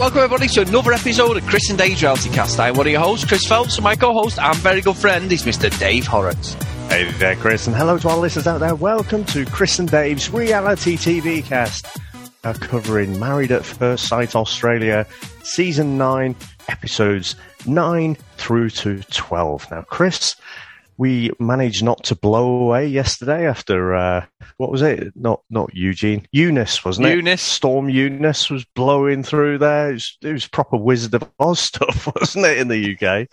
Welcome 0.00 0.20
everybody 0.20 0.48
to 0.48 0.62
another 0.62 0.94
episode 0.94 1.36
of 1.36 1.44
Chris 1.44 1.68
and 1.68 1.78
Dave's 1.78 2.00
Reality 2.00 2.30
Cast. 2.30 2.58
I'm 2.58 2.74
one 2.74 2.86
of 2.86 2.90
your 2.90 3.02
hosts, 3.02 3.26
Chris 3.26 3.46
Phelps, 3.46 3.76
and 3.76 3.84
my 3.84 3.94
co-host 3.94 4.38
and 4.38 4.56
very 4.56 4.80
good 4.80 4.96
friend 4.96 5.30
is 5.30 5.42
Mr. 5.42 5.78
Dave 5.78 6.06
Horrocks. 6.06 6.54
Hey 6.88 7.10
there, 7.18 7.36
Chris, 7.36 7.66
and 7.66 7.76
hello 7.76 7.98
to 7.98 8.08
our 8.08 8.16
listeners 8.16 8.46
out 8.46 8.60
there. 8.60 8.74
Welcome 8.74 9.26
to 9.26 9.44
Chris 9.44 9.78
and 9.78 9.90
Dave's 9.90 10.30
Reality 10.30 10.96
TV 10.96 11.44
Cast, 11.44 11.86
uh, 12.44 12.54
covering 12.54 13.20
Married 13.20 13.52
at 13.52 13.62
First 13.62 14.08
Sight 14.08 14.34
Australia, 14.34 15.06
Season 15.42 15.98
9, 15.98 16.34
Episodes 16.68 17.36
9 17.66 18.16
through 18.38 18.70
to 18.70 19.02
12. 19.02 19.70
Now, 19.70 19.82
Chris, 19.82 20.34
we 21.00 21.30
managed 21.38 21.82
not 21.82 22.04
to 22.04 22.14
blow 22.14 22.60
away 22.60 22.86
yesterday 22.86 23.46
after 23.46 23.94
uh, 23.96 24.26
what 24.58 24.70
was 24.70 24.82
it? 24.82 25.14
Not 25.16 25.40
not 25.48 25.74
Eugene, 25.74 26.28
Eunice 26.30 26.84
wasn't 26.84 27.06
it? 27.06 27.16
Eunice. 27.16 27.40
Storm 27.40 27.88
Eunice 27.88 28.50
was 28.50 28.66
blowing 28.66 29.22
through 29.22 29.56
there. 29.56 29.88
It 29.88 29.92
was, 29.94 30.18
it 30.20 30.32
was 30.34 30.46
proper 30.46 30.76
Wizard 30.76 31.14
of 31.14 31.26
Oz 31.40 31.58
stuff, 31.70 32.06
wasn't 32.14 32.44
it? 32.44 32.58
In 32.58 32.68
the 32.68 32.92
UK, 32.94 33.28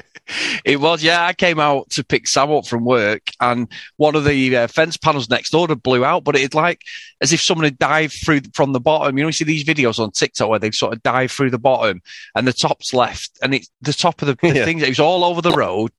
It 0.63 0.79
was, 0.79 1.03
yeah. 1.03 1.25
I 1.25 1.33
came 1.33 1.59
out 1.59 1.89
to 1.91 2.05
pick 2.05 2.29
Sam 2.29 2.51
up 2.51 2.65
from 2.65 2.85
work, 2.85 3.23
and 3.41 3.67
one 3.97 4.15
of 4.15 4.23
the 4.23 4.55
uh, 4.55 4.67
fence 4.67 4.95
panels 4.95 5.29
next 5.29 5.49
door 5.49 5.67
had 5.67 5.83
blew 5.83 6.05
out, 6.05 6.23
but 6.23 6.37
it's 6.37 6.55
like 6.55 6.83
as 7.19 7.33
if 7.33 7.41
someone 7.41 7.65
had 7.65 7.77
dived 7.77 8.13
through 8.23 8.41
from 8.53 8.71
the 8.71 8.79
bottom. 8.79 9.17
You 9.17 9.25
know, 9.25 9.27
you 9.27 9.33
see 9.33 9.43
these 9.43 9.65
videos 9.65 9.99
on 9.99 10.11
TikTok 10.11 10.47
where 10.49 10.59
they've 10.59 10.73
sort 10.73 10.93
of 10.93 11.03
dived 11.03 11.33
through 11.33 11.49
the 11.49 11.59
bottom, 11.59 12.01
and 12.33 12.47
the 12.47 12.53
top's 12.53 12.93
left, 12.93 13.31
and 13.41 13.53
it's 13.53 13.69
the 13.81 13.91
top 13.91 14.21
of 14.21 14.27
the, 14.29 14.35
the 14.41 14.47
Yeah. 14.55 14.63
things. 14.63 14.83
It 14.83 14.87
was 14.89 15.01
all 15.01 15.25
over 15.25 15.41
the 15.41 15.51
road. 15.51 15.91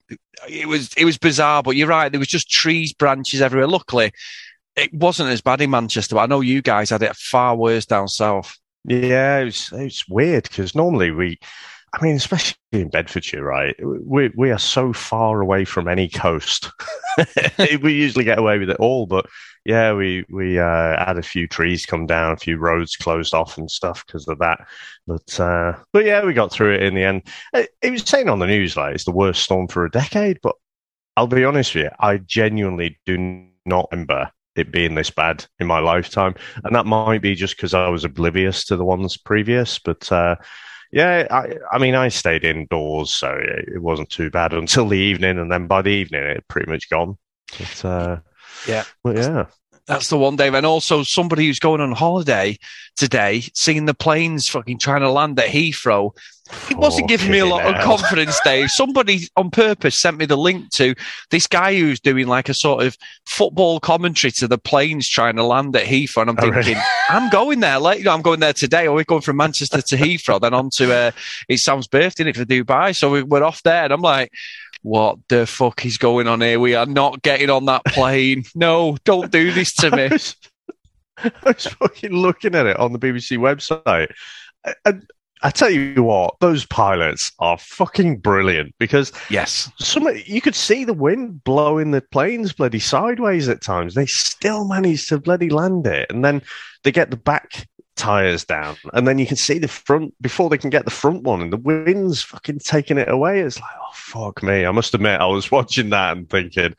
It 0.48 0.69
was 0.69 0.92
it 0.94 1.05
was 1.05 1.19
bizarre, 1.19 1.62
but 1.62 1.77
you're 1.77 1.89
right. 1.89 2.11
There 2.11 2.19
was 2.19 2.28
just 2.28 2.50
trees, 2.50 2.92
branches 2.92 3.41
everywhere. 3.41 3.69
Luckily, 3.69 4.12
it 4.77 4.92
wasn't 4.95 5.30
as 5.30 5.41
bad 5.41 5.61
in 5.61 5.70
Manchester, 5.70 6.14
but 6.14 6.22
I 6.22 6.27
know 6.27 6.41
you 6.41 6.62
guys 6.62 6.91
had 6.91 7.03
it 7.03 7.17
far 7.17 7.56
worse 7.56 7.86
down 7.86 8.08
south. 8.08 8.56
Yeah, 8.84 9.39
it 9.39 9.45
was, 9.47 9.72
it 9.72 9.95
weird 10.08 10.45
because 10.45 10.75
normally 10.75 11.11
we, 11.11 11.39
I 11.92 12.03
mean, 12.03 12.17
especially 12.17 12.56
in 12.72 12.89
Bedfordshire, 12.89 13.42
right? 13.42 13.75
We 13.84 14.30
we 14.36 14.50
are 14.50 14.58
so 14.58 14.92
far 14.92 15.41
away 15.41 15.64
from 15.64 15.89
any 15.89 16.08
coast. 16.08 16.70
we 17.83 17.92
usually 17.92 18.25
get 18.25 18.39
away 18.39 18.58
with 18.58 18.70
it 18.70 18.77
all, 18.78 19.06
but 19.06 19.27
yeah, 19.69 19.92
we 19.92 20.24
we 20.30 20.58
uh, 20.58 21.05
had 21.05 21.19
a 21.19 21.22
few 21.22 21.47
trees 21.47 21.84
come 21.84 22.06
down, 22.06 22.33
a 22.33 22.38
few 22.38 22.56
roads 22.56 22.97
closed 22.97 23.34
off 23.34 23.58
and 23.58 23.70
stuff 23.70 24.02
because 24.06 24.27
of 24.27 24.38
that. 24.38 24.66
But 25.06 25.38
uh, 25.38 25.74
but 25.92 26.06
yeah, 26.06 26.24
we 26.24 26.33
got 26.33 26.50
through 26.50 26.77
it 26.77 26.83
in 26.84 26.94
the 26.94 27.05
end. 27.05 27.24
It, 27.52 27.69
it 27.83 27.91
was 27.91 28.02
saying 28.02 28.30
on 28.30 28.39
the 28.39 28.46
news 28.46 28.78
like 28.78 28.94
it's 28.94 29.05
the 29.05 29.11
worst 29.11 29.42
storm 29.42 29.69
for 29.69 29.84
a 29.84 29.91
decade, 29.91 30.39
but 30.42 30.56
I'll 31.19 31.27
be 31.27 31.44
honest 31.44 31.74
with 31.74 31.84
you, 31.84 31.91
I 32.00 32.16
genuinely 32.16 32.98
do 33.05 33.19
not 33.66 33.89
remember 33.92 34.30
it 34.56 34.72
being 34.72 34.94
this 34.94 35.11
bad 35.11 35.44
in 35.61 35.66
my 35.66 35.80
lifetime 35.80 36.34
and 36.64 36.74
that 36.74 36.86
might 36.86 37.20
be 37.20 37.34
just 37.34 37.55
because 37.56 37.74
I 37.74 37.89
was 37.89 38.05
oblivious 38.05 38.64
to 38.66 38.77
the 38.77 38.86
ones 38.86 39.19
previous. 39.19 39.78
But 39.78 40.11
uh, 40.11 40.36
yeah, 40.92 41.27
I, 41.30 41.56
I 41.70 41.78
mean, 41.78 41.94
I 41.94 42.08
stayed 42.08 42.42
indoors, 42.42 43.12
so 43.12 43.34
it, 43.34 43.69
it 43.74 43.83
wasn't 43.83 44.08
too 44.08 44.30
bad 44.30 44.55
until 44.55 44.89
the 44.89 44.96
evening, 44.96 45.39
and 45.39 45.52
then 45.52 45.66
by 45.66 45.83
the 45.83 45.91
evening, 45.91 46.22
it 46.22 46.36
had 46.36 46.48
pretty 46.48 46.70
much 46.70 46.89
gone. 46.89 47.19
But 47.58 47.84
uh, 47.84 48.16
Yeah. 48.67 48.84
but 49.05 49.17
yeah, 49.17 49.47
That's 49.87 50.09
the 50.09 50.19
one, 50.19 50.37
Dave. 50.37 50.55
And 50.55 50.67
also 50.67 51.03
somebody 51.03 51.47
who's 51.47 51.59
going 51.59 51.81
on 51.81 51.92
holiday 51.92 52.59
today, 52.97 53.42
seeing 53.55 53.87
the 53.87 53.95
planes 53.95 54.48
fucking 54.48 54.78
trying 54.78 55.01
to 55.01 55.11
land 55.11 55.39
at 55.39 55.48
Heathrow. 55.48 56.11
It 56.70 56.78
wasn't 56.78 57.08
giving 57.08 57.30
me 57.30 57.38
a 57.38 57.46
lot 57.46 57.66
of 57.66 57.82
confidence, 57.82 58.38
Dave. 58.44 58.70
Somebody 58.70 59.28
on 59.36 59.50
purpose 59.50 59.98
sent 59.98 60.16
me 60.18 60.24
the 60.27 60.36
link 60.36 60.70
to 60.72 60.94
this 61.30 61.46
guy 61.46 61.78
who's 61.78 62.00
doing 62.00 62.27
like 62.27 62.48
a 62.48 62.55
sort 62.55 62.84
of 62.84 62.96
football 63.27 63.80
commentary 63.80 64.30
to 64.33 64.48
the 64.48 64.58
planes 64.58 65.08
trying 65.08 65.36
to 65.36 65.45
land 65.45 65.77
at 65.77 65.84
Heathrow. 65.86 66.23
And 66.23 66.30
I'm 66.30 66.36
Oh, 66.40 66.48
really? 66.48 66.62
thinking, 66.62 66.83
I'm 67.11 67.28
going 67.30 67.61
there. 67.61 67.78
Like, 67.78 67.98
you 67.98 68.05
know, 68.05 68.14
I'm 68.14 68.23
going 68.23 68.40
there 68.40 68.52
today. 68.52 68.86
Or 68.86 68.95
we're 68.95 69.05
going 69.05 69.20
from 69.23 69.36
Manchester 69.36 69.83
to 69.83 69.96
Heathrow, 69.96 70.40
then 70.40 70.55
on 70.55 70.70
to 70.70 70.92
uh, 70.95 71.11
it's 71.48 71.64
Sam's 71.64 71.86
birthday 71.86 72.24
innit, 72.24 72.36
for 72.36 72.45
Dubai. 72.45 72.96
So 72.96 73.11
we, 73.11 73.23
we're 73.23 73.42
off 73.44 73.62
there. 73.62 73.84
And 73.84 73.92
I'm 73.92 74.00
like, 74.02 74.30
what 74.83 75.18
the 75.28 75.46
fuck 75.46 75.84
is 75.84 75.98
going 75.98 76.28
on 76.28 76.40
here? 76.40 76.61
We 76.61 76.74
are 76.74 76.86
not 76.86 77.20
getting 77.23 77.50
on 77.50 77.67
that 77.67 77.84
plane. 77.86 78.44
No, 78.55 78.96
don't 79.05 79.30
do 79.33 79.52
this 79.52 79.74
to 79.77 79.89
I 79.92 79.96
me. 79.96 80.08
was, 80.08 80.36
I 81.24 81.30
was 81.44 81.67
fucking 81.67 82.12
looking 82.12 82.55
at 82.55 82.67
it 82.67 82.78
on 82.78 82.92
the 82.92 82.98
BBC 82.98 83.39
website. 83.39 84.12
And 84.84 85.05
I 85.42 85.50
tell 85.50 85.70
you 85.70 86.02
what, 86.02 86.34
those 86.40 86.66
pilots 86.66 87.32
are 87.38 87.58
fucking 87.58 88.18
brilliant 88.18 88.74
because 88.78 89.12
Yes. 89.30 89.70
some 89.78 90.08
you 90.26 90.40
could 90.40 90.54
see 90.54 90.84
the 90.84 90.94
wind 90.94 91.44
blowing 91.44 91.90
the 91.92 92.00
planes 92.00 92.52
bloody 92.52 92.78
sideways 92.80 93.48
at 93.48 93.62
times. 93.62 93.94
They 93.94 94.06
still 94.06 94.66
manage 94.66 95.06
to 95.08 95.18
bloody 95.18 95.50
land 95.50 95.86
it, 95.86 96.10
and 96.10 96.24
then 96.24 96.42
they 96.82 96.92
get 96.92 97.10
the 97.10 97.16
back 97.16 97.68
tires 97.96 98.44
down, 98.44 98.76
and 98.92 99.06
then 99.08 99.18
you 99.18 99.26
can 99.26 99.36
see 99.36 99.58
the 99.58 99.68
front 99.68 100.14
before 100.20 100.48
they 100.48 100.58
can 100.58 100.70
get 100.70 100.84
the 100.84 100.90
front 100.90 101.22
one, 101.24 101.40
and 101.40 101.52
the 101.52 101.56
wind's 101.56 102.22
fucking 102.22 102.60
taking 102.60 102.98
it 102.98 103.08
away. 103.08 103.40
It's 103.40 103.60
like, 103.60 103.70
oh 103.80 103.92
fuck 103.94 104.42
me! 104.42 104.64
I 104.66 104.70
must 104.70 104.94
admit, 104.94 105.20
I 105.20 105.26
was 105.26 105.50
watching 105.52 105.90
that 105.90 106.16
and 106.16 106.28
thinking. 106.28 106.74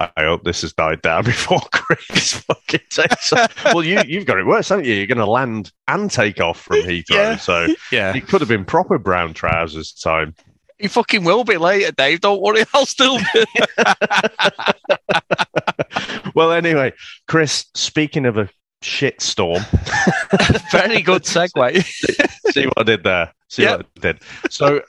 I 0.00 0.10
I 0.16 0.24
hope 0.24 0.44
this 0.44 0.62
has 0.62 0.72
died 0.72 1.02
down 1.02 1.24
before 1.32 1.60
Chris 1.72 2.32
fucking 2.34 2.80
takes 2.90 3.32
off. 3.32 3.64
Well, 3.66 3.84
you, 3.84 4.00
you've 4.06 4.26
got 4.26 4.38
it 4.38 4.46
worse, 4.46 4.70
haven't 4.70 4.86
you? 4.86 4.94
You're 4.94 5.06
going 5.06 5.18
to 5.18 5.26
land 5.26 5.70
and 5.88 6.10
take 6.10 6.40
off 6.40 6.60
from 6.60 6.76
Heathrow. 6.82 7.10
Yeah. 7.10 7.36
So 7.36 7.68
Yeah. 7.92 8.16
it 8.16 8.26
could 8.26 8.40
have 8.40 8.48
been 8.48 8.64
proper 8.64 8.98
brown 8.98 9.34
trousers 9.34 9.92
time. 9.92 10.34
You 10.78 10.88
fucking 10.88 11.24
will 11.24 11.44
be 11.44 11.58
later, 11.58 11.92
Dave. 11.92 12.20
Don't 12.22 12.40
worry. 12.40 12.64
I'll 12.72 12.86
still 12.86 13.18
be. 13.18 13.44
well, 16.34 16.52
anyway, 16.52 16.92
Chris, 17.28 17.66
speaking 17.74 18.24
of 18.26 18.38
a 18.38 18.48
shit 18.82 19.20
storm, 19.20 19.62
Very 20.72 21.02
good 21.02 21.24
segue. 21.24 21.84
see 22.52 22.64
what 22.64 22.78
I 22.78 22.82
did 22.84 23.04
there. 23.04 23.32
See 23.48 23.62
Yeah. 23.64 23.76
what 23.76 23.86
I 23.98 24.00
did. 24.00 24.22
So, 24.48 24.80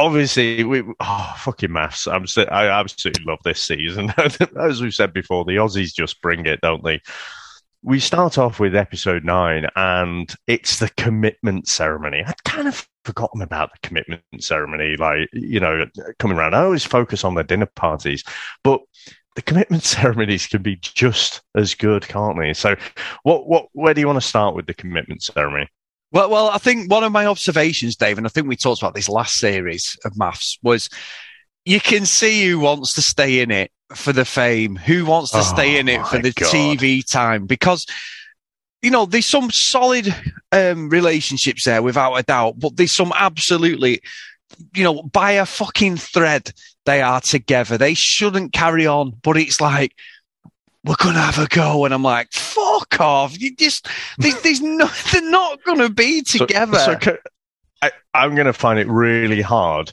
obviously, 0.00 0.64
we 0.64 0.82
oh 1.00 1.34
fucking 1.38 1.70
MAFS. 1.70 2.08
I'm 2.12 2.26
I 2.50 2.66
absolutely 2.68 3.24
love 3.24 3.38
this 3.44 3.62
season. 3.62 4.12
As 4.58 4.82
we've 4.82 4.94
said 4.94 5.12
before, 5.12 5.44
the 5.44 5.56
Aussies 5.56 5.94
just 5.94 6.20
bring 6.22 6.46
it, 6.46 6.60
don't 6.62 6.82
they? 6.82 7.00
We 7.82 8.00
start 8.00 8.36
off 8.36 8.60
with 8.60 8.74
episode 8.74 9.24
nine, 9.24 9.66
and 9.76 10.34
it's 10.46 10.78
the 10.78 10.90
commitment 10.96 11.68
ceremony. 11.68 12.24
I'd 12.26 12.44
kind 12.44 12.68
of 12.68 12.86
forgotten 13.04 13.42
about 13.42 13.70
the 13.72 13.88
commitment 13.88 14.22
ceremony, 14.40 14.96
like 14.96 15.28
you 15.32 15.60
know, 15.60 15.86
coming 16.18 16.36
around. 16.36 16.54
I 16.54 16.64
always 16.64 16.84
focus 16.84 17.22
on 17.22 17.34
the 17.34 17.44
dinner 17.44 17.68
parties, 17.76 18.24
but 18.64 18.80
the 19.36 19.42
commitment 19.42 19.82
ceremonies 19.84 20.46
can 20.46 20.62
be 20.62 20.76
just 20.76 21.42
as 21.54 21.74
good, 21.74 22.06
can't 22.08 22.38
they? 22.38 22.52
So, 22.54 22.74
what, 23.22 23.48
what, 23.48 23.68
where 23.72 23.94
do 23.94 24.00
you 24.00 24.06
want 24.06 24.20
to 24.20 24.28
start 24.28 24.54
with 24.54 24.66
the 24.66 24.74
commitment 24.74 25.22
ceremony? 25.22 25.68
Well, 26.12 26.28
well, 26.30 26.48
I 26.48 26.58
think 26.58 26.90
one 26.90 27.04
of 27.04 27.12
my 27.12 27.26
observations, 27.26 27.96
Dave, 27.96 28.18
and 28.18 28.26
I 28.26 28.30
think 28.30 28.48
we 28.48 28.56
talked 28.56 28.82
about 28.82 28.94
this 28.94 29.08
last 29.08 29.34
series 29.36 29.96
of 30.04 30.12
MAFS, 30.14 30.58
was 30.62 30.88
you 31.64 31.80
can 31.80 32.04
see 32.06 32.48
who 32.48 32.58
wants 32.58 32.94
to 32.94 33.02
stay 33.02 33.40
in 33.40 33.50
it 33.50 33.70
for 33.94 34.12
the 34.12 34.24
fame, 34.24 34.76
who 34.76 35.04
wants 35.04 35.30
to 35.32 35.38
Oh, 35.38 35.42
stay 35.42 35.78
in 35.78 35.88
it 35.88 36.04
for 36.06 36.18
the 36.18 36.32
God. 36.32 36.52
TV 36.52 37.02
time, 37.08 37.46
because 37.46 37.86
you 38.82 38.90
know 38.90 39.06
there's 39.06 39.26
some 39.26 39.50
solid 39.50 40.12
um, 40.52 40.88
relationships 40.88 41.64
there 41.64 41.82
without 41.82 42.14
a 42.14 42.22
doubt, 42.24 42.58
but 42.58 42.76
there's 42.76 42.94
some 42.96 43.12
absolutely, 43.14 44.00
you 44.74 44.82
know, 44.82 45.02
by 45.04 45.32
a 45.32 45.46
fucking 45.46 45.96
thread 45.96 46.52
they 46.86 47.02
are 47.02 47.20
together. 47.20 47.78
They 47.78 47.94
shouldn't 47.94 48.52
carry 48.52 48.86
on, 48.86 49.12
but 49.22 49.36
it's 49.36 49.60
like 49.60 49.94
we're 50.84 50.94
gonna 50.96 51.20
have 51.20 51.38
a 51.38 51.46
go, 51.48 51.84
and 51.84 51.92
I'm 51.92 52.02
like, 52.02 52.32
fuck 52.32 53.00
off! 53.00 53.38
You 53.40 53.54
just 53.56 53.86
there's, 54.18 54.40
there's 54.42 54.60
no, 54.60 54.88
they're 55.12 55.30
not 55.30 55.62
gonna 55.64 55.90
be 55.90 56.22
together. 56.22 56.78
So, 56.78 56.96
ca- 56.96 57.16
I, 57.82 57.90
I'm 58.12 58.34
going 58.34 58.46
to 58.46 58.52
find 58.52 58.78
it 58.78 58.88
really 58.88 59.40
hard 59.40 59.92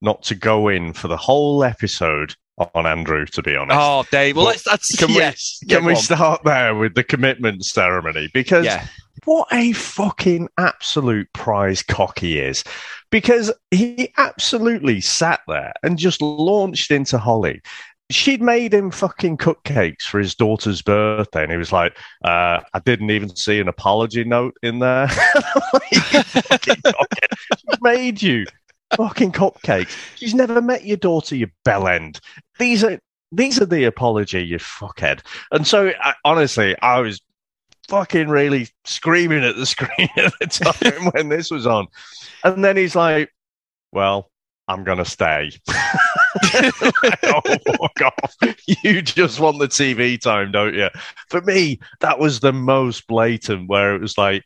not 0.00 0.22
to 0.24 0.34
go 0.34 0.68
in 0.68 0.92
for 0.94 1.08
the 1.08 1.16
whole 1.18 1.62
episode 1.64 2.34
on 2.74 2.86
Andrew, 2.86 3.26
to 3.26 3.42
be 3.42 3.54
honest. 3.54 3.78
oh, 3.78 4.04
Dave. 4.10 4.36
Well, 4.36 4.46
let's. 4.46 4.62
That's 4.62 4.96
can 4.96 5.08
we- 5.08 5.16
yes. 5.16 5.58
Yeah, 5.62 5.76
Can 5.78 5.84
we 5.86 5.94
start 5.96 6.42
there 6.44 6.74
with 6.74 6.94
the 6.94 7.04
commitment 7.04 7.64
ceremony? 7.64 8.30
Because 8.32 8.64
Yeah. 8.64 8.86
what 9.26 9.48
a 9.52 9.72
fucking 9.72 10.48
absolute 10.56 11.30
prize 11.34 11.82
cock 11.82 12.18
he 12.18 12.38
is. 12.38 12.64
Because 13.10 13.52
he 13.70 14.12
absolutely 14.16 15.00
sat 15.02 15.40
there 15.46 15.72
and 15.82 15.98
just 15.98 16.22
launched 16.22 16.90
into 16.90 17.18
Holly. 17.18 17.60
She'd 18.10 18.40
made 18.40 18.72
him 18.72 18.90
fucking 18.90 19.38
cupcakes 19.38 20.02
for 20.02 20.20
his 20.20 20.34
daughter's 20.34 20.80
birthday, 20.80 21.42
and 21.42 21.50
he 21.50 21.58
was 21.58 21.72
like, 21.72 21.96
uh, 22.24 22.60
I 22.72 22.78
didn't 22.84 23.10
even 23.10 23.34
see 23.34 23.58
an 23.58 23.68
apology 23.68 24.22
note 24.22 24.56
in 24.62 24.78
there. 24.78 25.08
She's 25.92 27.80
made 27.80 28.22
you 28.22 28.46
fucking 28.96 29.32
cupcakes. 29.32 29.96
She's 30.16 30.34
never 30.34 30.62
met 30.62 30.84
your 30.84 30.96
daughter, 30.96 31.34
you 31.34 31.48
bellend. 31.64 32.20
These 32.58 32.84
are 32.84 33.00
these 33.32 33.60
are 33.60 33.66
the 33.66 33.84
apology, 33.84 34.44
you 34.44 34.58
fuckhead. 34.58 35.20
And 35.50 35.66
so, 35.66 35.92
I, 36.00 36.14
honestly, 36.24 36.76
I 36.80 37.00
was 37.00 37.20
fucking 37.88 38.28
really 38.28 38.68
screaming 38.84 39.44
at 39.44 39.56
the 39.56 39.66
screen 39.66 40.08
at 40.16 40.32
the 40.40 40.46
time 40.46 41.10
when 41.12 41.28
this 41.28 41.50
was 41.50 41.66
on. 41.66 41.88
And 42.44 42.64
then 42.64 42.76
he's 42.76 42.94
like, 42.94 43.32
"Well, 43.92 44.30
I'm 44.68 44.84
gonna 44.84 45.04
stay." 45.04 45.52
oh, 47.24 47.40
fuck 47.42 48.02
off! 48.02 48.36
You 48.82 49.02
just 49.02 49.40
want 49.40 49.58
the 49.58 49.68
TV 49.68 50.20
time, 50.20 50.52
don't 50.52 50.74
you? 50.74 50.88
For 51.28 51.40
me, 51.42 51.80
that 52.00 52.18
was 52.18 52.40
the 52.40 52.52
most 52.52 53.06
blatant. 53.06 53.68
Where 53.68 53.94
it 53.94 54.00
was 54.00 54.18
like, 54.18 54.44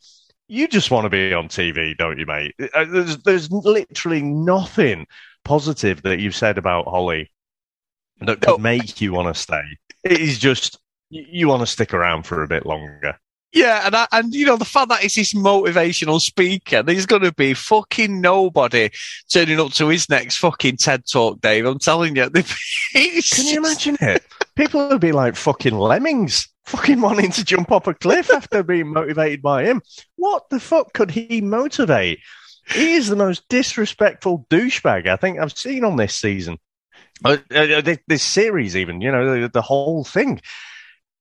you 0.49 0.67
just 0.67 0.91
want 0.91 1.05
to 1.05 1.11
be 1.11 1.33
on 1.33 1.49
TV, 1.49 1.97
don't 1.97 2.19
you, 2.19 2.27
mate? 2.27 2.55
Uh, 2.75 2.85
there's, 2.85 3.17
there's 3.19 3.51
literally 3.51 4.23
nothing 4.23 5.07
positive 5.45 6.03
that 6.03 6.21
you've 6.21 6.35
said 6.35 6.59
about 6.59 6.87
Holly 6.87 7.31
that 8.21 8.41
could 8.41 8.49
no. 8.49 8.59
make 8.59 9.01
you 9.01 9.12
want 9.12 9.35
to 9.35 9.41
stay. 9.41 9.62
It 10.05 10.21
is 10.21 10.39
just 10.39 10.79
you 11.09 11.49
want 11.49 11.61
to 11.61 11.67
stick 11.67 11.95
around 11.95 12.25
for 12.25 12.43
a 12.43 12.49
bit 12.49 12.67
longer. 12.67 13.19
Yeah, 13.52 13.85
and 13.85 13.97
I, 13.97 14.06
and 14.12 14.32
you 14.32 14.47
know 14.47 14.56
the 14.56 14.64
fact 14.64 14.91
that 14.91 15.02
it's 15.02 15.17
this 15.17 15.35
motivational 15.35 16.20
speaker, 16.20 16.82
there's 16.82 17.06
going 17.06 17.23
to 17.23 17.32
be 17.32 17.55
fucking 17.55 18.20
nobody 18.20 18.91
turning 19.32 19.58
up 19.58 19.73
to 19.73 19.88
his 19.88 20.08
next 20.08 20.37
fucking 20.37 20.76
TED 20.76 21.05
talk, 21.11 21.41
Dave. 21.41 21.67
I'm 21.67 21.81
telling 21.81 22.14
you. 22.14 22.31
Can 22.93 23.47
you 23.47 23.58
imagine 23.58 23.97
it? 24.00 24.25
People 24.55 24.88
would 24.88 25.00
be 25.00 25.11
like 25.11 25.35
fucking 25.35 25.76
lemmings, 25.76 26.49
fucking 26.67 27.00
wanting 27.00 27.32
to 27.32 27.44
jump 27.44 27.73
off 27.73 27.88
a 27.88 27.94
cliff 27.94 28.31
after 28.31 28.62
being 28.62 28.93
motivated 28.93 29.43
by 29.43 29.64
him. 29.64 29.82
What 30.14 30.49
the 30.50 30.61
fuck 30.61 30.93
could 30.93 31.11
he 31.11 31.41
motivate? 31.41 32.20
He 32.69 32.94
is 32.94 33.08
the 33.08 33.17
most 33.17 33.49
disrespectful 33.49 34.47
douchebag 34.49 35.08
I 35.08 35.17
think 35.17 35.41
I've 35.41 35.56
seen 35.56 35.85
on 35.85 35.97
this 35.97 36.14
season. 36.14 36.58
Uh, 37.25 37.38
uh, 37.52 37.97
this 38.06 38.23
series, 38.23 38.76
even 38.76 39.00
you 39.00 39.11
know, 39.11 39.43
the, 39.43 39.49
the 39.49 39.62
whole 39.62 40.05
thing 40.05 40.41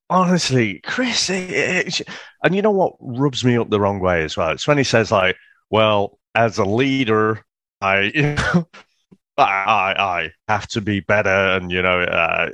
honestly, 0.09 0.79
Chris, 0.79 1.29
it, 1.29 1.49
it, 1.51 2.01
and 2.43 2.55
you 2.55 2.61
know 2.61 2.71
what 2.71 2.95
rubs 2.99 3.43
me 3.43 3.57
up 3.57 3.69
the 3.69 3.79
wrong 3.79 3.99
way 3.99 4.23
as 4.23 4.35
well? 4.37 4.51
It's 4.51 4.67
when 4.67 4.77
he 4.77 4.83
says 4.83 5.11
like, 5.11 5.37
"Well, 5.69 6.19
as 6.35 6.57
a 6.57 6.65
leader, 6.65 7.45
I." 7.81 8.11
You 8.15 8.35
know, 8.35 8.67
I, 9.39 9.95
I 9.97 10.31
have 10.51 10.67
to 10.69 10.81
be 10.81 10.99
better, 10.99 11.29
and 11.29 11.71
you 11.71 11.81
know, 11.81 12.01
uh, 12.01 12.49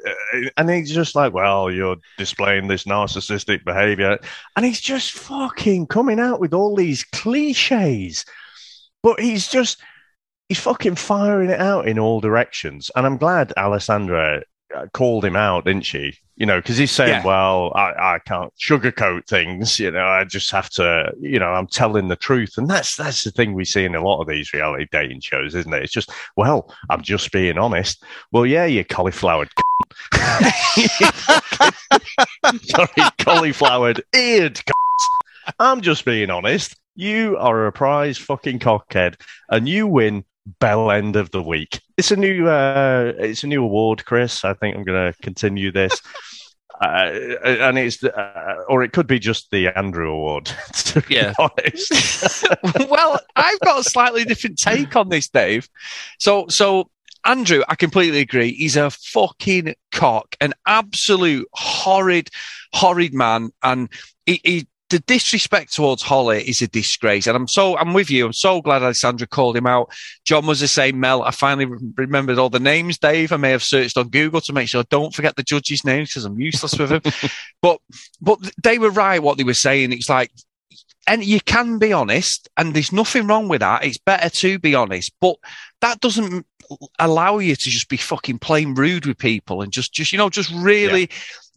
and 0.57 0.69
he's 0.69 0.93
just 0.93 1.15
like, 1.15 1.33
well, 1.33 1.71
you're 1.71 1.97
displaying 2.17 2.67
this 2.67 2.83
narcissistic 2.83 3.65
behavior, 3.65 4.19
and 4.55 4.65
he's 4.65 4.81
just 4.81 5.13
fucking 5.13 5.87
coming 5.87 6.19
out 6.19 6.39
with 6.39 6.53
all 6.53 6.75
these 6.75 7.03
cliches, 7.03 8.25
but 9.01 9.19
he's 9.19 9.47
just 9.47 9.81
he's 10.47 10.59
fucking 10.59 10.95
firing 10.95 11.49
it 11.49 11.59
out 11.59 11.87
in 11.87 11.97
all 11.97 12.21
directions, 12.21 12.91
and 12.95 13.05
I'm 13.05 13.17
glad 13.17 13.53
Alessandra 13.57 14.43
Uh, 14.73 14.87
called 14.93 15.23
him 15.23 15.35
out, 15.35 15.65
didn't 15.65 15.85
she? 15.85 16.17
you 16.37 16.45
know, 16.45 16.57
because 16.57 16.77
he's 16.77 16.91
saying, 16.91 17.09
yeah. 17.09 17.25
well, 17.25 17.71
I, 17.75 18.15
I 18.15 18.19
can't 18.25 18.53
sugarcoat 18.55 19.25
things, 19.25 19.79
you 19.79 19.89
know, 19.89 20.05
I 20.05 20.25
just 20.25 20.51
have 20.51 20.69
to, 20.71 21.13
you 21.19 21.39
know, 21.39 21.47
I'm 21.47 21.67
telling 21.67 22.09
the 22.09 22.17
truth. 22.17 22.57
And 22.57 22.69
that's, 22.69 22.97
that's 22.97 23.23
the 23.23 23.31
thing 23.31 23.53
we 23.53 23.63
see 23.63 23.85
in 23.85 23.95
a 23.95 24.05
lot 24.05 24.21
of 24.21 24.27
these 24.27 24.51
reality 24.51 24.85
dating 24.91 25.21
shows, 25.21 25.55
isn't 25.55 25.73
it? 25.73 25.83
It's 25.83 25.93
just, 25.93 26.11
well, 26.35 26.73
I'm 26.89 27.01
just 27.01 27.31
being 27.31 27.57
honest. 27.57 28.03
Well, 28.33 28.45
yeah, 28.45 28.65
you 28.65 28.83
cauliflowered. 28.83 29.49
Sorry, 32.63 32.89
cauliflowered 33.19 34.03
eared. 34.13 34.61
I'm 35.59 35.79
just 35.79 36.03
being 36.03 36.29
honest. 36.29 36.75
You 36.95 37.37
are 37.37 37.67
a 37.67 37.71
prize 37.71 38.17
fucking 38.17 38.59
cockhead 38.59 39.15
and 39.49 39.69
you 39.69 39.87
win 39.87 40.25
bell 40.59 40.91
end 40.91 41.15
of 41.15 41.31
the 41.31 41.41
week. 41.41 41.81
It's 41.97 42.11
a 42.11 42.15
new 42.15 42.47
uh, 42.47 43.13
it's 43.17 43.43
a 43.43 43.47
new 43.47 43.63
award, 43.63 44.05
Chris. 44.05 44.45
I 44.45 44.53
think 44.53 44.75
I'm 44.75 44.83
going 44.83 45.11
to 45.11 45.19
continue 45.21 45.71
this. 45.71 46.01
Uh, 46.81 47.37
and 47.45 47.77
it's, 47.77 48.03
uh, 48.03 48.55
or 48.67 48.83
it 48.83 48.91
could 48.91 49.07
be 49.07 49.19
just 49.19 49.49
the 49.51 49.67
Andrew 49.77 50.11
Award. 50.11 50.51
To 50.95 51.03
yeah. 51.09 51.33
be 51.33 51.35
honest. 51.39 52.47
well, 52.89 53.19
I've 53.35 53.59
got 53.61 53.79
a 53.79 53.83
slightly 53.83 54.23
different 54.23 54.57
take 54.57 54.95
on 54.95 55.09
this, 55.09 55.27
Dave. 55.27 55.67
So, 56.19 56.47
so 56.47 56.89
Andrew, 57.25 57.63
I 57.67 57.75
completely 57.75 58.19
agree. 58.19 58.53
He's 58.53 58.77
a 58.77 58.89
fucking 58.89 59.75
cock, 59.91 60.37
an 60.39 60.53
absolute 60.65 61.47
horrid, 61.53 62.29
horrid 62.71 63.13
man, 63.13 63.51
and 63.61 63.89
he, 64.25 64.39
he 64.43 64.67
the 64.95 64.99
disrespect 64.99 65.73
towards 65.73 66.01
Holly 66.01 66.41
is 66.47 66.61
a 66.61 66.67
disgrace. 66.67 67.27
And 67.27 67.35
I'm 67.35 67.49
so, 67.49 67.77
I'm 67.77 67.91
with 67.91 68.09
you. 68.09 68.27
I'm 68.27 68.31
so 68.31 68.61
glad 68.61 68.81
Alessandra 68.81 69.27
called 69.27 69.57
him 69.57 69.67
out. 69.67 69.91
John 70.23 70.45
was 70.45 70.61
the 70.61 70.69
same. 70.69 71.01
Mel, 71.01 71.21
I 71.21 71.31
finally 71.31 71.65
remembered 71.97 72.39
all 72.39 72.49
the 72.49 72.61
names, 72.61 72.97
Dave. 72.97 73.33
I 73.33 73.37
may 73.37 73.51
have 73.51 73.61
searched 73.61 73.97
on 73.97 74.07
Google 74.07 74.39
to 74.39 74.53
make 74.53 74.69
sure 74.69 74.79
I 74.79 74.85
don't 74.89 75.13
forget 75.13 75.35
the 75.35 75.43
judge's 75.43 75.83
names 75.83 76.11
because 76.11 76.23
I'm 76.23 76.39
useless 76.39 76.79
with 76.79 76.91
them. 76.91 77.01
but, 77.61 77.81
but 78.21 78.39
they 78.63 78.77
were 78.77 78.89
right 78.89 79.21
what 79.21 79.37
they 79.37 79.43
were 79.43 79.53
saying. 79.53 79.91
It's 79.91 80.07
like, 80.07 80.31
and 81.07 81.25
you 81.25 81.41
can 81.41 81.77
be 81.77 81.91
honest, 81.91 82.47
and 82.55 82.73
there's 82.73 82.93
nothing 82.93 83.27
wrong 83.27 83.49
with 83.49 83.59
that. 83.59 83.83
It's 83.83 83.97
better 83.97 84.29
to 84.29 84.59
be 84.59 84.75
honest, 84.75 85.11
but 85.19 85.35
that 85.81 85.99
doesn't 85.99 86.45
allow 86.99 87.39
you 87.39 87.57
to 87.57 87.69
just 87.69 87.89
be 87.89 87.97
fucking 87.97 88.39
plain 88.39 88.75
rude 88.75 89.05
with 89.05 89.17
people 89.17 89.61
and 89.61 89.73
just, 89.73 89.93
just, 89.93 90.13
you 90.13 90.17
know, 90.17 90.29
just 90.29 90.51
really 90.51 91.01
yeah. 91.01 91.07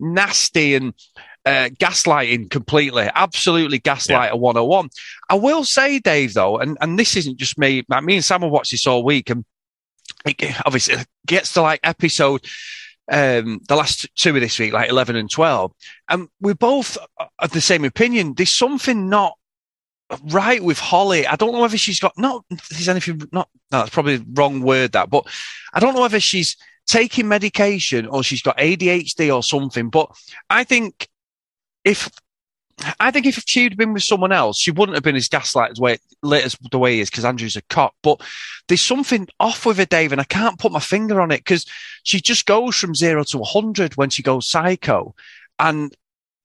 nasty 0.01 0.75
and, 0.75 0.93
uh, 1.45 1.71
gaslighting 1.81 2.51
completely, 2.51 3.09
absolutely 3.15 3.81
gaslighter 3.81 4.29
yeah. 4.29 4.35
101. 4.35 4.91
I 5.31 5.35
will 5.35 5.65
say, 5.65 5.99
Dave, 5.99 6.35
though, 6.35 6.59
and, 6.59 6.77
and 6.81 6.99
this 6.99 7.17
isn't 7.17 7.39
just 7.39 7.59
me, 7.59 7.85
like 7.89 8.05
me 8.05 8.17
and 8.17 8.25
Sam 8.25 8.43
have 8.43 8.51
watched 8.51 8.71
this 8.71 8.87
all 8.87 9.05
week, 9.05 9.31
and 9.31 9.45
it 10.27 10.55
obviously 10.67 10.95
it 10.95 11.07
gets 11.27 11.53
to 11.55 11.63
like 11.63 11.81
episode, 11.83 12.45
um, 13.11 13.61
the 13.69 13.77
last 13.77 14.07
two 14.17 14.35
of 14.35 14.41
this 14.41 14.59
week, 14.59 14.73
like 14.73 14.91
11 14.91 15.17
and 15.17 15.31
12, 15.31 15.73
and 16.09 16.29
we 16.41 16.55
both 16.55 16.99
have 17.41 17.53
the 17.53 17.61
same 17.61 17.85
opinion. 17.85 18.35
There's 18.35 18.55
something 18.55 19.09
not 19.09 19.35
right 20.25 20.63
with 20.63 20.79
Holly. 20.79 21.27
I 21.27 21.37
don't 21.37 21.53
know 21.53 21.61
whether 21.61 21.79
she's 21.79 22.01
got, 22.01 22.17
not, 22.19 22.45
there's 22.71 22.89
anything, 22.89 23.23
not, 23.33 23.49
no, 23.71 23.79
that's 23.81 23.91
probably 23.91 24.19
the 24.19 24.27
wrong 24.35 24.61
word 24.61 24.93
that, 24.93 25.11
but 25.11 25.27
I 25.73 25.81
don't 25.81 25.95
know 25.95 26.01
whether 26.01 26.21
she's 26.21 26.57
taking 26.87 27.29
medication 27.29 28.07
or 28.07 28.23
she's 28.23 28.43
got 28.43 28.59
ADHD 28.59 29.35
or 29.35 29.43
something, 29.43 29.91
but 29.91 30.11
I 30.49 30.65
think 30.65 31.09
if 31.89 32.11
I 33.01 33.11
think 33.11 33.27
if 33.27 33.43
she'd 33.47 33.77
been 33.77 33.93
with 33.93 34.05
someone 34.05 34.31
else, 34.31 34.61
she 34.61 34.71
wouldn't 34.71 34.95
have 34.95 35.03
been 35.03 35.17
as 35.17 35.29
gaslighted 35.29 35.73
as 35.73 35.81
way, 35.81 35.99
as 36.23 36.57
the 36.71 36.79
way 36.79 36.95
he 36.95 37.01
is 37.01 37.11
because 37.11 37.25
Andrew's 37.25 37.57
a 37.57 37.63
cop. 37.63 37.95
But 38.03 38.21
there's 38.69 38.85
something 38.85 39.27
off 39.41 39.67
with 39.67 39.79
her, 39.79 39.85
Dave, 39.85 40.13
and 40.13 40.21
I 40.21 40.25
can't 40.25 40.59
put 40.59 40.71
my 40.71 40.79
finger 40.79 41.21
on 41.21 41.33
it 41.33 41.39
because 41.39 41.67
she 42.05 42.21
just 42.21 42.47
goes 42.47 42.77
from 42.77 42.95
zero 42.95 43.25
to 43.25 43.39
100 43.39 43.97
when 43.97 44.11
she 44.11 44.23
goes 44.23 44.49
psycho. 44.49 45.15
And 45.59 45.93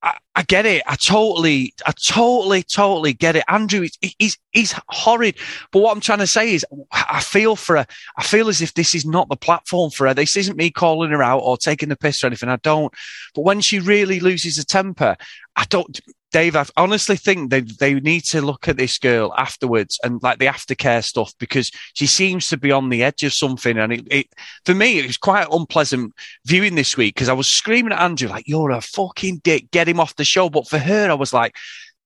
I, 0.04 0.18
I, 0.36 0.44
get 0.44 0.66
it. 0.66 0.84
I 0.86 0.98
totally, 0.98 1.74
I 1.86 1.94
totally, 2.08 2.62
totally 2.64 3.14
get 3.14 3.38
it. 3.38 3.46
Andrew, 3.48 3.88
he's, 4.20 4.38
he's 4.52 4.76
horrid. 4.90 5.36
But 5.72 5.80
what 5.80 5.96
I'm 5.96 6.02
trying 6.02 6.20
to 6.20 6.28
say 6.28 6.54
is, 6.54 6.66
I 6.92 7.22
feel 7.22 7.56
for 7.56 7.78
her. 7.78 7.88
I 8.18 8.24
feel 8.24 8.50
as 8.50 8.62
if 8.62 8.74
this 8.74 8.94
is 8.94 9.06
not 9.06 9.30
the 9.30 9.38
platform 9.38 9.92
for 9.92 10.08
her. 10.08 10.14
This 10.14 10.36
isn't 10.36 10.58
me 10.58 10.70
calling 10.72 11.12
her 11.12 11.24
out 11.24 11.40
or 11.40 11.58
taking 11.58 11.90
the 11.90 11.96
piss 11.96 12.24
or 12.24 12.28
anything. 12.28 12.50
I 12.50 12.58
don't. 12.58 12.94
But 13.34 13.46
when 13.46 13.62
she 13.62 13.80
really 13.80 14.20
loses 14.20 14.58
her 14.58 14.64
temper, 14.64 15.16
I 15.56 15.66
don't. 15.70 16.00
Dave, 16.34 16.56
I 16.56 16.66
honestly 16.76 17.16
think 17.16 17.52
they 17.52 17.62
they 17.62 17.94
need 17.94 18.24
to 18.26 18.42
look 18.42 18.68
at 18.68 18.76
this 18.76 18.98
girl 18.98 19.34
afterwards 19.38 20.00
and 20.04 20.22
like 20.24 20.40
the 20.40 20.48
aftercare 20.48 21.04
stuff 21.04 21.32
because 21.40 21.72
she 21.94 22.08
seems 22.08 22.50
to 22.50 22.58
be 22.58 22.72
on 22.72 22.90
the 22.90 23.04
edge 23.04 23.24
of 23.24 23.34
something. 23.34 23.78
And 23.78 23.94
it, 23.94 24.08
it 24.12 24.28
for 24.66 24.74
me, 24.74 24.98
it 24.98 25.06
was 25.06 25.18
quite 25.18 25.48
unpleasant 25.52 26.12
viewing 26.46 26.74
this 26.74 26.98
week 26.98 27.14
because 27.14 27.30
I 27.30 27.34
was 27.34 27.48
screaming 27.48 27.94
at 27.94 28.02
Andrew 28.02 28.28
like, 28.28 28.48
"You're 28.48 28.72
a 28.72 28.82
fucking 28.82 29.42
dick, 29.44 29.70
get 29.70 29.88
him 29.88 30.00
off 30.00 30.16
the 30.16 30.26
show." 30.26 30.50
But 30.50 30.68
for 30.68 30.80
her, 30.80 31.12
I 31.12 31.14
was 31.14 31.34
like, 31.34 31.56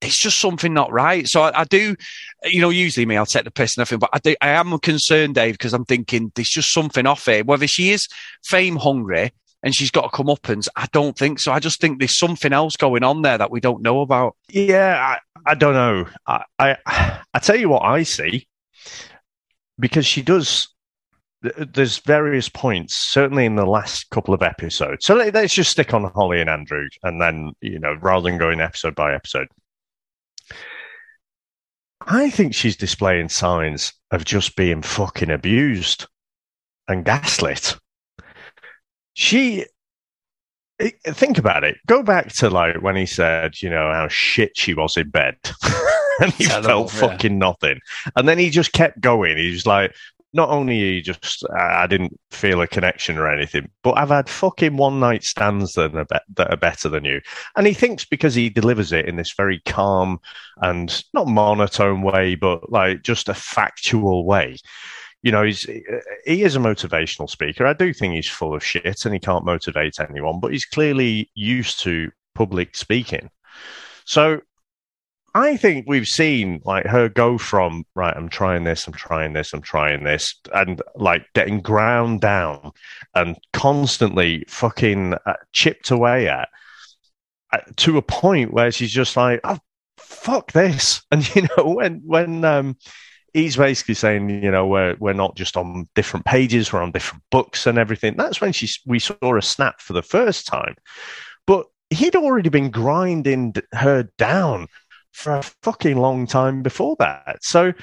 it's 0.02 0.20
just 0.20 0.40
something 0.40 0.74
not 0.74 0.92
right. 0.92 1.28
So 1.28 1.44
I, 1.44 1.62
I, 1.62 1.64
do, 1.64 1.96
you 2.44 2.62
know, 2.62 2.70
usually 2.70 3.06
me, 3.06 3.18
I'll 3.18 3.26
take 3.26 3.46
the 3.46 3.52
piss 3.52 3.78
and 3.78 3.82
everything, 3.82 4.00
but 4.00 4.12
I, 4.14 4.20
do, 4.20 4.36
I 4.42 4.50
am 4.50 4.78
concerned, 4.78 5.36
Dave, 5.36 5.56
because 5.56 5.74
I'm 5.74 5.86
thinking 5.86 6.32
there's 6.36 6.50
just 6.50 6.72
something 6.72 7.08
off 7.08 7.26
here. 7.26 7.44
Whether 7.44 7.66
she 7.66 7.90
is 7.90 8.08
fame 8.44 8.76
hungry 8.76 9.32
and 9.64 9.76
she's 9.76 9.92
got 9.92 10.04
to 10.04 10.16
come 10.16 10.30
up 10.30 10.50
and 10.50 10.66
I 10.76 10.88
don't 10.92 11.18
think 11.18 11.40
so. 11.40 11.52
I 11.52 11.60
just 11.60 11.82
think 11.82 12.00
there's 12.00 12.18
something 12.18 12.54
else 12.54 12.78
going 12.78 13.04
on 13.04 13.22
there 13.22 13.38
that 13.38 13.52
we 13.52 13.60
don't 13.60 13.82
know 13.82 14.02
about. 14.02 14.36
Yeah, 14.50 15.18
I, 15.46 15.52
I 15.52 15.56
don't 15.56 15.74
know. 15.74 16.08
I, 16.26 16.44
I 16.60 16.78
I 17.34 17.40
tell 17.40 17.56
you 17.56 17.70
what 17.70 17.84
I 17.84 18.04
see 18.04 18.48
because 19.80 20.06
she 20.06 20.22
does. 20.22 20.70
There's 21.42 22.00
various 22.00 22.50
points, 22.50 22.96
certainly 22.96 23.46
in 23.46 23.56
the 23.56 23.66
last 23.66 24.10
couple 24.10 24.34
of 24.34 24.42
episodes. 24.42 25.06
So 25.06 25.16
let's 25.16 25.54
just 25.54 25.70
stick 25.72 25.94
on 25.94 26.04
Holly 26.04 26.42
and 26.42 26.50
Andrew, 26.50 26.88
and 27.04 27.22
then 27.22 27.52
you 27.62 27.80
know, 27.80 27.96
rather 28.02 28.30
than 28.30 28.40
going 28.40 28.60
episode 28.60 28.96
by 28.96 29.14
episode. 29.14 29.48
I 32.02 32.30
think 32.30 32.54
she's 32.54 32.78
displaying 32.78 33.30
signs 33.30 33.94
of 34.12 34.24
just 34.24 34.56
being 34.56 34.82
fucking 34.82 35.30
abused 35.30 36.08
and 36.88 37.04
gaslit 37.04 37.78
she 39.18 39.66
eh, 40.80 40.92
think 41.06 41.40
about 41.40 41.64
it. 41.64 41.78
Go 41.88 42.04
back 42.04 42.32
to 42.34 42.52
like 42.52 42.82
when 42.84 42.96
he 42.96 43.08
said, 43.08 43.62
you 43.64 43.70
know, 43.70 43.92
how 43.92 44.08
shit 44.08 44.56
she 44.56 44.76
was 44.76 44.96
in 44.96 45.10
bed. 45.10 45.36
and 46.22 46.32
he 46.34 46.46
felt 46.46 46.92
fucking 46.92 47.34
yeah. 47.34 47.38
nothing. 47.38 47.80
And 48.16 48.30
then 48.30 48.38
he 48.38 48.52
just 48.52 48.74
kept 48.74 49.02
going. 49.02 49.38
He 49.38 49.52
was 49.52 49.66
like, 49.66 49.96
not 50.34 50.50
only 50.50 50.78
he 50.78 51.02
just, 51.02 51.44
I 51.58 51.88
didn't 51.88 52.20
feel 52.30 52.62
a 52.62 52.68
connection 52.68 53.18
or 53.18 53.28
anything, 53.28 53.72
but 53.82 53.98
I've 53.98 54.10
had 54.10 54.30
fucking 54.30 54.78
one 54.78 55.00
night 55.00 55.24
stands 55.24 55.74
that 55.74 55.96
are, 55.96 56.06
be- 56.06 56.34
that 56.36 56.54
are 56.54 56.58
better 56.58 56.88
than 56.88 57.06
you. 57.06 57.22
And 57.56 57.66
he 57.66 57.74
thinks 57.74 58.06
because 58.06 58.36
he 58.36 58.52
delivers 58.52 58.92
it 58.92 59.08
in 59.08 59.16
this 59.16 59.34
very 59.34 59.62
calm 59.66 60.20
and 60.58 61.04
not 61.12 61.26
monotone 61.26 62.04
way, 62.04 62.36
but 62.36 62.72
like 62.72 63.02
just 63.02 63.30
a 63.30 63.34
factual 63.34 64.26
way 64.26 64.58
you 65.28 65.32
know, 65.34 65.44
he's 65.44 65.64
he 65.64 66.44
is 66.44 66.56
a 66.56 66.60
motivational 66.60 67.30
speaker. 67.30 67.66
I 67.66 67.74
do 67.74 67.92
think 67.92 68.14
he's 68.14 68.30
full 68.30 68.56
of 68.56 68.64
shit 68.64 69.04
and 69.04 69.14
he 69.14 69.20
can't 69.20 69.44
motivate 69.44 70.00
anyone, 70.00 70.40
but 70.40 70.54
he's 70.54 70.64
clearly 70.64 71.30
used 71.36 71.82
to 71.82 72.10
public 72.34 72.78
speaking. 72.78 73.30
So 74.06 74.40
I 75.36 75.58
think 75.58 75.84
we've 75.86 76.08
seen 76.08 76.62
like 76.64 76.86
her 76.86 77.10
go 77.10 77.38
from 77.38 77.84
right, 77.94 78.16
I'm 78.16 78.30
trying 78.30 78.64
this, 78.64 78.88
I'm 78.88 78.94
trying 78.94 79.34
this, 79.34 79.52
I'm 79.52 79.62
trying 79.62 80.06
this, 80.06 80.34
and 80.54 80.82
like 80.96 81.26
getting 81.36 81.60
ground 81.60 82.22
down 82.22 82.72
and 83.14 83.36
constantly 83.52 84.46
fucking 84.48 85.16
uh, 85.26 85.34
chipped 85.52 85.92
away 85.92 86.30
at, 86.30 86.48
at 87.52 87.76
to 87.76 87.98
a 87.98 88.02
point 88.02 88.54
where 88.54 88.72
she's 88.72 88.94
just 88.94 89.18
like, 89.18 89.42
oh, 89.44 89.60
fuck 89.98 90.54
this, 90.54 91.02
and 91.12 91.36
you 91.36 91.50
know 91.58 91.66
when 91.66 92.02
when 92.06 92.46
um 92.46 92.78
he's 93.34 93.58
basically 93.58 93.96
saying, 93.96 94.30
you 94.30 94.52
know, 94.52 94.68
we're 94.68 94.96
we're 95.00 95.14
not 95.14 95.36
just 95.36 95.58
on 95.58 95.88
different 95.96 96.26
pages, 96.26 96.72
we're 96.72 96.82
on 96.82 96.92
different 96.92 97.24
books 97.32 97.68
and 97.68 97.78
everything. 97.78 98.16
That's 98.16 98.42
when 98.42 98.54
she 98.54 98.70
we 98.86 99.00
saw 99.00 99.36
a 99.36 99.42
snap 99.42 99.82
for 99.82 99.94
the 99.94 100.02
first 100.02 100.48
time, 100.48 100.76
but 101.46 101.68
he'd 101.90 102.16
already 102.16 102.50
been 102.50 102.70
grinding 102.70 103.56
her 103.74 104.10
down 104.18 104.68
for 105.12 105.36
a 105.36 105.44
fucking 105.64 105.98
long 105.98 106.28
time 106.28 106.62
before 106.62 106.96
that. 107.00 107.40
So, 107.42 107.74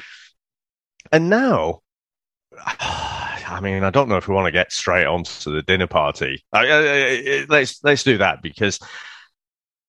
and 1.11 1.29
now, 1.31 1.81
I 2.57 3.61
mean, 3.63 3.85
I 3.85 3.91
don't 3.91 4.09
know 4.09 4.17
if 4.17 4.29
we 4.29 4.35
want 4.35 4.47
to 4.47 4.53
get 4.53 4.73
straight 4.73 5.07
on 5.07 5.25
to 5.25 5.51
the 5.51 5.63
dinner 5.63 5.87
party. 5.87 6.45
I, 6.53 6.67
I, 6.67 6.79
I, 6.79 7.47
let's 7.49 7.83
let's 7.85 8.03
do 8.03 8.19
that 8.19 8.43
because, 8.43 8.79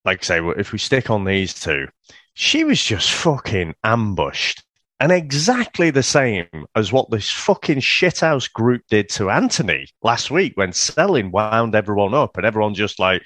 like 0.04 0.22
I 0.22 0.26
say, 0.26 0.40
if 0.58 0.72
we 0.72 0.78
stick 0.78 1.10
on 1.10 1.24
these 1.24 1.54
two, 1.54 1.88
she 2.34 2.64
was 2.64 2.82
just 2.82 3.10
fucking 3.10 3.74
ambushed 3.82 4.62
and 4.98 5.12
exactly 5.12 5.90
the 5.90 6.02
same 6.02 6.46
as 6.74 6.90
what 6.90 7.10
this 7.10 7.30
fucking 7.30 7.80
shithouse 7.80 8.50
group 8.50 8.82
did 8.88 9.10
to 9.10 9.28
Anthony 9.28 9.86
last 10.02 10.30
week 10.30 10.52
when 10.56 10.70
Selin 10.70 11.30
wound 11.30 11.74
everyone 11.74 12.14
up 12.14 12.38
and 12.38 12.46
everyone 12.46 12.72
just 12.72 12.98
like, 12.98 13.22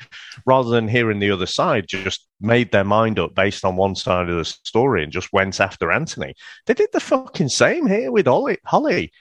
rather 0.47 0.71
than 0.71 0.89
hearing 0.89 1.21
the 1.21 1.31
other 1.31 1.47
side, 1.47 1.87
just 1.87 2.27
made 2.41 2.73
their 2.73 2.83
mind 2.85 3.21
up 3.21 3.37
based 3.37 3.65
on 3.65 3.77
one 3.77 3.95
side 3.95 4.29
of 4.29 4.37
the 4.37 4.45
story 4.45 5.05
and 5.05 5.13
just 5.13 5.33
went 5.33 5.61
after 5.61 5.93
Anthony. 5.93 6.35
They 6.67 6.75
did 6.75 6.89
the 6.93 6.99
fucking 6.99 7.51
same 7.51 7.87
here 7.87 8.11
with 8.11 8.27
Holly. 8.27 8.59
Holly. 8.67 9.13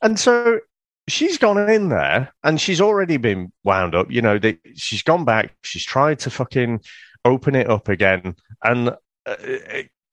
And 0.00 0.18
so 0.18 0.60
she's 1.06 1.36
gone 1.36 1.68
in 1.68 1.90
there 1.90 2.32
and 2.44 2.58
she's 2.58 2.80
already 2.80 3.18
been 3.18 3.52
wound 3.62 3.94
up. 3.94 4.10
You 4.10 4.22
know, 4.22 4.38
they, 4.38 4.58
she's 4.74 5.02
gone 5.02 5.26
back. 5.26 5.54
She's 5.64 5.84
tried 5.84 6.20
to 6.20 6.30
fucking 6.30 6.80
open 7.26 7.54
it 7.54 7.68
up 7.68 7.88
again. 7.88 8.36
And 8.62 8.96
uh, 9.26 9.36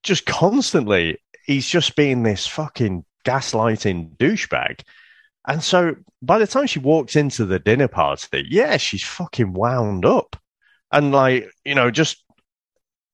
just 0.06 0.26
constantly 0.26 1.18
he's 1.44 1.66
just 1.66 1.96
being 1.96 2.22
this 2.22 2.46
fucking 2.46 3.04
gaslighting 3.24 4.16
douchebag. 4.16 4.80
And 5.46 5.62
so 5.62 5.96
by 6.22 6.38
the 6.38 6.46
time 6.46 6.66
she 6.66 6.78
walks 6.78 7.14
into 7.14 7.44
the 7.44 7.58
dinner 7.58 7.88
party, 7.88 8.46
yeah, 8.48 8.76
she's 8.78 9.04
fucking 9.04 9.52
wound 9.52 10.04
up. 10.04 10.36
And 10.90 11.12
like, 11.12 11.50
you 11.64 11.74
know, 11.74 11.90
just 11.90 12.24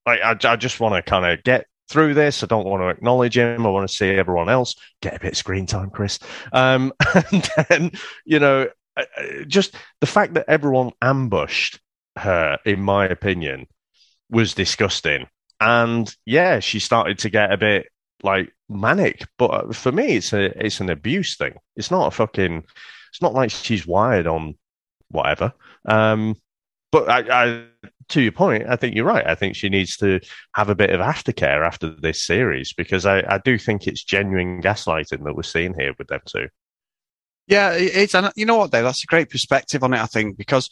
like, 0.07 0.21
I, 0.21 0.37
I 0.45 0.57
just 0.57 0.81
want 0.81 0.95
to 0.95 1.09
kind 1.09 1.27
of 1.27 1.43
get 1.45 1.67
through 1.89 2.15
this. 2.15 2.43
I 2.43 2.47
don't 2.47 2.67
want 2.67 2.83
to 2.83 2.89
acknowledge 2.89 3.37
him. 3.37 3.67
I 3.67 3.71
want 3.71 3.89
to 3.89 3.95
see 3.95 4.09
everyone 4.09 4.49
else 4.49 4.77
get 5.03 5.17
a 5.17 5.21
bit 5.21 5.33
of 5.33 5.39
screen 5.39 5.67
time, 5.67 5.91
Chris. 5.91 6.19
Um, 6.53 6.93
and 7.15 7.51
then, 7.69 7.93
you 8.25 8.39
know, 8.39 8.69
uh, 8.97 9.05
uh, 9.17 9.45
just 9.47 9.75
the 10.01 10.07
fact 10.07 10.35
that 10.35 10.47
everyone 10.49 10.93
ambushed 11.03 11.81
her, 12.17 12.59
in 12.65 12.81
my 12.81 13.07
opinion, 13.07 13.67
was 14.31 14.55
disgusting. 14.55 15.27
And 15.63 16.15
yeah, 16.27 16.59
she 16.59 16.81
started 16.81 17.21
to 17.21 17.31
get 17.31 17.53
a 17.53 17.57
bit 17.57 17.87
like 18.23 18.53
manic. 18.69 19.27
But 19.39 19.51
uh, 19.51 19.73
for 19.73 19.93
me, 19.93 20.17
it's 20.17 20.33
a 20.33 20.45
it's 20.65 20.81
an 20.81 20.91
abuse 20.91 21.37
thing. 21.37 21.55
It's 21.77 21.91
not 21.91 22.09
a 22.09 22.11
fucking. 22.11 22.65
It's 23.11 23.23
not 23.23 23.35
like 23.35 23.51
she's 23.51 23.87
wired 23.87 24.27
on 24.27 24.57
whatever. 25.09 25.53
Um, 25.85 26.35
but 26.91 27.09
I, 27.09 27.45
I, 27.45 27.65
to 28.09 28.21
your 28.21 28.33
point, 28.33 28.65
I 28.69 28.77
think 28.77 28.97
you're 28.97 29.05
right. 29.05 29.27
I 29.27 29.35
think 29.35 29.55
she 29.55 29.69
needs 29.69 29.97
to 29.99 30.21
have 30.55 30.69
a 30.69 30.75
bit 30.75 30.91
of 30.91 31.01
aftercare 31.01 31.65
after 31.65 31.91
this 31.91 32.25
series 32.25 32.73
because 32.73 33.07
I, 33.07 33.21
I 33.21 33.39
do 33.45 33.57
think 33.57 33.87
it's 33.87 34.03
genuine 34.03 34.63
gaslighting 34.63 35.25
that 35.25 35.37
we're 35.37 35.43
seeing 35.43 35.75
here 35.79 35.95
with 35.99 36.09
them 36.09 36.21
too. 36.27 36.49
Yeah, 37.47 37.73
it's 37.73 38.15
and 38.15 38.33
you 38.35 38.47
know 38.47 38.57
what, 38.57 38.73
Dave? 38.73 38.85
That's 38.85 39.05
a 39.05 39.07
great 39.07 39.31
perspective 39.31 39.85
on 39.85 39.95
it. 39.95 40.01
I 40.01 40.07
think 40.07 40.37
because 40.37 40.71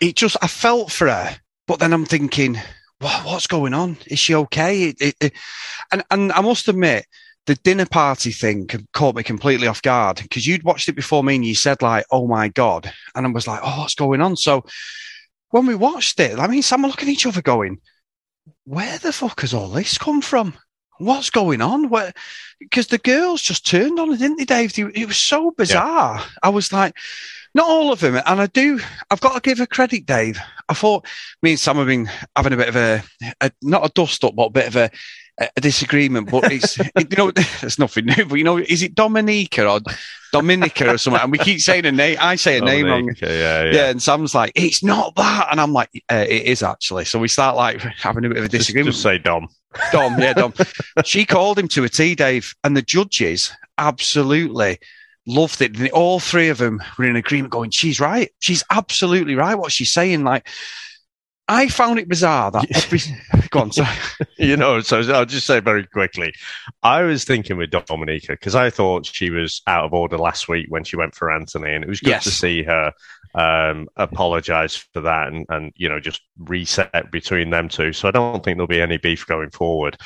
it 0.00 0.16
just 0.16 0.36
I 0.42 0.48
felt 0.48 0.90
for 0.90 1.08
her, 1.08 1.36
but 1.66 1.78
then 1.78 1.92
I'm 1.92 2.06
thinking 2.06 2.58
what, 3.00 3.24
what's 3.24 3.46
going 3.46 3.74
on? 3.74 3.96
Is 4.06 4.18
she 4.18 4.34
okay? 4.34 4.84
It, 4.84 5.00
it, 5.00 5.14
it, 5.20 5.32
and, 5.92 6.02
and 6.10 6.32
I 6.32 6.40
must 6.40 6.68
admit, 6.68 7.06
the 7.48 7.54
dinner 7.56 7.86
party 7.86 8.30
thing 8.30 8.68
caught 8.92 9.16
me 9.16 9.22
completely 9.22 9.66
off 9.66 9.80
guard 9.80 10.18
because 10.18 10.46
you'd 10.46 10.64
watched 10.64 10.88
it 10.88 10.92
before 10.92 11.24
me 11.24 11.34
and 11.34 11.44
you 11.46 11.54
said 11.54 11.80
like, 11.80 12.04
"Oh 12.10 12.26
my 12.26 12.48
god," 12.48 12.92
and 13.14 13.26
I 13.26 13.30
was 13.30 13.46
like, 13.46 13.60
"Oh, 13.62 13.80
what's 13.80 13.94
going 13.94 14.20
on?" 14.20 14.36
So 14.36 14.66
when 15.48 15.64
we 15.64 15.74
watched 15.74 16.20
it, 16.20 16.38
I 16.38 16.46
mean, 16.46 16.60
Sam 16.60 16.82
were 16.82 16.88
looking 16.88 17.08
at 17.08 17.12
each 17.12 17.24
other, 17.24 17.40
going, 17.40 17.80
"Where 18.64 18.98
the 18.98 19.14
fuck 19.14 19.40
has 19.40 19.54
all 19.54 19.68
this 19.68 19.96
come 19.96 20.20
from? 20.20 20.52
What's 20.98 21.30
going 21.30 21.62
on?" 21.62 21.90
Because 22.60 22.88
the 22.88 22.98
girls 22.98 23.40
just 23.40 23.66
turned 23.66 23.98
on 23.98 24.12
it, 24.12 24.18
didn't 24.18 24.36
they, 24.36 24.44
Dave? 24.44 24.78
It 24.78 25.08
was 25.08 25.16
so 25.16 25.50
bizarre. 25.50 26.16
Yeah. 26.18 26.26
I 26.42 26.50
was 26.50 26.70
like, 26.70 26.94
not 27.54 27.68
all 27.68 27.92
of 27.92 28.00
them. 28.00 28.16
And 28.16 28.40
I 28.40 28.46
do, 28.46 28.80
I've 29.10 29.20
got 29.20 29.34
to 29.34 29.40
give 29.40 29.58
her 29.58 29.66
credit, 29.66 30.06
Dave. 30.06 30.38
I 30.68 30.74
thought 30.74 31.06
me 31.42 31.50
and 31.50 31.60
Sam 31.60 31.76
have 31.76 31.86
been 31.86 32.10
having 32.36 32.52
a 32.52 32.56
bit 32.56 32.68
of 32.68 32.76
a, 32.76 33.02
a 33.40 33.50
not 33.62 33.86
a 33.86 33.92
dust 33.92 34.24
up, 34.24 34.34
but 34.36 34.46
a 34.46 34.50
bit 34.50 34.66
of 34.68 34.76
a, 34.76 34.90
a 35.56 35.60
disagreement, 35.60 36.30
but 36.30 36.50
it's 36.52 36.78
you 36.78 37.16
know 37.16 37.32
it's 37.36 37.78
nothing 37.78 38.06
new. 38.06 38.24
But 38.24 38.34
you 38.36 38.44
know, 38.44 38.58
is 38.58 38.82
it 38.82 38.94
Dominica 38.94 39.68
or 39.68 39.80
Dominica 40.32 40.94
or 40.94 40.98
something? 40.98 41.22
And 41.22 41.32
we 41.32 41.38
keep 41.38 41.60
saying 41.60 41.86
a 41.86 41.92
name. 41.92 42.18
I 42.20 42.36
say 42.36 42.56
a 42.56 42.60
Dominica, 42.60 42.82
name 42.82 43.06
wrong. 43.06 43.14
Yeah, 43.22 43.28
yeah, 43.28 43.72
yeah. 43.72 43.90
And 43.90 44.02
Sam's 44.02 44.34
like, 44.34 44.52
it's 44.54 44.82
not 44.82 45.14
that, 45.16 45.48
and 45.50 45.60
I'm 45.60 45.72
like, 45.72 45.90
uh, 46.10 46.26
it 46.28 46.42
is 46.42 46.62
actually. 46.62 47.04
So 47.04 47.18
we 47.18 47.28
start 47.28 47.56
like 47.56 47.80
having 47.80 48.24
a 48.24 48.28
bit 48.28 48.38
of 48.38 48.44
a 48.44 48.48
disagreement. 48.48 48.94
Just, 48.94 49.02
just 49.02 49.02
say 49.02 49.18
Dom. 49.18 49.48
Dom, 49.92 50.18
yeah, 50.18 50.32
Dom. 50.32 50.54
she 51.04 51.24
called 51.24 51.58
him 51.58 51.68
to 51.68 51.84
a 51.84 51.88
tea, 51.88 52.14
Dave, 52.14 52.54
and 52.64 52.76
the 52.76 52.82
judges 52.82 53.52
absolutely 53.76 54.78
loved 55.28 55.62
it. 55.62 55.78
And 55.78 55.90
all 55.90 56.18
three 56.18 56.48
of 56.48 56.58
them 56.58 56.82
were 56.98 57.04
in 57.04 57.16
agreement, 57.16 57.52
going, 57.52 57.70
"She's 57.70 58.00
right. 58.00 58.30
She's 58.40 58.64
absolutely 58.70 59.34
right. 59.34 59.54
What 59.54 59.70
she's 59.70 59.92
saying." 59.92 60.24
Like, 60.24 60.48
I 61.46 61.68
found 61.68 61.98
it 61.98 62.08
bizarre 62.08 62.50
that 62.50 62.66
every. 62.74 63.00
Go 63.50 63.60
on, 63.60 63.72
sorry. 63.72 63.88
you 64.38 64.56
know, 64.56 64.80
so 64.80 65.00
I'll 65.12 65.24
just 65.24 65.46
say 65.46 65.60
very 65.60 65.86
quickly. 65.86 66.34
I 66.82 67.02
was 67.02 67.24
thinking 67.24 67.56
with 67.56 67.70
Domenica 67.70 68.28
because 68.28 68.54
I 68.54 68.68
thought 68.70 69.06
she 69.06 69.30
was 69.30 69.62
out 69.66 69.84
of 69.84 69.94
order 69.94 70.18
last 70.18 70.48
week 70.48 70.66
when 70.68 70.84
she 70.84 70.96
went 70.96 71.14
for 71.14 71.30
Anthony, 71.30 71.74
and 71.74 71.84
it 71.84 71.88
was 71.88 72.00
good 72.00 72.10
yes. 72.10 72.24
to 72.24 72.30
see 72.30 72.62
her 72.64 72.92
um, 73.34 73.88
apologize 73.96 74.76
for 74.76 75.00
that 75.00 75.28
and, 75.28 75.46
and 75.48 75.72
you 75.76 75.88
know 75.88 76.00
just 76.00 76.20
reset 76.38 77.10
between 77.10 77.50
them 77.50 77.68
two. 77.68 77.92
So 77.92 78.08
I 78.08 78.10
don't 78.10 78.44
think 78.44 78.56
there'll 78.56 78.66
be 78.66 78.80
any 78.80 78.98
beef 78.98 79.26
going 79.26 79.50
forward. 79.50 79.96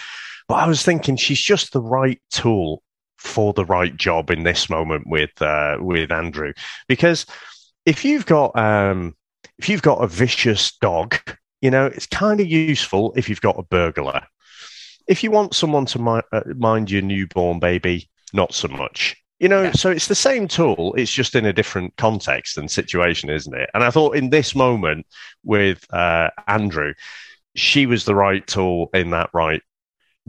But 0.49 0.55
I 0.57 0.67
was 0.67 0.83
thinking 0.83 1.17
she's 1.17 1.41
just 1.41 1.73
the 1.73 1.81
right 1.81 2.21
tool 2.31 2.83
for 3.19 3.53
the 3.53 3.65
right 3.65 3.97
job 3.97 4.31
in 4.31 4.43
this 4.43 4.69
moment 4.69 5.07
with 5.07 5.41
uh, 5.41 5.77
with 5.81 6.11
Andrew, 6.11 6.53
because 6.89 7.27
if 7.87 8.05
you've 8.05 8.27
got 8.27 8.57
um, 8.59 9.15
if 9.59 9.69
you've 9.69 9.83
got 9.83 10.03
a 10.03 10.07
vicious 10.07 10.77
dog, 10.81 11.17
you 11.61 11.71
know 11.71 11.87
it's 11.87 12.07
kind 12.07 12.41
of 12.41 12.47
useful 12.47 13.13
if 13.17 13.29
you've 13.29 13.41
got 13.41 13.59
a 13.59 13.65
burglar. 13.65 14.23
If 15.09 15.23
you 15.23 15.31
want 15.31 15.55
someone 15.55 15.87
to 15.87 15.99
mi- 15.99 16.21
uh, 16.33 16.43
mind 16.57 16.91
your 16.91 17.03
newborn 17.03 17.59
baby, 17.59 18.09
not 18.33 18.55
so 18.55 18.69
much. 18.69 19.17
You 19.41 19.49
know, 19.49 19.63
yeah. 19.65 19.73
so 19.73 19.91
it's 19.91 20.07
the 20.07 20.15
same 20.15 20.47
tool. 20.47 20.95
It's 20.97 21.11
just 21.11 21.35
in 21.35 21.47
a 21.47 21.53
different 21.53 21.97
context 21.97 22.57
and 22.57 22.71
situation, 22.71 23.29
isn't 23.29 23.55
it? 23.55 23.69
And 23.75 23.83
I 23.83 23.91
thought 23.91 24.15
in 24.15 24.31
this 24.31 24.55
moment 24.55 25.05
with 25.43 25.85
uh, 25.93 26.31
Andrew, 26.47 26.95
she 27.57 27.87
was 27.87 28.05
the 28.05 28.15
right 28.15 28.47
tool 28.47 28.89
in 28.95 29.11
that 29.11 29.31
right 29.35 29.61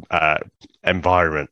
uh, 0.09 0.39
environment 0.83 1.51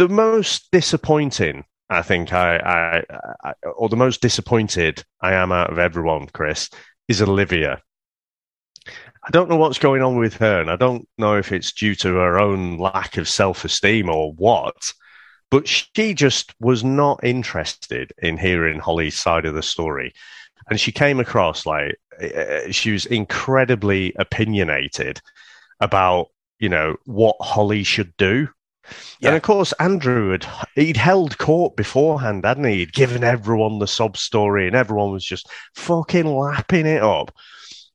the 0.00 0.08
most 0.08 0.70
disappointing, 0.72 1.62
I 1.90 2.00
think, 2.00 2.32
I, 2.32 2.56
I, 2.56 3.02
I, 3.44 3.52
or 3.76 3.90
the 3.90 3.96
most 3.96 4.22
disappointed 4.22 5.04
I 5.20 5.34
am 5.34 5.52
out 5.52 5.70
of 5.70 5.78
everyone, 5.78 6.26
Chris, 6.32 6.70
is 7.06 7.20
Olivia. 7.20 7.82
I 8.86 9.30
don't 9.30 9.50
know 9.50 9.56
what's 9.56 9.78
going 9.78 10.00
on 10.00 10.16
with 10.16 10.38
her, 10.38 10.58
and 10.58 10.70
I 10.70 10.76
don't 10.76 11.06
know 11.18 11.36
if 11.36 11.52
it's 11.52 11.74
due 11.74 11.94
to 11.96 12.14
her 12.14 12.40
own 12.40 12.78
lack 12.78 13.18
of 13.18 13.28
self 13.28 13.62
esteem 13.66 14.08
or 14.08 14.32
what, 14.32 14.74
but 15.50 15.68
she 15.68 16.14
just 16.14 16.54
was 16.60 16.82
not 16.82 17.22
interested 17.22 18.10
in 18.22 18.38
hearing 18.38 18.80
Holly's 18.80 19.20
side 19.20 19.44
of 19.44 19.54
the 19.54 19.62
story. 19.62 20.14
And 20.70 20.80
she 20.80 20.92
came 20.92 21.20
across 21.20 21.66
like 21.66 21.96
she 22.70 22.92
was 22.92 23.04
incredibly 23.04 24.14
opinionated 24.18 25.20
about, 25.78 26.28
you 26.58 26.70
know, 26.70 26.96
what 27.04 27.36
Holly 27.40 27.82
should 27.82 28.16
do 28.16 28.48
yeah. 29.20 29.28
And 29.28 29.36
of 29.36 29.42
course, 29.42 29.72
Andrew 29.80 30.32
had 30.32 30.46
he'd 30.74 30.96
held 30.96 31.38
court 31.38 31.76
beforehand, 31.76 32.44
hadn't 32.44 32.64
he? 32.64 32.78
He'd 32.78 32.92
given 32.92 33.24
everyone 33.24 33.78
the 33.78 33.86
sob 33.86 34.16
story, 34.16 34.66
and 34.66 34.76
everyone 34.76 35.12
was 35.12 35.24
just 35.24 35.48
fucking 35.74 36.26
lapping 36.26 36.86
it 36.86 37.02
up. 37.02 37.34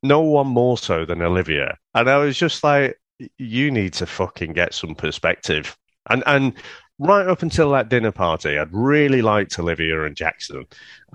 No 0.02 0.20
one 0.20 0.46
more 0.46 0.78
so 0.78 1.04
than 1.04 1.22
Olivia. 1.22 1.76
And 1.94 2.08
I 2.08 2.18
was 2.18 2.36
just 2.36 2.62
like, 2.62 3.00
you 3.38 3.70
need 3.70 3.94
to 3.94 4.06
fucking 4.06 4.52
get 4.52 4.74
some 4.74 4.94
perspective. 4.94 5.76
And 6.08 6.22
and 6.26 6.52
right 6.98 7.26
up 7.26 7.42
until 7.42 7.70
that 7.72 7.88
dinner 7.88 8.12
party, 8.12 8.58
I'd 8.58 8.72
really 8.72 9.22
liked 9.22 9.58
Olivia 9.58 10.04
and 10.04 10.16
Jackson, 10.16 10.66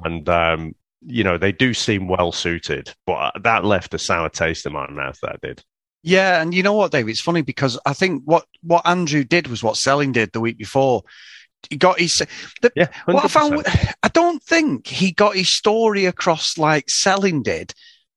and 0.03 0.27
um, 0.29 0.75
you 1.05 1.23
know 1.23 1.37
they 1.37 1.51
do 1.51 1.73
seem 1.73 2.07
well 2.07 2.31
suited, 2.31 2.93
but 3.05 3.33
that 3.43 3.65
left 3.65 3.93
a 3.93 3.99
sour 3.99 4.29
taste 4.29 4.65
in 4.65 4.73
my 4.73 4.89
mouth. 4.89 5.19
That 5.21 5.41
did. 5.41 5.63
Yeah, 6.03 6.41
and 6.41 6.53
you 6.53 6.63
know 6.63 6.73
what, 6.73 6.91
Dave? 6.91 7.07
It's 7.09 7.21
funny 7.21 7.41
because 7.41 7.79
I 7.85 7.93
think 7.93 8.23
what 8.25 8.45
what 8.63 8.87
Andrew 8.87 9.23
did 9.23 9.47
was 9.47 9.63
what 9.63 9.75
Selin 9.75 10.13
did 10.13 10.31
the 10.31 10.39
week 10.39 10.57
before. 10.57 11.03
He 11.69 11.77
got 11.77 11.99
his. 11.99 12.23
The, 12.61 12.71
Yeah, 12.75 12.87
what 13.05 13.23
I 13.23 13.27
found, 13.27 13.63
I 14.01 14.07
don't 14.07 14.41
think 14.41 14.87
he 14.87 15.11
got 15.11 15.35
his 15.35 15.49
story 15.49 16.05
across 16.05 16.57
like 16.57 16.87
Selin 16.87 17.43
did. 17.43 17.73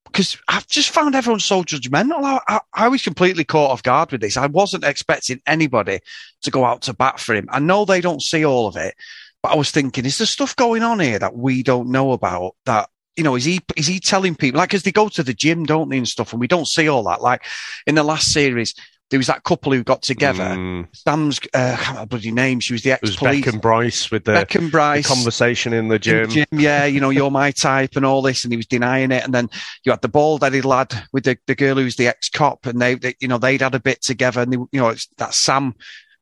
Because 0.06 0.38
I've 0.48 0.66
just 0.68 0.90
found 0.90 1.16
everyone 1.16 1.40
so 1.40 1.64
judgmental. 1.64 2.22
I, 2.22 2.40
I, 2.46 2.60
I 2.72 2.88
was 2.88 3.02
completely 3.02 3.42
caught 3.42 3.72
off 3.72 3.82
guard 3.82 4.12
with 4.12 4.20
this. 4.20 4.36
I 4.36 4.46
wasn't 4.46 4.84
expecting 4.84 5.40
anybody 5.44 5.98
to 6.42 6.50
go 6.52 6.64
out 6.64 6.82
to 6.82 6.94
bat 6.94 7.18
for 7.18 7.34
him. 7.34 7.48
I 7.50 7.58
know 7.58 7.84
they 7.84 8.00
don't 8.00 8.22
see 8.22 8.44
all 8.44 8.68
of 8.68 8.76
it, 8.76 8.94
but 9.42 9.52
I 9.52 9.56
was 9.56 9.72
thinking, 9.72 10.06
is 10.06 10.18
there 10.18 10.26
stuff 10.26 10.54
going 10.54 10.84
on 10.84 11.00
here 11.00 11.18
that 11.18 11.36
we 11.36 11.64
don't 11.64 11.90
know 11.90 12.12
about? 12.12 12.54
That 12.64 12.88
you 13.16 13.24
know, 13.24 13.36
is 13.36 13.44
he 13.44 13.60
is 13.76 13.86
he 13.86 14.00
telling 14.00 14.34
people 14.34 14.58
like 14.58 14.70
because 14.70 14.82
they 14.82 14.92
go 14.92 15.08
to 15.08 15.22
the 15.22 15.34
gym, 15.34 15.64
don't 15.64 15.88
they, 15.88 15.98
and 15.98 16.08
stuff, 16.08 16.32
and 16.32 16.40
we 16.40 16.48
don't 16.48 16.68
see 16.68 16.88
all 16.88 17.04
that. 17.04 17.22
Like 17.22 17.44
in 17.86 17.94
the 17.94 18.02
last 18.02 18.32
series, 18.32 18.74
there 19.10 19.18
was 19.18 19.26
that 19.28 19.44
couple 19.44 19.72
who 19.72 19.84
got 19.84 20.02
together. 20.02 20.42
Mm, 20.42 20.88
Sam's 20.92 21.38
uh, 21.54 21.58
I 21.58 21.76
can't 21.76 21.80
remember 21.80 22.00
her 22.00 22.06
bloody 22.06 22.32
name. 22.32 22.60
She 22.60 22.72
was 22.72 22.82
the 22.82 22.90
it 22.90 23.00
ex 23.02 23.16
police. 23.16 23.44
Beck 23.44 23.52
and 23.52 23.62
Bryce 23.62 24.10
with 24.10 24.24
the, 24.24 24.32
Beck 24.32 24.54
and 24.56 24.70
Bryce. 24.72 25.06
conversation 25.06 25.72
in 25.72 25.88
the 25.88 25.96
in 25.96 26.00
gym. 26.00 26.28
the 26.28 26.34
gym, 26.34 26.46
yeah, 26.52 26.84
you 26.86 27.00
know, 27.00 27.10
you're 27.10 27.30
my 27.30 27.50
type 27.50 27.96
and 27.96 28.04
all 28.04 28.22
this, 28.22 28.44
and 28.44 28.52
he 28.52 28.56
was 28.56 28.66
denying 28.66 29.12
it. 29.12 29.22
And 29.22 29.32
then 29.32 29.50
you 29.84 29.92
had 29.92 30.02
the 30.02 30.08
bald-headed 30.08 30.64
lad 30.64 30.92
with 31.12 31.24
the, 31.24 31.38
the 31.46 31.54
girl 31.54 31.76
who's 31.76 31.96
the 31.96 32.08
ex-cop, 32.08 32.66
and 32.66 32.80
they, 32.80 32.94
they, 32.94 33.14
you 33.20 33.28
know, 33.28 33.38
they'd 33.38 33.62
had 33.62 33.74
a 33.74 33.80
bit 33.80 34.02
together, 34.02 34.40
and 34.40 34.52
they, 34.52 34.56
you 34.56 34.80
know, 34.80 34.88
it's 34.88 35.06
that 35.18 35.34
Sam 35.34 35.74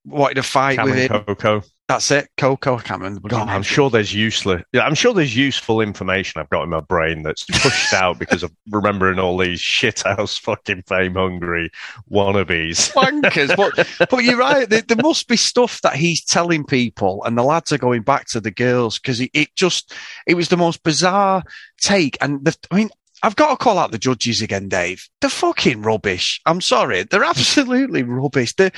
wanted 0.04 0.34
to 0.34 0.42
fight 0.42 0.76
Cam 0.76 0.86
with 0.86 0.96
him. 0.96 1.24
Coco. 1.24 1.62
That's 1.92 2.10
it, 2.10 2.30
Coco. 2.38 2.78
I 2.78 2.80
can't 2.80 3.02
remember. 3.02 3.28
God. 3.28 3.50
I'm 3.50 3.62
sure 3.62 3.90
there's 3.90 4.14
useless. 4.14 4.62
Yeah, 4.72 4.86
I'm 4.86 4.94
sure 4.94 5.12
there's 5.12 5.36
useful 5.36 5.82
information 5.82 6.40
I've 6.40 6.48
got 6.48 6.62
in 6.62 6.70
my 6.70 6.80
brain 6.80 7.22
that's 7.22 7.44
pushed 7.44 7.92
out 7.92 8.18
because 8.18 8.42
of 8.42 8.50
remembering 8.70 9.18
all 9.18 9.36
these 9.36 9.60
shithouse 9.60 10.40
fucking 10.40 10.84
fame 10.86 11.16
hungry 11.16 11.70
wannabes. 12.10 12.90
wankers. 12.94 13.54
But 13.54 14.08
but 14.08 14.24
you're 14.24 14.38
right. 14.38 14.66
There, 14.66 14.80
there 14.80 14.96
must 15.02 15.28
be 15.28 15.36
stuff 15.36 15.82
that 15.82 15.94
he's 15.94 16.24
telling 16.24 16.64
people, 16.64 17.22
and 17.24 17.36
the 17.36 17.42
lads 17.42 17.72
are 17.72 17.78
going 17.78 18.00
back 18.00 18.24
to 18.28 18.40
the 18.40 18.50
girls 18.50 18.98
because 18.98 19.20
it, 19.20 19.30
it 19.34 19.54
just 19.54 19.92
it 20.26 20.32
was 20.32 20.48
the 20.48 20.56
most 20.56 20.82
bizarre 20.84 21.42
take. 21.78 22.16
And 22.22 22.42
the, 22.42 22.56
I 22.70 22.76
mean, 22.76 22.88
I've 23.22 23.36
got 23.36 23.50
to 23.50 23.56
call 23.56 23.78
out 23.78 23.92
the 23.92 23.98
judges 23.98 24.42
again, 24.42 24.68
Dave. 24.68 25.08
They're 25.20 25.30
fucking 25.30 25.82
rubbish. 25.82 26.40
I'm 26.44 26.60
sorry, 26.60 27.04
they're 27.04 27.24
absolutely 27.32 28.02
rubbish. 28.02 28.54
They're, 28.54 28.72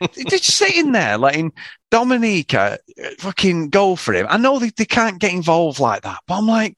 they're 0.00 0.24
just 0.24 0.50
sitting 0.50 0.92
there 0.92 1.16
letting 1.16 1.52
Domenica 1.90 2.78
uh, 3.02 3.08
fucking 3.18 3.70
go 3.70 3.96
for 3.96 4.14
him. 4.14 4.26
I 4.28 4.36
know 4.36 4.58
they, 4.58 4.70
they 4.76 4.84
can't 4.84 5.20
get 5.20 5.32
involved 5.32 5.78
like 5.78 6.02
that, 6.02 6.20
but 6.26 6.38
I'm 6.38 6.46
like, 6.46 6.76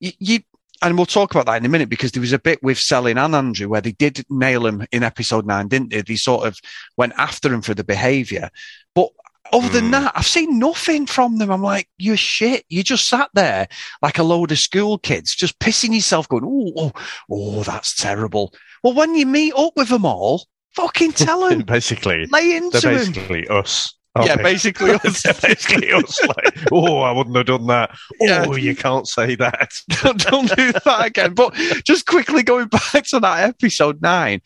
you. 0.00 0.12
you 0.18 0.38
and 0.82 0.98
we'll 0.98 1.06
talk 1.06 1.34
about 1.34 1.46
that 1.46 1.56
in 1.56 1.64
a 1.64 1.68
minute 1.68 1.88
because 1.88 2.12
there 2.12 2.20
was 2.20 2.34
a 2.34 2.38
bit 2.38 2.62
with 2.62 2.76
Selin 2.76 3.16
and 3.16 3.34
Andrew 3.34 3.68
where 3.68 3.80
they 3.80 3.92
did 3.92 4.22
nail 4.28 4.66
him 4.66 4.84
in 4.92 5.02
episode 5.02 5.46
nine, 5.46 5.68
didn't 5.68 5.90
they? 5.90 6.02
They 6.02 6.16
sort 6.16 6.46
of 6.46 6.58
went 6.98 7.14
after 7.16 7.50
him 7.54 7.62
for 7.62 7.72
the 7.72 7.84
behaviour. 7.84 8.50
But 8.94 9.08
other 9.54 9.68
than 9.68 9.84
Hmm. 9.86 9.90
that, 9.92 10.12
I've 10.16 10.26
seen 10.26 10.58
nothing 10.58 11.06
from 11.06 11.38
them. 11.38 11.50
I'm 11.50 11.62
like, 11.62 11.88
you're 11.98 12.16
shit. 12.16 12.64
You 12.68 12.82
just 12.82 13.08
sat 13.08 13.30
there 13.34 13.68
like 14.02 14.18
a 14.18 14.22
load 14.22 14.52
of 14.52 14.58
school 14.58 14.98
kids, 14.98 15.34
just 15.34 15.58
pissing 15.60 15.94
yourself, 15.94 16.28
going, 16.28 16.44
oh, 16.44 16.72
oh, 16.76 16.92
oh, 17.30 17.62
that's 17.62 17.94
terrible. 17.94 18.52
Well, 18.82 18.94
when 18.94 19.14
you 19.14 19.26
meet 19.26 19.54
up 19.56 19.72
with 19.76 19.88
them 19.88 20.04
all, 20.04 20.46
fucking 20.74 21.12
tell 21.12 21.48
them, 21.48 21.62
basically, 21.62 22.26
lay 22.26 22.56
into 22.56 22.80
they're 22.80 22.94
them. 22.98 23.12
basically 23.12 23.48
us. 23.48 23.94
aren't 24.16 24.28
Yeah, 24.28 24.36
they? 24.36 24.42
basically 24.42 24.90
us. 25.04 25.22
basically 25.40 25.92
us. 25.92 26.20
Like, 26.26 26.58
oh, 26.72 26.98
I 26.98 27.12
wouldn't 27.12 27.36
have 27.36 27.46
done 27.46 27.66
that. 27.68 27.96
Yeah. 28.20 28.44
Oh, 28.48 28.56
you 28.56 28.74
can't 28.76 29.06
say 29.08 29.34
that. 29.36 29.72
don't, 30.02 30.20
don't 30.20 30.56
do 30.56 30.72
that 30.72 31.04
again. 31.06 31.34
But 31.34 31.54
just 31.84 32.06
quickly 32.06 32.42
going 32.42 32.66
back 32.68 33.04
to 33.10 33.20
that 33.20 33.48
episode 33.48 34.02
nine, 34.02 34.40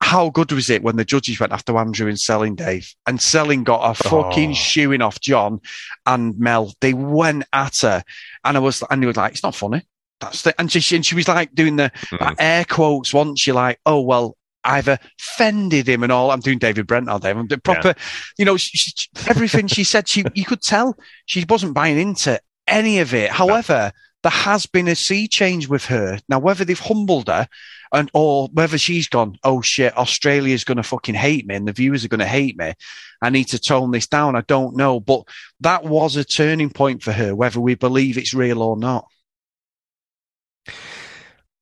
how 0.00 0.30
good 0.30 0.52
was 0.52 0.70
it 0.70 0.82
when 0.82 0.96
the 0.96 1.04
judges 1.04 1.40
went 1.40 1.52
after 1.52 1.76
Andrew 1.76 2.06
and 2.08 2.18
Selin 2.18 2.54
Dave 2.56 2.94
and 3.06 3.18
Selin 3.18 3.64
got 3.64 3.90
a 3.90 3.94
fucking 4.08 4.50
Oh. 4.50 4.54
shoeing 4.54 5.02
off 5.02 5.20
John 5.20 5.60
and 6.04 6.38
Mel? 6.38 6.72
They 6.80 6.92
went 6.94 7.44
at 7.52 7.78
her, 7.78 8.04
and 8.44 8.56
I 8.56 8.60
was, 8.60 8.82
and 8.90 9.02
he 9.02 9.06
was 9.06 9.16
like, 9.16 9.32
"It's 9.32 9.42
not 9.42 9.54
funny." 9.54 9.82
That's 10.20 10.42
the, 10.42 10.54
and 10.60 10.70
she, 10.70 10.96
and 10.96 11.04
she 11.04 11.14
was 11.14 11.28
like 11.28 11.54
doing 11.54 11.76
the 11.76 11.90
Mm. 12.12 12.36
air 12.38 12.64
quotes 12.64 13.12
once. 13.12 13.46
You're 13.46 13.56
like, 13.56 13.80
"Oh 13.86 14.00
well." 14.00 14.36
I've 14.68 14.88
offended 14.88 15.88
him 15.88 16.02
and 16.02 16.10
all. 16.10 16.32
I'm 16.32 16.40
doing 16.40 16.58
David 16.58 16.88
Brent 16.88 17.08
all 17.08 17.20
day. 17.20 17.30
I'm 17.30 17.46
doing 17.46 17.60
proper, 17.60 17.94
you 18.36 18.44
know, 18.44 18.56
she, 18.56 18.76
she, 18.76 19.06
everything 19.28 19.68
she 19.68 19.84
said, 19.84 20.08
she 20.08 20.24
you 20.34 20.44
could 20.44 20.60
tell 20.60 20.96
she 21.24 21.44
wasn't 21.48 21.72
buying 21.74 22.00
into 22.00 22.40
any 22.66 22.98
of 22.98 23.14
it. 23.14 23.30
However, 23.30 23.92
there 24.24 24.32
has 24.32 24.66
been 24.66 24.88
a 24.88 24.96
sea 24.96 25.28
change 25.28 25.68
with 25.68 25.84
her. 25.84 26.18
Now, 26.28 26.40
whether 26.40 26.64
they've 26.64 26.80
humbled 26.80 27.28
her 27.28 27.46
and 27.92 28.10
or 28.14 28.48
whether 28.52 28.78
she's 28.78 29.08
gone, 29.08 29.38
oh 29.44 29.62
shit, 29.62 29.96
Australia's 29.96 30.64
going 30.64 30.76
to 30.76 30.82
fucking 30.82 31.14
hate 31.14 31.46
me 31.46 31.54
and 31.54 31.66
the 31.66 31.72
viewers 31.72 32.04
are 32.04 32.08
going 32.08 32.20
to 32.20 32.26
hate 32.26 32.56
me. 32.58 32.74
I 33.22 33.30
need 33.30 33.48
to 33.48 33.58
tone 33.58 33.90
this 33.90 34.06
down. 34.06 34.36
I 34.36 34.42
don't 34.42 34.76
know. 34.76 35.00
But 35.00 35.24
that 35.60 35.84
was 35.84 36.16
a 36.16 36.24
turning 36.24 36.70
point 36.70 37.02
for 37.02 37.12
her, 37.12 37.34
whether 37.34 37.60
we 37.60 37.74
believe 37.74 38.18
it's 38.18 38.34
real 38.34 38.62
or 38.62 38.76
not. 38.76 39.06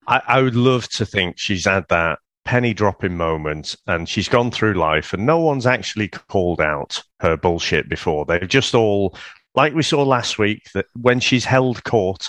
I, 0.06 0.22
I 0.26 0.42
would 0.42 0.56
love 0.56 0.88
to 0.90 1.06
think 1.06 1.38
she's 1.38 1.66
had 1.66 1.86
that 1.88 2.18
penny 2.44 2.74
dropping 2.74 3.16
moment 3.16 3.74
and 3.86 4.08
she's 4.08 4.28
gone 4.28 4.50
through 4.50 4.74
life 4.74 5.12
and 5.12 5.24
no 5.24 5.38
one's 5.38 5.66
actually 5.66 6.08
called 6.08 6.60
out 6.60 7.02
her 7.20 7.36
bullshit 7.36 7.88
before. 7.88 8.24
They've 8.24 8.46
just 8.46 8.74
all, 8.74 9.16
like 9.54 9.74
we 9.74 9.82
saw 9.82 10.02
last 10.02 10.38
week, 10.38 10.70
that 10.74 10.86
when 10.94 11.20
she's 11.20 11.44
held 11.44 11.84
court, 11.84 12.28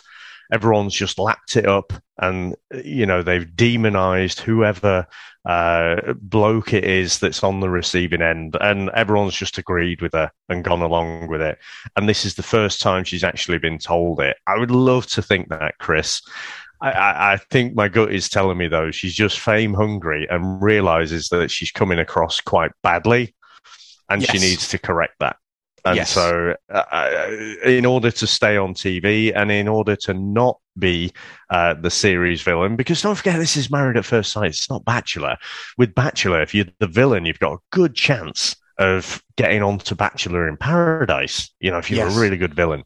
everyone's 0.52 0.94
just 0.94 1.20
lapped 1.20 1.56
it 1.56 1.68
up 1.68 1.94
and, 2.20 2.56
you 2.84 3.06
know, 3.06 3.24
they've 3.24 3.56
demonized 3.56 4.40
whoever 4.40 5.08
uh, 5.46 6.14
bloke 6.16 6.74
it 6.74 6.84
is 6.84 7.20
that's 7.20 7.44
on 7.44 7.60
the 7.60 7.70
receiving 7.70 8.22
end 8.22 8.58
and 8.62 8.90
everyone's 8.92 9.36
just 9.36 9.58
agreed 9.58 10.02
with 10.02 10.14
her 10.14 10.32
and 10.50 10.64
gone 10.64 10.82
along 10.82 11.28
with 11.28 11.42
it. 11.42 11.58
And 11.96 12.10
this 12.10 12.26
is 12.26 12.36
the 12.36 12.44
first 12.44 12.82
time 12.82 13.04
she's 13.04 13.24
actually 13.24 13.60
been 13.60 13.78
told 13.78 14.20
it. 14.22 14.38
I 14.48 14.58
would 14.58 14.72
love 14.72 15.08
to 15.08 15.22
think 15.22 15.50
that, 15.50 15.78
Chris. 15.80 16.22
I, 16.82 16.92
I, 16.92 17.34
I 17.34 17.38
think 17.38 17.76
my 17.76 17.88
gut 17.88 18.12
is 18.12 18.30
telling 18.30 18.58
me 18.58 18.68
though 18.68 18.92
she's 18.92 19.14
just 19.14 19.40
fame 19.40 19.74
hungry 19.74 20.28
and 20.30 20.62
realizes 20.62 21.30
that 21.30 21.50
she's 21.50 21.72
coming 21.72 22.00
across 22.00 22.42
quite 22.42 22.72
badly, 22.84 23.34
and 24.10 24.24
she 24.24 24.38
needs 24.38 24.68
to 24.70 24.78
correct 24.78 25.16
that. 25.20 25.38
And 25.86 25.96
Yes. 25.98 26.10
so, 26.12 26.56
uh, 26.70 27.28
in 27.64 27.86
order 27.86 28.10
to 28.12 28.26
stay 28.28 28.58
on 28.58 28.74
TV 28.74 29.32
and 29.36 29.52
in 29.52 29.68
order 29.68 29.96
to 29.98 30.14
not 30.16 30.58
be 30.80 31.14
uh, 31.52 31.76
the 31.76 31.92
series 31.92 32.42
villain, 32.42 32.76
because 32.76 33.02
don't 33.04 33.16
forget 33.16 33.38
this 33.40 33.56
is 33.56 33.70
Married 33.72 33.96
at 33.98 34.04
First 34.06 34.32
Sight. 34.32 34.48
It's 34.48 34.70
not 34.70 34.84
Bachelor. 34.84 35.38
With 35.78 35.94
Bachelor, 35.94 36.42
if 36.42 36.56
you're 36.56 36.66
the 36.80 36.88
villain, 36.88 37.26
you've 37.26 37.40
got 37.40 37.54
a 37.54 37.58
good 37.72 37.94
chance 37.96 38.56
of 38.80 39.24
getting 39.38 39.62
onto 39.62 39.96
Bachelor 39.96 40.48
in 40.50 40.58
Paradise. 40.58 41.50
You 41.60 41.72
know, 41.72 41.78
if 41.78 41.90
you're 41.92 42.06
Yes. 42.06 42.18
a 42.18 42.20
really 42.20 42.38
good 42.38 42.54
villain. 42.56 42.84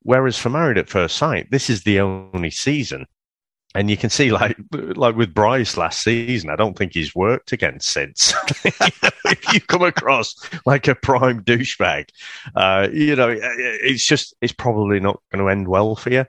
Whereas 0.00 0.36
for 0.38 0.48
Married 0.50 0.78
at 0.78 0.88
First 0.88 1.16
Sight, 1.16 1.48
this 1.50 1.70
is 1.70 1.84
the 1.84 2.00
only 2.00 2.50
season. 2.50 3.06
And 3.74 3.88
you 3.88 3.96
can 3.96 4.10
see, 4.10 4.30
like, 4.30 4.56
like 4.72 5.16
with 5.16 5.34
Bryce 5.34 5.76
last 5.76 6.02
season, 6.02 6.50
I 6.50 6.56
don't 6.56 6.76
think 6.76 6.92
he's 6.92 7.14
worked 7.14 7.52
again 7.52 7.80
since. 7.80 8.34
if 8.64 9.52
you 9.52 9.60
come 9.60 9.82
across 9.82 10.34
like 10.66 10.88
a 10.88 10.94
prime 10.94 11.42
douchebag, 11.42 12.08
uh, 12.54 12.88
you 12.92 13.16
know, 13.16 13.34
it's 13.40 14.04
just, 14.04 14.34
it's 14.42 14.52
probably 14.52 15.00
not 15.00 15.20
going 15.32 15.44
to 15.44 15.50
end 15.50 15.68
well 15.68 15.96
for 15.96 16.10
you. 16.10 16.26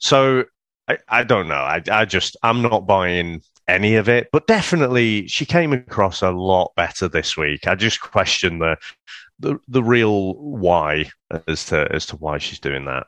So 0.00 0.44
I, 0.88 0.98
I 1.08 1.24
don't 1.24 1.48
know. 1.48 1.54
I, 1.54 1.82
I 1.90 2.04
just, 2.04 2.36
I'm 2.42 2.60
not 2.60 2.86
buying 2.86 3.42
any 3.68 3.96
of 3.96 4.08
it, 4.08 4.28
but 4.32 4.46
definitely 4.46 5.26
she 5.28 5.46
came 5.46 5.72
across 5.72 6.20
a 6.20 6.30
lot 6.30 6.72
better 6.76 7.08
this 7.08 7.36
week. 7.36 7.66
I 7.66 7.74
just 7.74 8.00
question 8.00 8.58
the, 8.58 8.76
the, 9.38 9.58
the 9.68 9.82
real 9.82 10.34
why 10.34 11.10
as 11.46 11.66
to, 11.66 11.88
as 11.90 12.06
to 12.06 12.16
why 12.16 12.38
she's 12.38 12.60
doing 12.60 12.84
that. 12.84 13.06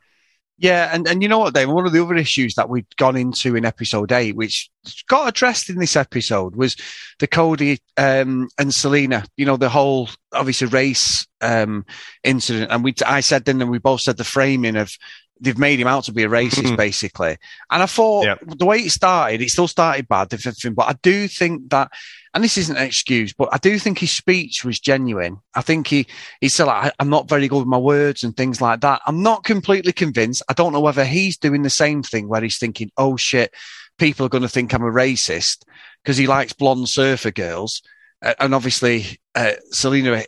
Yeah, 0.57 0.89
and, 0.93 1.05
and 1.05 1.21
you 1.21 1.27
know 1.27 1.39
what, 1.39 1.53
Dave? 1.53 1.69
One 1.69 1.85
of 1.85 1.91
the 1.91 2.01
other 2.01 2.15
issues 2.15 2.55
that 2.55 2.69
we'd 2.69 2.95
gone 2.95 3.17
into 3.17 3.57
in 3.57 3.65
episode 3.65 4.13
eight, 4.13 4.37
which 4.37 4.69
got 5.07 5.27
addressed 5.27 5.69
in 5.69 5.79
this 5.79 5.97
episode, 5.97 6.55
was 6.55 6.77
the 7.19 7.27
Cody 7.27 7.79
um, 7.97 8.47
and 8.57 8.73
Selina. 8.73 9.25
You 9.35 9.45
know, 9.45 9.57
the 9.57 9.67
whole 9.67 10.09
obviously 10.31 10.67
race 10.67 11.27
um, 11.41 11.85
incident, 12.23 12.71
and 12.71 12.85
we 12.85 12.93
I 13.05 13.19
said 13.19 13.43
then, 13.43 13.61
and 13.61 13.69
we 13.69 13.79
both 13.79 14.01
said 14.01 14.15
the 14.15 14.23
framing 14.23 14.77
of 14.77 14.91
they've 15.39 15.57
made 15.57 15.79
him 15.79 15.87
out 15.87 16.05
to 16.05 16.13
be 16.13 16.23
a 16.23 16.29
racist, 16.29 16.63
Mhm. 16.71 16.77
basically. 16.77 17.37
And 17.69 17.83
I 17.83 17.85
thought 17.85 18.25
Yeah. 18.25 18.35
the 18.45 18.65
way 18.65 18.77
it 18.79 18.91
started, 18.91 19.41
it 19.41 19.49
still 19.49 19.67
started 19.67 20.07
bad, 20.07 20.33
everything, 20.33 20.73
but 20.73 20.87
I 20.87 20.93
do 21.01 21.27
think 21.27 21.69
that. 21.71 21.91
And 22.33 22.43
this 22.43 22.57
isn't 22.57 22.75
an 22.75 22.83
excuse, 22.83 23.31
but 23.31 23.47
I 23.53 23.57
do 23.57 23.79
think 23.79 23.99
his 23.99 24.11
speech 24.11 24.65
was 24.65 24.77
genuine. 24.79 25.37
I 25.53 25.61
think 25.61 25.87
he, 25.87 26.05
he 26.41 26.49
said, 26.49 26.65
like, 26.65 26.91
I'm 26.99 27.09
not 27.09 27.29
very 27.29 27.47
good 27.47 27.59
with 27.59 27.67
my 27.67 27.77
words 27.77 28.23
and 28.23 28.35
things 28.35 28.59
like 28.59 28.81
that. 28.81 29.01
I'm 29.07 29.23
not 29.23 29.45
completely 29.45 29.93
convinced. 29.93 30.41
I 30.49 30.53
don't 30.53 30.73
know 30.73 30.81
whether 30.81 31.05
he's 31.05 31.37
doing 31.37 31.63
the 31.63 31.69
same 31.69 32.03
thing 32.03 32.27
where 32.27 32.41
he's 32.41 32.57
thinking, 32.57 32.91
oh 32.97 33.15
shit, 33.15 33.53
people 33.97 34.25
are 34.25 34.29
going 34.29 34.41
to 34.41 34.49
think 34.49 34.73
I'm 34.73 34.81
a 34.83 34.91
racist 34.91 35.59
because 36.03 36.17
he 36.17 36.27
likes 36.27 36.51
blonde 36.51 36.89
surfer 36.89 37.31
girls. 37.31 37.81
Uh, 38.21 38.33
and 38.39 38.53
obviously, 38.53 39.17
uh, 39.35 39.53
Selina 39.71 40.23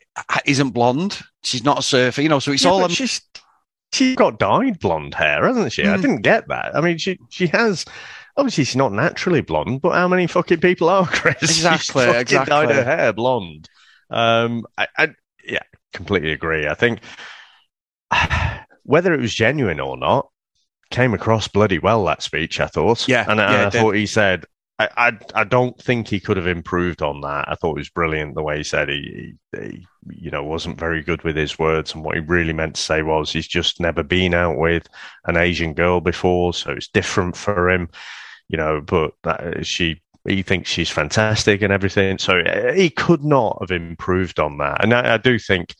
isn't 0.45 0.69
blonde. 0.71 1.19
She's 1.43 1.63
not 1.63 1.79
a 1.79 1.83
surfer, 1.83 2.21
you 2.21 2.29
know, 2.29 2.39
so 2.39 2.51
it's 2.53 2.63
Yeah, 2.63 2.71
all, 2.71 2.83
um, 2.85 2.91
she's 2.91 3.19
she's 3.97 4.15
got 4.15 4.39
dyed 4.39 4.79
blonde 4.79 5.13
hair, 5.13 5.45
hasn't 5.45 5.71
she? 5.73 5.83
I 5.83 5.97
Mm. 5.97 6.01
didn't 6.01 6.21
get 6.21 6.47
that. 6.47 6.75
I 6.75 6.81
mean, 6.81 6.97
she 6.97 7.19
she 7.29 7.47
has 7.47 7.86
obviously 8.38 8.63
she's 8.63 8.75
not 8.75 8.93
naturally 8.93 9.41
blonde, 9.41 9.81
but 9.81 9.93
how 9.93 10.07
many 10.07 10.27
fucking 10.27 10.60
people 10.62 10.89
are, 10.89 11.05
Chris? 11.12 11.41
Exactly, 11.43 12.05
She's 12.05 12.15
exactly. 12.15 12.49
dyed 12.51 12.69
her 12.75 12.83
hair 12.83 13.13
blonde. 13.13 13.67
Um, 14.10 14.65
I, 14.77 14.88
I, 14.97 15.07
yeah, 15.43 15.63
completely 15.93 16.31
agree. 16.31 16.67
I 16.67 16.73
think 16.75 16.99
whether 18.83 19.13
it 19.13 19.19
was 19.21 19.33
genuine 19.33 19.79
or 19.79 19.97
not, 19.97 20.29
came 20.89 21.13
across 21.13 21.47
bloody 21.47 21.79
well 21.79 22.05
that 22.05 22.21
speech. 22.21 22.60
I 22.60 22.67
thought, 22.67 23.07
Yeah, 23.07 23.25
and, 23.27 23.41
I- 23.41 23.51
yeah, 23.62 23.67
I 23.67 23.69
thought 23.69 23.95
he 23.95 24.05
said. 24.05 24.45
I, 24.79 24.89
I 24.97 25.11
I 25.33 25.43
don't 25.43 25.77
think 25.81 26.07
he 26.07 26.19
could 26.19 26.37
have 26.37 26.47
improved 26.47 27.01
on 27.01 27.21
that. 27.21 27.45
I 27.49 27.55
thought 27.55 27.75
it 27.77 27.79
was 27.79 27.89
brilliant 27.89 28.35
the 28.35 28.43
way 28.43 28.57
he 28.57 28.63
said 28.63 28.89
he, 28.89 29.35
he, 29.55 29.59
he 29.59 29.87
you 30.09 30.31
know 30.31 30.43
wasn't 30.43 30.79
very 30.79 31.01
good 31.01 31.23
with 31.23 31.35
his 31.35 31.57
words 31.57 31.93
and 31.93 32.03
what 32.03 32.15
he 32.15 32.21
really 32.21 32.53
meant 32.53 32.75
to 32.75 32.81
say 32.81 33.01
was 33.01 33.31
he's 33.31 33.47
just 33.47 33.79
never 33.79 34.03
been 34.03 34.33
out 34.33 34.57
with 34.57 34.87
an 35.25 35.37
Asian 35.37 35.73
girl 35.73 35.99
before, 35.99 36.53
so 36.53 36.71
it's 36.71 36.87
different 36.87 37.35
for 37.35 37.69
him, 37.69 37.89
you 38.49 38.57
know. 38.57 38.81
But 38.81 39.13
that, 39.23 39.65
she 39.65 40.01
he 40.27 40.43
thinks 40.43 40.69
she's 40.69 40.89
fantastic 40.89 41.61
and 41.61 41.73
everything, 41.73 42.17
so 42.19 42.39
uh, 42.39 42.73
he 42.73 42.89
could 42.89 43.23
not 43.23 43.57
have 43.61 43.71
improved 43.71 44.39
on 44.39 44.57
that. 44.59 44.83
And 44.83 44.93
I, 44.93 45.15
I 45.15 45.17
do 45.17 45.39
think 45.39 45.75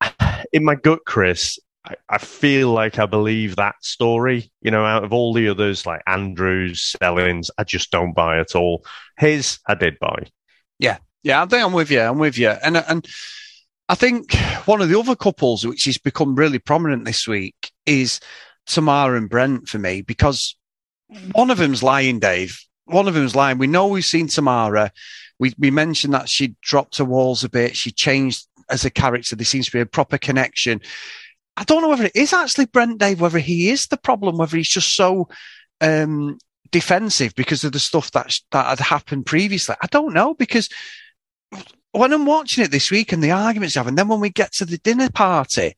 in 0.52 0.64
my 0.64 0.74
gut, 0.74 1.00
Chris, 1.06 1.58
I, 1.86 1.94
I 2.08 2.18
feel 2.18 2.72
like 2.72 2.98
I 2.98 3.06
believe 3.06 3.56
that 3.56 3.76
story. 3.82 4.50
You 4.60 4.70
know, 4.70 4.84
out 4.84 5.04
of 5.04 5.12
all 5.12 5.32
the 5.32 5.48
others, 5.48 5.86
like 5.86 6.02
Andrews, 6.06 6.94
Selin's, 7.00 7.50
I 7.58 7.64
just 7.64 7.90
don't 7.90 8.14
buy 8.14 8.38
at 8.38 8.54
all. 8.54 8.84
His, 9.16 9.58
I 9.66 9.74
did 9.74 9.98
buy. 9.98 10.26
Yeah, 11.26 11.42
I 11.42 11.46
think 11.46 11.64
I'm 11.64 11.72
with 11.72 11.90
you. 11.90 12.00
I'm 12.00 12.18
with 12.18 12.38
you. 12.38 12.50
And 12.50 12.76
and 12.76 13.04
I 13.88 13.96
think 13.96 14.32
one 14.64 14.80
of 14.80 14.88
the 14.88 14.96
other 14.96 15.16
couples 15.16 15.66
which 15.66 15.82
has 15.86 15.98
become 15.98 16.36
really 16.36 16.60
prominent 16.60 17.04
this 17.04 17.26
week 17.26 17.72
is 17.84 18.20
Tamara 18.66 19.16
and 19.16 19.28
Brent 19.28 19.68
for 19.68 19.80
me 19.80 20.02
because 20.02 20.54
one 21.32 21.50
of 21.50 21.58
them's 21.58 21.82
lying, 21.82 22.20
Dave. 22.20 22.60
One 22.84 23.08
of 23.08 23.14
them's 23.14 23.34
lying. 23.34 23.58
We 23.58 23.66
know 23.66 23.88
we've 23.88 24.04
seen 24.04 24.28
Tamara. 24.28 24.92
We 25.40 25.52
we 25.58 25.72
mentioned 25.72 26.14
that 26.14 26.28
she 26.28 26.54
dropped 26.62 26.98
her 26.98 27.04
walls 27.04 27.42
a 27.42 27.48
bit. 27.48 27.76
She 27.76 27.90
changed 27.90 28.46
as 28.70 28.84
a 28.84 28.90
character. 28.90 29.34
There 29.34 29.44
seems 29.44 29.66
to 29.66 29.72
be 29.72 29.80
a 29.80 29.86
proper 29.86 30.18
connection. 30.18 30.80
I 31.56 31.64
don't 31.64 31.82
know 31.82 31.88
whether 31.88 32.04
it 32.04 32.16
is 32.16 32.32
actually 32.32 32.66
Brent, 32.66 32.98
Dave. 32.98 33.20
Whether 33.20 33.38
he 33.38 33.70
is 33.70 33.86
the 33.86 33.96
problem. 33.96 34.38
Whether 34.38 34.56
he's 34.56 34.68
just 34.68 34.94
so 34.94 35.28
um, 35.80 36.38
defensive 36.70 37.34
because 37.34 37.64
of 37.64 37.72
the 37.72 37.78
stuff 37.78 38.10
that 38.12 38.38
that 38.52 38.66
had 38.66 38.80
happened 38.80 39.26
previously. 39.26 39.74
I 39.80 39.86
don't 39.86 40.14
know 40.14 40.34
because 40.34 40.68
when 41.92 42.12
I'm 42.12 42.26
watching 42.26 42.64
it 42.64 42.70
this 42.70 42.90
week 42.90 43.12
and 43.12 43.22
the 43.22 43.30
arguments 43.30 43.74
have, 43.74 43.86
and 43.86 43.96
then 43.96 44.08
when 44.08 44.20
we 44.20 44.30
get 44.30 44.52
to 44.54 44.64
the 44.64 44.78
dinner 44.78 45.10
party 45.10 45.76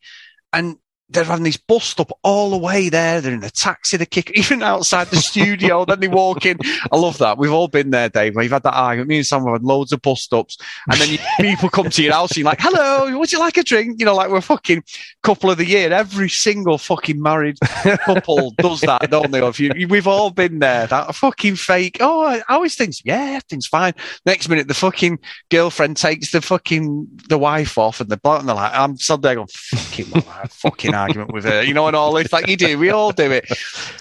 and 0.52 0.76
they're 1.10 1.24
having 1.24 1.44
these 1.44 1.56
bust 1.56 2.00
up 2.00 2.10
all 2.22 2.50
the 2.50 2.58
way 2.58 2.88
there. 2.88 3.20
They're 3.20 3.32
in 3.32 3.42
a 3.42 3.50
taxi, 3.50 3.96
they 3.96 4.06
kick 4.06 4.30
even 4.34 4.62
outside 4.62 5.08
the 5.08 5.16
studio. 5.16 5.84
then 5.84 6.00
they 6.00 6.08
walk 6.08 6.44
in. 6.44 6.58
I 6.92 6.96
love 6.96 7.18
that. 7.18 7.38
We've 7.38 7.52
all 7.52 7.68
been 7.68 7.90
there, 7.90 8.08
Dave. 8.08 8.34
You've 8.36 8.52
had 8.52 8.62
that 8.64 8.74
argument. 8.74 9.08
Me 9.08 9.16
and 9.16 9.26
Sam 9.26 9.44
have 9.44 9.54
had 9.54 9.62
loads 9.62 9.92
of 9.92 10.02
bust 10.02 10.32
ups, 10.32 10.58
and 10.90 11.00
then 11.00 11.10
you, 11.10 11.18
people 11.40 11.70
come 11.70 11.90
to 11.90 12.02
your 12.02 12.12
house 12.12 12.30
and 12.30 12.38
you're 12.38 12.46
like, 12.46 12.60
"Hello, 12.60 13.18
would 13.18 13.32
you 13.32 13.38
like 13.38 13.56
a 13.56 13.62
drink?" 13.62 13.96
You 13.98 14.06
know, 14.06 14.14
like 14.14 14.30
we're 14.30 14.40
fucking 14.40 14.82
couple 15.22 15.50
of 15.50 15.58
the 15.58 15.66
year. 15.66 15.92
Every 15.92 16.28
single 16.28 16.78
fucking 16.78 17.20
married 17.20 17.58
couple 17.60 18.52
does 18.58 18.80
that, 18.82 19.10
don't 19.10 19.30
they? 19.30 19.46
If 19.46 19.60
you, 19.60 19.88
we've 19.88 20.06
all 20.06 20.30
been 20.30 20.58
there. 20.58 20.86
That 20.86 21.14
fucking 21.14 21.56
fake. 21.56 21.98
Oh, 22.00 22.24
I 22.24 22.42
always 22.48 22.74
think, 22.74 22.94
yeah, 23.04 23.36
everything's 23.36 23.66
fine. 23.66 23.94
Next 24.26 24.48
minute, 24.48 24.68
the 24.68 24.74
fucking 24.74 25.18
girlfriend 25.50 25.96
takes 25.96 26.32
the 26.32 26.42
fucking 26.42 27.06
the 27.28 27.38
wife 27.38 27.78
off, 27.78 28.00
and 28.00 28.10
the 28.10 28.16
bloke, 28.16 28.40
and 28.40 28.48
they're 28.48 28.56
like, 28.56 28.72
I'm 28.74 28.96
there 29.20 29.34
going, 29.36 29.48
fucking, 29.48 30.22
fucking 30.50 30.94
argument 30.98 31.32
with 31.32 31.44
her, 31.44 31.62
you 31.62 31.74
know, 31.74 31.86
and 31.86 31.96
all 31.96 32.12
this. 32.12 32.32
Like 32.32 32.48
you 32.48 32.56
do, 32.56 32.78
we 32.78 32.90
all 32.90 33.12
do 33.12 33.30
it, 33.30 33.50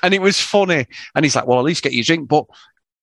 and 0.03 0.13
it 0.13 0.21
was 0.21 0.39
funny. 0.39 0.85
And 1.15 1.25
he's 1.25 1.35
like, 1.35 1.47
well, 1.47 1.59
at 1.59 1.65
least 1.65 1.83
get 1.83 1.93
your 1.93 2.03
drink, 2.03 2.27
but. 2.27 2.45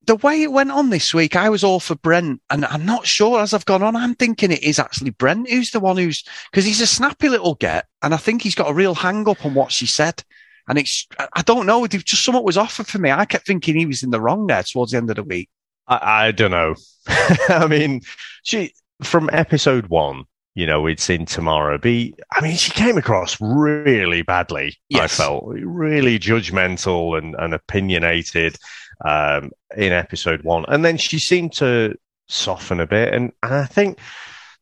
The 0.06 0.16
way 0.16 0.42
it 0.42 0.52
went 0.52 0.70
on 0.70 0.90
this 0.90 1.14
week, 1.14 1.34
I 1.34 1.48
was 1.48 1.64
all 1.64 1.80
for 1.80 1.94
Brent, 1.94 2.42
and 2.50 2.66
I'm 2.66 2.84
not 2.84 3.06
sure 3.06 3.40
as 3.40 3.54
I've 3.54 3.64
gone 3.64 3.82
on. 3.82 3.96
I'm 3.96 4.14
thinking 4.14 4.52
it 4.52 4.62
is 4.62 4.78
actually 4.78 5.12
Brent 5.12 5.48
who's 5.48 5.70
the 5.70 5.80
one 5.80 5.96
who's 5.96 6.22
because 6.50 6.66
he's 6.66 6.82
a 6.82 6.86
snappy 6.86 7.30
little 7.30 7.54
get, 7.54 7.86
and 8.02 8.12
I 8.12 8.18
think 8.18 8.42
he's 8.42 8.54
got 8.54 8.70
a 8.70 8.74
real 8.74 8.94
hang 8.94 9.26
up 9.26 9.46
on 9.46 9.54
what 9.54 9.72
she 9.72 9.86
said. 9.86 10.22
And 10.68 10.76
it's, 10.76 11.06
I 11.18 11.40
don't 11.40 11.64
know, 11.64 11.86
just 11.86 12.22
something 12.22 12.44
was 12.44 12.58
offered 12.58 12.86
for 12.86 12.98
me. 12.98 13.12
I 13.12 13.24
kept 13.24 13.46
thinking 13.46 13.76
he 13.76 13.86
was 13.86 14.02
in 14.02 14.10
the 14.10 14.20
wrong 14.20 14.46
there 14.46 14.62
towards 14.62 14.92
the 14.92 14.98
end 14.98 15.08
of 15.08 15.16
the 15.16 15.22
week. 15.22 15.48
I, 15.86 16.26
I 16.26 16.32
don't 16.32 16.50
know. 16.50 16.74
I 17.48 17.66
mean, 17.66 18.02
she 18.42 18.74
from 19.02 19.28
episode 19.32 19.88
one, 19.88 20.24
you 20.54 20.66
know, 20.66 20.80
we'd 20.80 21.00
seen 21.00 21.26
Tamara 21.26 21.78
be. 21.78 22.14
I 22.32 22.40
mean, 22.40 22.56
she 22.56 22.70
came 22.70 22.96
across 22.96 23.40
really 23.40 24.22
badly. 24.22 24.76
I 24.94 25.08
felt 25.08 25.44
really 25.46 26.18
judgmental 26.18 27.18
and, 27.18 27.34
and 27.36 27.54
opinionated 27.54 28.56
um, 29.04 29.50
in 29.76 29.92
episode 29.92 30.42
one, 30.44 30.64
and 30.68 30.84
then 30.84 30.96
she 30.96 31.18
seemed 31.18 31.52
to 31.54 31.96
soften 32.28 32.80
a 32.80 32.86
bit. 32.86 33.12
And, 33.12 33.32
and 33.42 33.54
I 33.54 33.64
think 33.64 33.98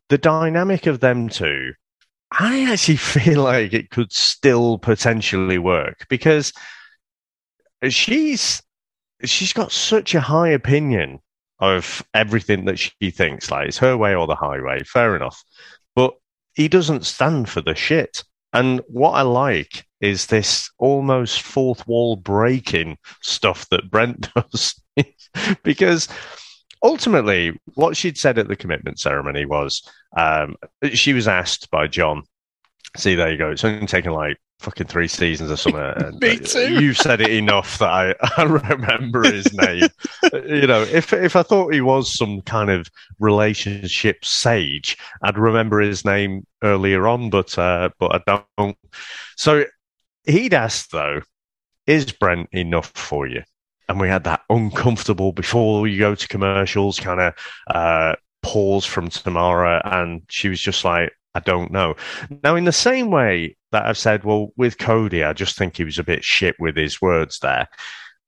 the 0.09 0.17
dynamic 0.17 0.87
of 0.87 0.99
them 0.99 1.29
two, 1.29 1.73
I 2.31 2.71
actually 2.71 2.95
feel 2.97 3.43
like 3.43 3.73
it 3.73 3.91
could 3.91 4.11
still 4.11 4.79
potentially 4.79 5.59
work 5.59 6.07
because 6.09 6.53
she's 7.89 8.63
she's 9.23 9.53
got 9.53 9.71
such 9.71 10.15
a 10.15 10.21
high 10.21 10.49
opinion 10.49 11.19
of 11.59 12.03
everything 12.13 12.65
that 12.65 12.79
she 12.79 13.11
thinks. 13.11 13.51
Like 13.51 13.67
it's 13.67 13.77
her 13.77 13.95
way 13.95 14.15
or 14.15 14.27
the 14.27 14.35
highway. 14.35 14.83
Fair 14.83 15.15
enough, 15.15 15.43
he 16.53 16.67
doesn't 16.67 17.05
stand 17.05 17.49
for 17.49 17.61
the 17.61 17.75
shit. 17.75 18.23
And 18.53 18.81
what 18.87 19.11
I 19.11 19.21
like 19.21 19.85
is 19.99 20.27
this 20.27 20.69
almost 20.77 21.41
fourth 21.41 21.87
wall 21.87 22.15
breaking 22.15 22.97
stuff 23.21 23.67
that 23.69 23.89
Brent 23.89 24.29
does, 24.35 24.79
because 25.63 26.07
ultimately, 26.83 27.59
what 27.73 27.97
she'd 27.97 28.17
said 28.17 28.37
at 28.37 28.47
the 28.47 28.55
commitment 28.55 28.99
ceremony 28.99 29.45
was 29.45 29.81
um, 30.15 30.55
she 30.93 31.13
was 31.13 31.27
asked 31.27 31.71
by 31.71 31.87
John. 31.87 32.23
See, 32.95 33.15
there 33.15 33.31
you 33.31 33.37
go. 33.37 33.49
It's 33.49 33.63
only 33.63 33.87
taken 33.87 34.11
like 34.11 34.37
fucking 34.63 34.87
three 34.87 35.07
seasons 35.07 35.51
or 35.51 35.57
something. 35.57 36.19
Me 36.21 36.37
too. 36.37 36.81
You've 36.81 36.97
said 36.97 37.21
it 37.21 37.31
enough 37.31 37.77
that 37.79 37.89
I, 37.89 38.15
I 38.37 38.43
remember 38.43 39.23
his 39.23 39.53
name. 39.53 39.87
you 40.33 40.67
know, 40.67 40.81
if 40.83 41.13
if 41.13 41.35
I 41.35 41.43
thought 41.43 41.73
he 41.73 41.81
was 41.81 42.17
some 42.17 42.41
kind 42.41 42.71
of 42.71 42.87
relationship 43.19 44.23
sage, 44.23 44.97
I'd 45.21 45.37
remember 45.37 45.81
his 45.81 46.05
name 46.05 46.47
earlier 46.63 47.07
on, 47.07 47.29
but 47.29 47.57
uh, 47.57 47.89
but 47.99 48.15
I 48.27 48.41
don't. 48.57 48.77
So 49.35 49.65
he'd 50.25 50.53
asked 50.53 50.91
though, 50.91 51.21
is 51.85 52.11
Brent 52.11 52.49
enough 52.53 52.91
for 52.95 53.27
you? 53.27 53.43
And 53.89 53.99
we 53.99 54.07
had 54.07 54.23
that 54.23 54.41
uncomfortable 54.49 55.33
before 55.33 55.87
you 55.87 55.99
go 55.99 56.15
to 56.15 56.27
commercials 56.29 56.99
kind 57.01 57.19
of 57.19 57.33
uh, 57.67 58.15
pause 58.41 58.85
from 58.85 59.09
Tamara, 59.09 59.81
and 59.83 60.21
she 60.29 60.47
was 60.47 60.61
just 60.61 60.85
like, 60.85 61.11
I 61.35 61.39
don't 61.39 61.71
know. 61.71 61.95
Now, 62.43 62.55
in 62.55 62.65
the 62.65 62.71
same 62.71 63.09
way 63.09 63.57
that 63.71 63.85
I've 63.85 63.97
said, 63.97 64.23
well, 64.23 64.49
with 64.55 64.77
Cody, 64.77 65.23
I 65.23 65.33
just 65.33 65.57
think 65.57 65.77
he 65.77 65.83
was 65.83 65.97
a 65.97 66.03
bit 66.03 66.23
shit 66.23 66.55
with 66.59 66.75
his 66.75 67.01
words 67.01 67.39
there. 67.39 67.67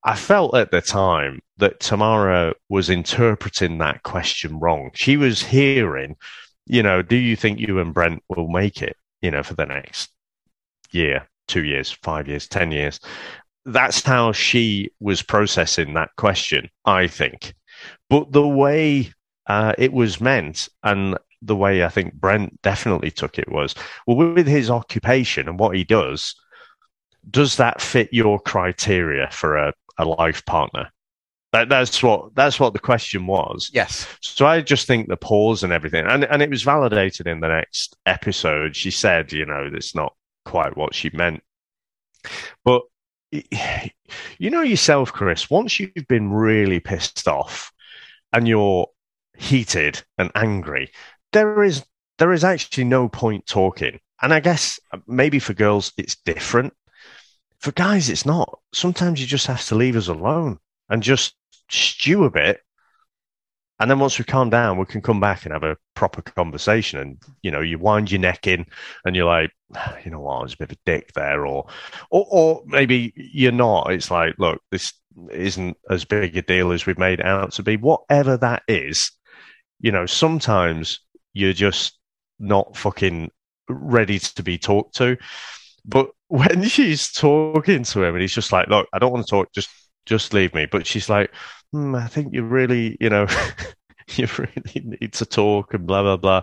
I 0.02 0.16
felt 0.16 0.54
at 0.56 0.70
the 0.70 0.80
time 0.80 1.40
that 1.58 1.80
Tamara 1.80 2.54
was 2.68 2.90
interpreting 2.90 3.78
that 3.78 4.02
question 4.02 4.58
wrong. 4.58 4.90
She 4.94 5.16
was 5.16 5.42
hearing, 5.42 6.16
you 6.66 6.82
know, 6.82 7.02
do 7.02 7.16
you 7.16 7.36
think 7.36 7.60
you 7.60 7.80
and 7.80 7.94
Brent 7.94 8.22
will 8.28 8.48
make 8.48 8.82
it, 8.82 8.96
you 9.20 9.30
know, 9.30 9.42
for 9.42 9.54
the 9.54 9.66
next 9.66 10.10
year, 10.90 11.28
two 11.48 11.64
years, 11.64 11.90
five 11.90 12.28
years, 12.28 12.46
10 12.48 12.72
years? 12.72 13.00
That's 13.64 14.02
how 14.02 14.32
she 14.32 14.90
was 15.00 15.22
processing 15.22 15.94
that 15.94 16.10
question, 16.16 16.70
I 16.84 17.08
think. 17.08 17.54
But 18.08 18.30
the 18.30 18.46
way 18.46 19.12
uh, 19.46 19.74
it 19.78 19.92
was 19.92 20.20
meant, 20.20 20.68
and 20.82 21.16
the 21.46 21.56
way 21.56 21.84
I 21.84 21.88
think 21.88 22.14
Brent 22.14 22.60
definitely 22.62 23.10
took 23.10 23.38
it 23.38 23.50
was, 23.50 23.74
well, 24.06 24.32
with 24.32 24.46
his 24.46 24.70
occupation 24.70 25.48
and 25.48 25.58
what 25.58 25.76
he 25.76 25.84
does, 25.84 26.34
does 27.30 27.56
that 27.56 27.80
fit 27.80 28.08
your 28.12 28.38
criteria 28.38 29.28
for 29.30 29.56
a, 29.56 29.72
a 29.98 30.04
life 30.04 30.44
partner? 30.44 30.90
That, 31.52 31.68
that's 31.68 32.02
what 32.02 32.34
that's 32.34 32.60
what 32.60 32.72
the 32.72 32.78
question 32.78 33.26
was. 33.26 33.70
Yes. 33.72 34.06
So 34.20 34.46
I 34.46 34.60
just 34.60 34.86
think 34.86 35.08
the 35.08 35.16
pause 35.16 35.62
and 35.62 35.72
everything, 35.72 36.04
and 36.04 36.24
and 36.24 36.42
it 36.42 36.50
was 36.50 36.62
validated 36.62 37.26
in 37.26 37.40
the 37.40 37.48
next 37.48 37.96
episode. 38.04 38.76
She 38.76 38.90
said, 38.90 39.32
you 39.32 39.46
know, 39.46 39.70
that's 39.70 39.94
not 39.94 40.14
quite 40.44 40.76
what 40.76 40.94
she 40.94 41.08
meant, 41.10 41.42
but 42.64 42.82
you 43.30 44.50
know 44.50 44.62
yourself, 44.62 45.12
Chris. 45.12 45.48
Once 45.48 45.80
you've 45.80 46.08
been 46.08 46.30
really 46.30 46.80
pissed 46.80 47.26
off 47.26 47.72
and 48.32 48.46
you're 48.46 48.88
heated 49.36 50.02
and 50.18 50.30
angry, 50.34 50.90
there 51.32 51.62
is 51.62 51.84
there 52.18 52.32
is 52.32 52.44
actually 52.44 52.84
no 52.84 53.08
point 53.08 53.46
talking. 53.46 54.00
And 54.22 54.32
I 54.32 54.40
guess 54.40 54.80
uh, 54.92 54.98
maybe 55.06 55.38
for 55.38 55.54
girls 55.54 55.92
it's 55.96 56.16
different. 56.16 56.72
For 57.58 57.72
guys, 57.72 58.08
it's 58.08 58.26
not. 58.26 58.58
Sometimes 58.72 59.20
you 59.20 59.26
just 59.26 59.46
have 59.46 59.64
to 59.66 59.74
leave 59.74 59.96
us 59.96 60.08
alone 60.08 60.58
and 60.88 61.02
just 61.02 61.34
stew 61.68 62.24
a 62.24 62.30
bit. 62.30 62.60
And 63.78 63.90
then 63.90 63.98
once 63.98 64.18
we 64.18 64.24
calm 64.24 64.48
down, 64.48 64.78
we 64.78 64.86
can 64.86 65.02
come 65.02 65.20
back 65.20 65.44
and 65.44 65.52
have 65.52 65.62
a 65.62 65.76
proper 65.94 66.22
conversation. 66.22 66.98
And 66.98 67.18
you 67.42 67.50
know, 67.50 67.60
you 67.60 67.78
wind 67.78 68.10
your 68.10 68.20
neck 68.20 68.46
in, 68.46 68.64
and 69.04 69.14
you're 69.14 69.26
like, 69.26 69.50
ah, 69.74 69.96
you 70.02 70.10
know 70.10 70.20
what, 70.20 70.38
I 70.38 70.42
was 70.42 70.54
a 70.54 70.56
bit 70.56 70.72
of 70.72 70.78
a 70.78 70.90
dick 70.90 71.12
there, 71.12 71.46
or, 71.46 71.66
or, 72.10 72.26
or 72.30 72.62
maybe 72.66 73.12
you're 73.14 73.52
not. 73.52 73.92
It's 73.92 74.10
like, 74.10 74.34
look, 74.38 74.62
this 74.70 74.94
isn't 75.30 75.76
as 75.90 76.06
big 76.06 76.36
a 76.36 76.42
deal 76.42 76.72
as 76.72 76.86
we've 76.86 76.98
made 76.98 77.20
out 77.20 77.52
to 77.52 77.62
be. 77.62 77.76
Whatever 77.76 78.38
that 78.38 78.62
is, 78.66 79.10
you 79.80 79.92
know, 79.92 80.06
sometimes 80.06 81.00
you're 81.36 81.52
just 81.52 81.98
not 82.38 82.76
fucking 82.76 83.30
ready 83.68 84.18
to 84.18 84.42
be 84.42 84.56
talked 84.56 84.96
to. 84.96 85.18
But 85.84 86.10
when 86.28 86.64
she's 86.64 87.12
talking 87.12 87.84
to 87.84 88.02
him 88.02 88.14
and 88.14 88.22
he's 88.22 88.34
just 88.34 88.52
like, 88.52 88.68
look, 88.68 88.88
I 88.92 88.98
don't 88.98 89.12
want 89.12 89.26
to 89.26 89.30
talk, 89.30 89.52
just 89.52 89.68
just 90.06 90.32
leave 90.32 90.54
me. 90.54 90.66
But 90.66 90.86
she's 90.86 91.08
like, 91.08 91.30
hmm, 91.72 91.94
I 91.94 92.08
think 92.08 92.32
you 92.32 92.42
really, 92.42 92.96
you 93.00 93.10
know, 93.10 93.26
you 94.16 94.26
really 94.38 94.96
need 95.00 95.12
to 95.14 95.26
talk 95.26 95.74
and 95.74 95.86
blah 95.86 96.02
blah 96.02 96.16
blah. 96.16 96.42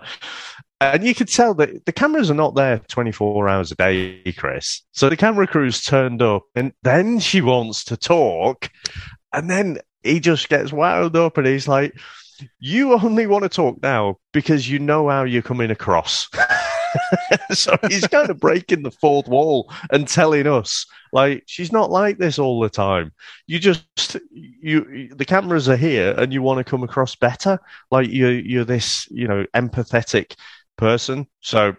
And 0.79 1.03
you 1.03 1.15
could 1.15 1.29
tell 1.29 1.53
that 1.55 1.85
the 1.85 1.93
cameras 1.93 2.29
are 2.29 2.35
not 2.35 2.55
there 2.55 2.79
24 2.89 3.47
hours 3.47 3.71
a 3.71 3.75
day, 3.75 4.33
Chris. 4.37 4.81
So 4.91 5.09
the 5.09 5.15
camera 5.15 5.47
crew's 5.47 5.81
turned 5.81 6.21
up 6.21 6.43
and 6.55 6.73
then 6.83 7.19
she 7.19 7.39
wants 7.39 7.85
to 7.85 7.97
talk. 7.97 8.69
And 9.31 9.49
then 9.49 9.77
he 10.03 10.19
just 10.19 10.49
gets 10.49 10.73
wound 10.73 11.15
up 11.15 11.37
and 11.37 11.47
he's 11.47 11.69
like, 11.69 11.93
You 12.59 12.93
only 12.93 13.27
want 13.27 13.43
to 13.43 13.49
talk 13.49 13.81
now 13.81 14.17
because 14.31 14.69
you 14.69 14.79
know 14.79 15.09
how 15.09 15.23
you're 15.23 15.41
coming 15.41 15.71
across. 15.71 16.29
so 17.51 17.77
he's 17.89 18.07
kind 18.07 18.29
of 18.29 18.39
breaking 18.39 18.83
the 18.83 18.91
fourth 18.91 19.27
wall 19.27 19.71
and 19.91 20.07
telling 20.07 20.47
us 20.47 20.85
like 21.11 21.43
she's 21.45 21.71
not 21.71 21.91
like 21.91 22.17
this 22.17 22.39
all 22.39 22.59
the 22.59 22.69
time. 22.69 23.11
You 23.47 23.59
just 23.59 24.17
you 24.31 25.09
the 25.15 25.25
cameras 25.25 25.69
are 25.69 25.77
here 25.77 26.13
and 26.17 26.33
you 26.33 26.41
want 26.41 26.57
to 26.59 26.63
come 26.63 26.83
across 26.83 27.15
better. 27.15 27.59
Like 27.91 28.09
you 28.09 28.27
you're 28.27 28.65
this 28.65 29.07
you 29.11 29.27
know 29.27 29.45
empathetic 29.55 30.35
person. 30.77 31.27
So 31.41 31.75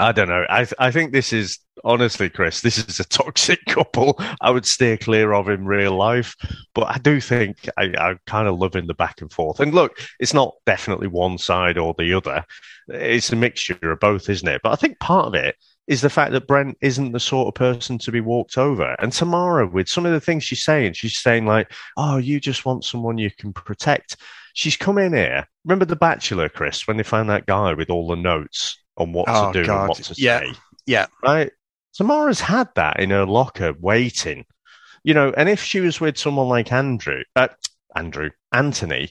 I 0.00 0.12
don't 0.12 0.28
know. 0.28 0.46
I 0.48 0.66
I 0.78 0.90
think 0.90 1.12
this 1.12 1.32
is 1.32 1.58
honestly, 1.84 2.30
Chris, 2.30 2.60
this 2.60 2.78
is 2.78 3.00
a 3.00 3.04
toxic 3.04 3.64
couple. 3.68 4.18
I 4.40 4.50
would 4.50 4.66
steer 4.66 4.96
clear 4.96 5.32
of 5.32 5.48
in 5.48 5.66
real 5.66 5.96
life, 5.96 6.36
but 6.74 6.88
I 6.88 6.98
do 6.98 7.20
think 7.20 7.68
I, 7.76 7.92
I'm 7.98 8.20
kind 8.26 8.48
of 8.48 8.58
loving 8.58 8.86
the 8.86 8.94
back 8.94 9.20
and 9.20 9.32
forth. 9.32 9.60
And 9.60 9.74
look, 9.74 9.98
it's 10.20 10.34
not 10.34 10.54
definitely 10.66 11.08
one 11.08 11.38
side 11.38 11.78
or 11.78 11.94
the 11.98 12.14
other. 12.14 12.44
It's 12.88 13.32
a 13.32 13.36
mixture 13.36 13.78
of 13.82 14.00
both, 14.00 14.28
isn't 14.28 14.48
it? 14.48 14.60
But 14.62 14.72
I 14.72 14.76
think 14.76 15.00
part 15.00 15.26
of 15.26 15.34
it 15.34 15.56
is 15.88 16.00
the 16.00 16.10
fact 16.10 16.32
that 16.32 16.46
Brent 16.46 16.76
isn't 16.80 17.12
the 17.12 17.20
sort 17.20 17.48
of 17.48 17.54
person 17.54 17.98
to 17.98 18.12
be 18.12 18.20
walked 18.20 18.58
over. 18.58 18.94
And 19.00 19.12
Tamara, 19.12 19.66
with 19.66 19.88
some 19.88 20.06
of 20.06 20.12
the 20.12 20.20
things 20.20 20.44
she's 20.44 20.62
saying, 20.62 20.92
she's 20.92 21.18
saying 21.18 21.46
like, 21.46 21.72
"Oh, 21.96 22.18
you 22.18 22.40
just 22.40 22.64
want 22.64 22.84
someone 22.84 23.18
you 23.18 23.30
can 23.36 23.52
protect." 23.52 24.16
She's 24.54 24.76
come 24.76 24.98
in 24.98 25.12
here. 25.12 25.46
Remember 25.64 25.84
the 25.84 25.96
Bachelor, 25.96 26.48
Chris, 26.48 26.86
when 26.86 26.96
they 26.96 27.04
found 27.04 27.30
that 27.30 27.46
guy 27.46 27.74
with 27.74 27.90
all 27.90 28.08
the 28.08 28.16
notes 28.16 28.76
on 28.98 29.12
what 29.12 29.26
Oh, 29.28 29.52
to 29.52 29.60
do 29.62 29.66
God. 29.66 29.80
and 29.80 29.88
what 29.88 29.98
to 29.98 30.14
Yeah. 30.18 30.40
say. 30.40 30.52
Yeah. 30.86 31.06
Right? 31.22 31.50
Tamara's 31.94 32.40
had 32.40 32.68
that 32.74 33.00
in 33.00 33.10
her 33.10 33.24
locker 33.26 33.72
waiting. 33.80 34.44
You 35.04 35.14
know, 35.14 35.32
and 35.36 35.48
if 35.48 35.62
she 35.62 35.80
was 35.80 36.00
with 36.00 36.18
someone 36.18 36.48
like 36.48 36.70
Andrew, 36.72 37.22
uh, 37.36 37.48
Andrew, 37.94 38.30
Anthony, 38.52 39.10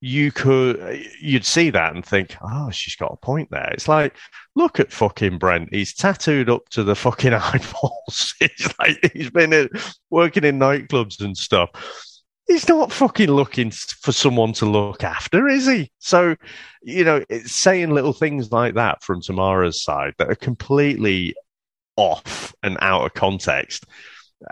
you 0.00 0.30
could, 0.30 1.04
you'd 1.20 1.44
see 1.44 1.70
that 1.70 1.94
and 1.94 2.04
think, 2.04 2.36
oh, 2.42 2.70
she's 2.70 2.96
got 2.96 3.12
a 3.12 3.16
point 3.16 3.48
there. 3.50 3.70
It's 3.72 3.88
like, 3.88 4.14
look 4.54 4.78
at 4.78 4.92
fucking 4.92 5.38
Brent. 5.38 5.70
He's 5.72 5.94
tattooed 5.94 6.50
up 6.50 6.68
to 6.70 6.84
the 6.84 6.94
fucking 6.94 7.32
eyeballs. 7.34 8.34
He's 8.38 8.68
like, 8.78 9.10
he's 9.14 9.30
been 9.30 9.52
in, 9.52 9.68
working 10.10 10.44
in 10.44 10.58
nightclubs 10.58 11.22
and 11.24 11.36
stuff. 11.36 11.70
He's 12.46 12.68
not 12.68 12.92
fucking 12.92 13.30
looking 13.30 13.70
for 13.72 14.12
someone 14.12 14.52
to 14.54 14.66
look 14.66 15.02
after, 15.02 15.48
is 15.48 15.66
he? 15.66 15.90
So, 15.98 16.36
you 16.82 17.02
know, 17.04 17.24
it's 17.28 17.52
saying 17.52 17.90
little 17.90 18.12
things 18.12 18.52
like 18.52 18.74
that 18.74 19.02
from 19.02 19.20
Tamara's 19.20 19.82
side 19.82 20.14
that 20.18 20.30
are 20.30 20.36
completely 20.36 21.34
off 21.96 22.54
and 22.62 22.78
out 22.80 23.04
of 23.04 23.14
context. 23.14 23.84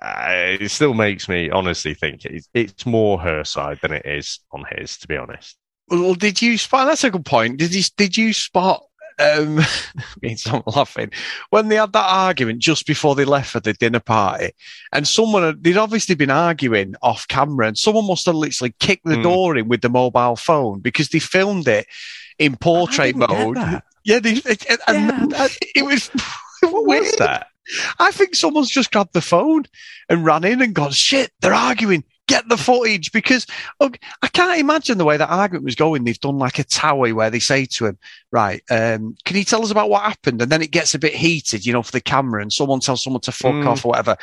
Uh, 0.02 0.56
it 0.60 0.70
still 0.70 0.94
makes 0.94 1.28
me 1.28 1.50
honestly 1.50 1.94
think 1.94 2.24
it's, 2.24 2.48
it's 2.54 2.86
more 2.86 3.18
her 3.20 3.44
side 3.44 3.78
than 3.82 3.92
it 3.92 4.06
is 4.06 4.40
on 4.50 4.64
his, 4.72 4.96
to 4.98 5.06
be 5.06 5.16
honest. 5.16 5.56
Well, 5.88 6.14
did 6.14 6.40
you 6.40 6.56
spot? 6.56 6.86
That's 6.86 7.04
a 7.04 7.10
good 7.10 7.26
point. 7.26 7.58
Did 7.58 7.74
you 7.74 7.82
did 7.96 8.16
you 8.16 8.32
spot? 8.32 8.82
Um, 9.18 9.60
means 10.22 10.46
I'm 10.46 10.62
laughing 10.66 11.10
when 11.50 11.68
they 11.68 11.76
had 11.76 11.92
that 11.92 12.06
argument 12.08 12.58
just 12.58 12.86
before 12.86 13.14
they 13.14 13.24
left 13.24 13.50
for 13.50 13.60
the 13.60 13.72
dinner 13.72 14.00
party, 14.00 14.50
and 14.92 15.06
someone 15.06 15.56
they'd 15.62 15.76
obviously 15.76 16.14
been 16.16 16.30
arguing 16.30 16.94
off 17.02 17.28
camera, 17.28 17.68
and 17.68 17.78
someone 17.78 18.06
must 18.06 18.26
have 18.26 18.34
literally 18.34 18.74
kicked 18.80 19.04
the 19.04 19.16
Hmm. 19.16 19.22
door 19.22 19.56
in 19.56 19.68
with 19.68 19.82
the 19.82 19.88
mobile 19.88 20.36
phone 20.36 20.80
because 20.80 21.10
they 21.10 21.20
filmed 21.20 21.68
it 21.68 21.86
in 22.38 22.56
portrait 22.56 23.14
mode. 23.16 23.56
Yeah, 24.04 24.18
they, 24.18 24.32
it, 24.32 24.64
it- 24.68 24.80
and 24.88 25.30
Yeah, 25.32 25.48
it 25.76 25.84
was. 25.84 26.10
What 26.62 26.86
was 26.86 27.12
that? 27.16 27.48
I 27.98 28.10
think 28.10 28.34
someone's 28.34 28.70
just 28.70 28.90
grabbed 28.90 29.12
the 29.12 29.20
phone 29.20 29.64
and 30.08 30.24
ran 30.24 30.44
in 30.44 30.62
and 30.62 30.74
gone, 30.74 30.92
shit, 30.92 31.30
they're 31.40 31.52
arguing. 31.52 32.04
Get 32.26 32.48
the 32.48 32.56
footage 32.56 33.12
because 33.12 33.46
I 33.80 34.28
can't 34.32 34.58
imagine 34.58 34.96
the 34.96 35.04
way 35.04 35.16
that 35.18 35.28
argument 35.28 35.64
was 35.64 35.74
going. 35.74 36.04
They've 36.04 36.18
done 36.18 36.38
like 36.38 36.58
a 36.58 36.64
towie 36.64 37.12
where 37.12 37.28
they 37.28 37.38
say 37.38 37.66
to 37.66 37.86
him, 37.86 37.98
right, 38.32 38.62
um, 38.70 39.14
can 39.26 39.36
you 39.36 39.44
tell 39.44 39.62
us 39.62 39.70
about 39.70 39.90
what 39.90 40.02
happened? 40.02 40.40
And 40.40 40.50
then 40.50 40.62
it 40.62 40.70
gets 40.70 40.94
a 40.94 40.98
bit 40.98 41.14
heated, 41.14 41.66
you 41.66 41.72
know, 41.72 41.82
for 41.82 41.92
the 41.92 42.00
camera 42.00 42.40
and 42.40 42.52
someone 42.52 42.80
tells 42.80 43.04
someone 43.04 43.20
to 43.22 43.32
fuck 43.32 43.52
Mm. 43.54 43.66
off 43.66 43.84
or 43.84 43.88
whatever. 43.90 44.16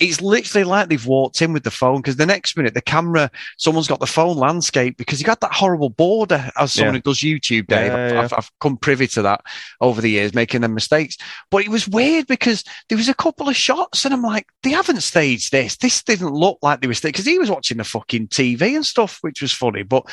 It's 0.00 0.20
literally 0.20 0.64
like 0.64 0.88
they've 0.88 1.06
walked 1.06 1.40
in 1.42 1.52
with 1.52 1.62
the 1.62 1.70
phone 1.70 1.98
because 1.98 2.16
the 2.16 2.26
next 2.26 2.56
minute 2.56 2.74
the 2.74 2.82
camera, 2.82 3.30
someone's 3.56 3.86
got 3.86 4.00
the 4.00 4.06
phone 4.06 4.36
landscape 4.36 4.96
because 4.96 5.20
you 5.20 5.24
got 5.24 5.40
that 5.40 5.52
horrible 5.54 5.90
border 5.90 6.50
as 6.58 6.72
someone 6.72 6.94
Yeah. 6.94 6.98
who 6.98 7.02
does 7.12 7.18
YouTube, 7.18 7.68
Dave. 7.68 7.92
Yeah, 7.92 8.06
I've, 8.06 8.12
yeah. 8.12 8.20
I've, 8.22 8.32
I've 8.32 8.50
come 8.60 8.76
privy 8.76 9.06
to 9.06 9.22
that 9.22 9.42
over 9.80 10.00
the 10.00 10.10
years, 10.10 10.34
making 10.34 10.62
them 10.62 10.74
mistakes. 10.74 11.16
But 11.52 11.62
it 11.64 11.68
was 11.68 11.86
weird 11.86 12.26
because 12.26 12.64
there 12.88 12.98
was 12.98 13.08
a 13.08 13.14
couple 13.14 13.48
of 13.48 13.54
shots 13.56 14.04
and 14.04 14.12
I'm 14.12 14.22
like, 14.22 14.46
they 14.64 14.70
haven't 14.70 15.02
staged 15.02 15.52
this. 15.52 15.76
This 15.76 16.02
didn't 16.02 16.34
look 16.34 16.58
like 16.60 16.80
they 16.80 16.88
were 16.88 16.94
staged 16.94 17.14
because 17.14 17.26
he 17.26 17.38
was 17.38 17.43
watching 17.50 17.78
the 17.78 17.84
fucking 17.84 18.28
TV 18.28 18.74
and 18.76 18.84
stuff, 18.86 19.18
which 19.22 19.42
was 19.42 19.52
funny. 19.52 19.82
But 19.82 20.04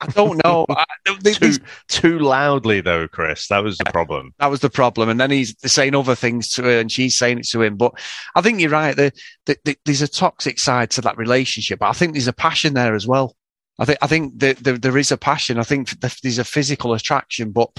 I 0.00 0.06
don't 0.08 0.42
know. 0.44 0.66
I, 0.70 0.84
they- 1.22 1.32
Too, 1.32 1.46
these- 1.46 1.60
too 1.88 2.18
loudly, 2.18 2.80
though, 2.80 3.08
Chris. 3.08 3.48
That 3.48 3.62
was 3.64 3.78
the 3.78 3.84
problem. 3.86 4.34
that 4.38 4.50
was 4.50 4.60
the 4.60 4.70
problem. 4.70 5.08
And 5.08 5.18
then 5.20 5.30
he's 5.30 5.54
saying 5.70 5.94
other 5.94 6.14
things 6.14 6.50
to 6.52 6.62
her 6.64 6.78
and 6.80 6.92
she's 6.92 7.16
saying 7.16 7.38
it 7.38 7.48
to 7.48 7.62
him. 7.62 7.76
But 7.76 7.92
I 8.34 8.40
think 8.42 8.60
you're 8.60 8.70
right. 8.70 8.94
The, 8.94 9.12
the, 9.46 9.56
the, 9.64 9.76
there's 9.84 10.02
a 10.02 10.08
toxic 10.08 10.58
side 10.58 10.90
to 10.92 11.00
that 11.02 11.16
relationship, 11.16 11.78
but 11.78 11.88
I 11.88 11.92
think 11.92 12.12
there's 12.12 12.28
a 12.28 12.32
passion 12.32 12.74
there 12.74 12.94
as 12.94 13.06
well. 13.06 13.36
I 13.78 13.84
think, 13.84 13.98
I 14.00 14.06
think 14.06 14.38
that 14.38 14.58
there, 14.58 14.78
there 14.78 14.96
is 14.98 15.12
a 15.12 15.18
passion. 15.18 15.58
I 15.58 15.62
think 15.62 16.00
th- 16.00 16.20
there's 16.22 16.38
a 16.38 16.44
physical 16.44 16.94
attraction, 16.94 17.50
but 17.52 17.70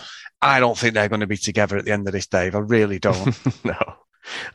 I 0.44 0.60
don't 0.60 0.78
think 0.78 0.94
they're 0.94 1.10
going 1.10 1.22
to 1.22 1.28
be 1.28 1.38
together 1.38 1.76
at 1.78 1.86
the 1.86 1.92
end 1.92 2.08
of 2.08 2.14
this, 2.14 2.28
Dave. 2.28 2.56
I 2.56 2.60
really 2.60 3.00
don't. 3.00 3.36
no. 3.66 3.96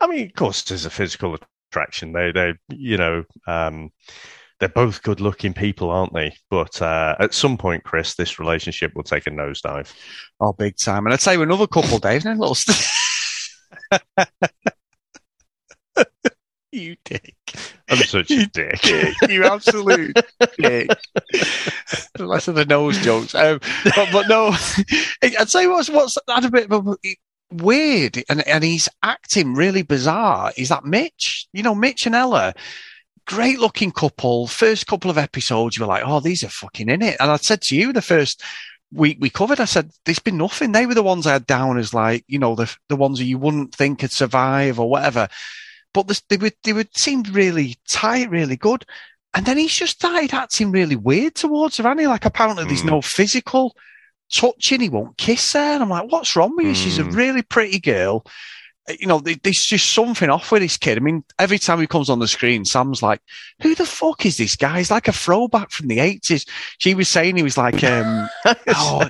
I 0.00 0.06
mean, 0.06 0.26
of 0.26 0.34
course, 0.34 0.62
there's 0.62 0.84
a 0.86 0.90
physical 0.90 1.36
attraction. 1.72 2.12
They, 2.12 2.32
they, 2.32 2.54
you 2.68 2.98
know, 2.98 3.24
um, 3.46 3.90
they're 4.60 4.68
both 4.68 5.02
good-looking 5.02 5.54
people, 5.54 5.90
aren't 5.90 6.12
they? 6.12 6.36
But 6.50 6.80
uh, 6.82 7.16
at 7.18 7.34
some 7.34 7.56
point, 7.56 7.82
Chris, 7.82 8.14
this 8.14 8.38
relationship 8.38 8.92
will 8.94 9.02
take 9.02 9.26
a 9.26 9.30
nosedive. 9.30 9.92
oh, 10.40 10.52
big 10.52 10.76
time. 10.76 11.06
And 11.06 11.12
I'd 11.12 11.20
say 11.20 11.40
another 11.40 11.66
couple, 11.66 11.98
Dave, 11.98 12.24
and 12.26 12.38
a 12.38 12.40
little. 12.40 12.54
St- 12.54 12.78
you 16.72 16.96
dick. 17.04 17.34
I'm 17.90 17.98
such 17.98 18.30
a 18.30 18.46
dick. 18.46 18.80
dick. 18.82 19.14
You 19.28 19.44
absolute 19.44 20.16
dick. 20.58 20.88
The 22.14 22.26
rest 22.26 22.48
of 22.48 22.54
the 22.54 22.64
nose 22.64 22.98
jokes. 22.98 23.34
Um, 23.34 23.58
but, 23.96 24.08
but 24.12 24.28
no, 24.28 24.48
I'd 25.22 25.50
say 25.50 25.66
what's 25.66 25.90
what's 25.90 26.16
had 26.28 26.44
a 26.44 26.50
bit 26.50 26.70
of 26.70 26.86
a 26.86 26.96
weird, 27.54 28.22
and 28.28 28.46
and 28.46 28.64
he's 28.64 28.88
acting 29.02 29.54
really 29.54 29.82
bizarre. 29.82 30.52
Is 30.56 30.68
that 30.70 30.84
Mitch? 30.84 31.46
You 31.52 31.62
know, 31.62 31.74
Mitch 31.74 32.06
and 32.06 32.14
Ella. 32.14 32.54
Great 33.26 33.60
looking 33.60 33.92
couple. 33.92 34.46
First 34.48 34.86
couple 34.86 35.10
of 35.10 35.18
episodes, 35.18 35.76
you 35.76 35.82
were 35.82 35.88
like, 35.88 36.02
"Oh, 36.04 36.20
these 36.20 36.42
are 36.42 36.48
fucking 36.48 36.88
in 36.88 37.02
it." 37.02 37.16
And 37.20 37.30
I 37.30 37.36
said 37.36 37.62
to 37.62 37.76
you 37.76 37.92
the 37.92 38.02
first 38.02 38.42
week 38.92 39.18
we 39.20 39.30
covered, 39.30 39.60
I 39.60 39.64
said, 39.66 39.90
"There's 40.04 40.18
been 40.18 40.38
nothing." 40.38 40.72
They 40.72 40.86
were 40.86 40.94
the 40.94 41.02
ones 41.02 41.26
I 41.26 41.32
had 41.32 41.46
down 41.46 41.78
as 41.78 41.94
like, 41.94 42.24
you 42.26 42.38
know, 42.38 42.54
the 42.54 42.74
the 42.88 42.96
ones 42.96 43.18
that 43.18 43.24
you 43.24 43.38
wouldn't 43.38 43.74
think 43.74 44.00
could 44.00 44.12
survive 44.12 44.80
or 44.80 44.88
whatever 44.90 45.28
but 45.94 46.08
this, 46.08 46.20
they 46.28 46.36
would 46.36 46.54
they 46.64 46.72
would 46.72 46.96
seemed 46.96 47.28
really 47.28 47.76
tight, 47.88 48.30
really 48.30 48.56
good. 48.56 48.84
And 49.34 49.46
then 49.46 49.58
he's 49.58 49.74
just 49.74 49.96
started 49.96 50.32
acting 50.34 50.70
really 50.70 50.96
weird 50.96 51.34
towards 51.34 51.76
her, 51.76 51.86
and 51.88 52.00
he 52.00 52.06
like 52.06 52.24
apparently 52.24 52.64
there's 52.64 52.82
Mm. 52.82 52.86
no 52.90 53.02
physical 53.02 53.76
touching. 54.32 54.80
He 54.80 54.88
won't 54.88 55.16
kiss 55.18 55.52
her, 55.52 55.58
and 55.58 55.82
I'm 55.82 55.88
like, 55.90 56.10
what's 56.10 56.34
wrong 56.36 56.56
with 56.56 56.66
you? 56.66 56.74
She's 56.74 56.98
a 56.98 57.04
Mm. 57.04 57.14
really 57.14 57.42
pretty 57.42 57.78
girl. 57.78 58.24
Uh, 58.88 58.94
You 58.98 59.06
know, 59.06 59.20
there's 59.20 59.64
just 59.64 59.92
something 59.92 60.28
off 60.28 60.50
with 60.50 60.62
this 60.62 60.76
kid. 60.76 60.98
I 60.98 61.00
mean, 61.00 61.22
every 61.38 61.58
time 61.60 61.80
he 61.80 61.86
comes 61.86 62.10
on 62.10 62.18
the 62.18 62.26
screen, 62.26 62.64
Sam's 62.64 63.00
like, 63.02 63.20
"Who 63.60 63.74
the 63.76 63.86
fuck 63.86 64.26
is 64.26 64.38
this 64.38 64.56
guy? 64.56 64.78
He's 64.78 64.90
like 64.90 65.06
a 65.06 65.12
throwback 65.12 65.70
from 65.70 65.86
the 65.86 65.98
'80s." 65.98 66.44
She 66.78 66.94
was 66.94 67.08
saying 67.08 67.36
he 67.36 67.44
was 67.44 67.56
like, 67.56 67.84
um, 67.84 68.28
oh, 68.68 69.08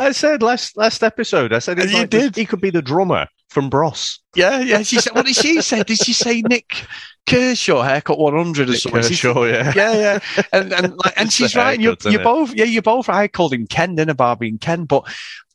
I 0.00 0.12
said 0.12 0.42
last 0.42 0.76
last 0.76 1.02
episode. 1.02 1.52
I 1.52 1.58
said 1.58 1.78
You 1.78 1.84
like 1.98 2.10
the- 2.10 2.18
did. 2.20 2.36
he 2.36 2.46
could 2.46 2.60
be 2.62 2.70
the 2.70 2.80
drummer 2.82 3.26
from 3.48 3.70
Bros. 3.70 4.20
yeah, 4.34 4.60
yeah. 4.60 4.82
She 4.82 5.00
said, 5.00 5.14
what 5.14 5.26
did 5.26 5.36
she 5.36 5.60
say? 5.62 5.82
Did 5.82 5.98
she 5.98 6.12
say 6.12 6.42
Nik 6.42 6.86
Kershaw 7.26 7.82
haircut 7.82 8.18
100 8.18 8.68
or 8.68 8.72
Nick 8.72 8.80
something? 8.80 9.02
Kershaw, 9.02 9.44
yeah. 9.44 9.72
yeah, 9.74 9.92
yeah, 9.94 10.42
and 10.52 10.72
and 10.72 10.96
like, 11.04 11.14
and 11.16 11.32
she's 11.32 11.56
right. 11.56 11.74
And 11.74 11.82
you're, 11.82 11.96
you're 12.04 12.22
both, 12.22 12.54
yeah, 12.54 12.64
you're 12.64 12.82
both. 12.82 13.08
I 13.08 13.28
called 13.28 13.52
him 13.52 13.66
Ken, 13.66 13.94
then 13.94 14.08
a 14.08 14.14
Barbie 14.14 14.48
and 14.48 14.60
Ken, 14.60 14.84
but 14.84 15.04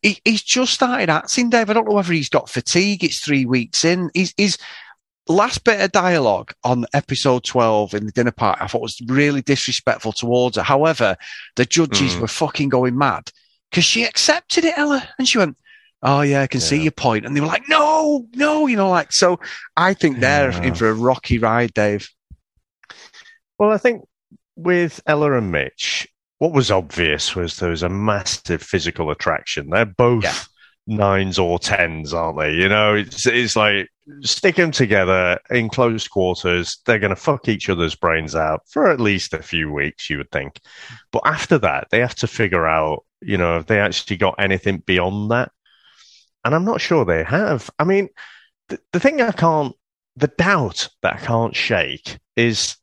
he, 0.02 0.20
he's 0.26 0.42
just 0.44 0.74
started 0.74 1.10
acting, 1.10 1.50
Dave. 1.50 1.70
I 1.70 1.74
don't 1.74 1.88
know 1.88 1.96
whether 1.96 2.14
he's 2.14 2.30
got 2.30 2.50
fatigue. 2.50 3.04
It's 3.04 3.20
three 3.20 3.46
weeks 3.46 3.86
in. 3.86 4.10
He's, 4.14 4.34
he's 4.38 4.58
last 5.30 5.64
bit 5.64 5.80
of 5.80 5.92
dialogue 5.92 6.52
on 6.64 6.86
episode 6.94 7.44
12 7.46 7.94
in 7.94 8.06
the 8.06 8.12
dinner 8.12 8.32
party, 8.32 8.62
I 8.62 8.68
thought 8.68 8.82
was 8.82 9.00
really 9.08 9.42
disrespectful 9.42 10.12
towards 10.12 10.58
her. 10.58 10.64
However, 10.64 11.16
the 11.56 11.66
judges 11.66 12.16
Mm. 12.16 12.20
were 12.22 12.28
fucking 12.28 12.68
going 12.70 12.98
mad 12.98 13.32
because 13.72 13.86
she 13.86 14.04
accepted 14.04 14.66
it, 14.66 14.78
Ella, 14.78 15.08
and 15.18 15.28
she 15.28 15.38
went, 15.38 15.56
Oh 16.06 16.22
yeah, 16.22 16.42
I 16.42 16.48
can 16.48 16.60
see 16.60 16.82
your 16.82 16.92
point. 16.92 17.26
And 17.26 17.36
they 17.36 17.40
were 17.42 17.48
like, 17.48 17.64
no, 17.70 18.28
no, 18.36 18.68
you 18.68 18.76
know, 18.76 18.90
like, 18.90 19.14
so 19.14 19.40
I 19.78 19.94
think 19.94 20.20
they're 20.20 20.52
Yeah. 20.52 20.64
in 20.64 20.76
for 20.76 20.90
a 20.90 20.94
rocky 20.94 21.40
ride, 21.40 21.74
Dave. 21.74 22.10
Well, 23.58 23.72
I 23.72 23.78
think 23.78 24.04
with 24.56 25.02
Ella 25.08 25.38
and 25.38 25.52
Mitch, 25.52 26.08
what 26.40 26.52
was 26.52 26.72
obvious 26.72 27.36
was 27.36 27.58
there 27.58 27.70
was 27.70 27.84
a 27.84 27.90
massive 27.90 28.62
physical 28.62 29.12
attraction. 29.12 29.70
They're 29.70 29.86
both 29.86 30.24
Yeah. 30.26 30.36
nines 30.88 31.40
or 31.40 31.58
tens, 31.58 32.14
aren't 32.14 32.38
they? 32.40 32.52
You 32.52 32.68
know, 32.68 32.96
it's 32.96 33.26
it's 33.26 33.56
like 33.56 33.88
stick 34.24 34.58
them 34.58 34.72
together 34.72 35.40
in 35.50 35.70
close 35.70 36.10
quarters. 36.10 36.80
They're 36.86 37.00
going 37.00 37.16
to 37.16 37.16
fuck 37.16 37.48
each 37.48 37.70
other's 37.70 37.96
brains 37.96 38.36
out 38.36 38.64
for 38.68 38.92
at 38.92 39.00
least 39.00 39.34
a 39.34 39.42
few 39.42 39.72
weeks, 39.72 40.10
you 40.10 40.18
would 40.18 40.32
think. 40.32 40.60
But 41.14 41.22
after 41.26 41.58
that, 41.60 41.88
they 41.92 42.02
have 42.02 42.16
to 42.16 42.28
figure 42.28 42.68
out, 42.68 43.06
you 43.22 43.38
know, 43.38 43.58
if 43.60 43.68
they 43.68 43.80
actually 43.80 44.18
got 44.18 44.36
anything 44.38 44.80
beyond 44.86 45.32
that. 45.32 45.50
And 46.46 46.54
I'm 46.54 46.66
not 46.66 46.82
sure 46.82 47.06
they 47.06 47.24
have. 47.24 47.70
I 47.80 47.84
mean, 47.84 48.10
the, 48.70 48.80
the 48.92 49.00
thing 49.00 49.22
I 49.22 49.32
can't, 49.32 49.74
the 50.16 50.28
doubt 50.28 50.90
that 51.02 51.16
I 51.16 51.18
can't 51.18 51.56
shake 51.56 52.20
is 52.36 52.76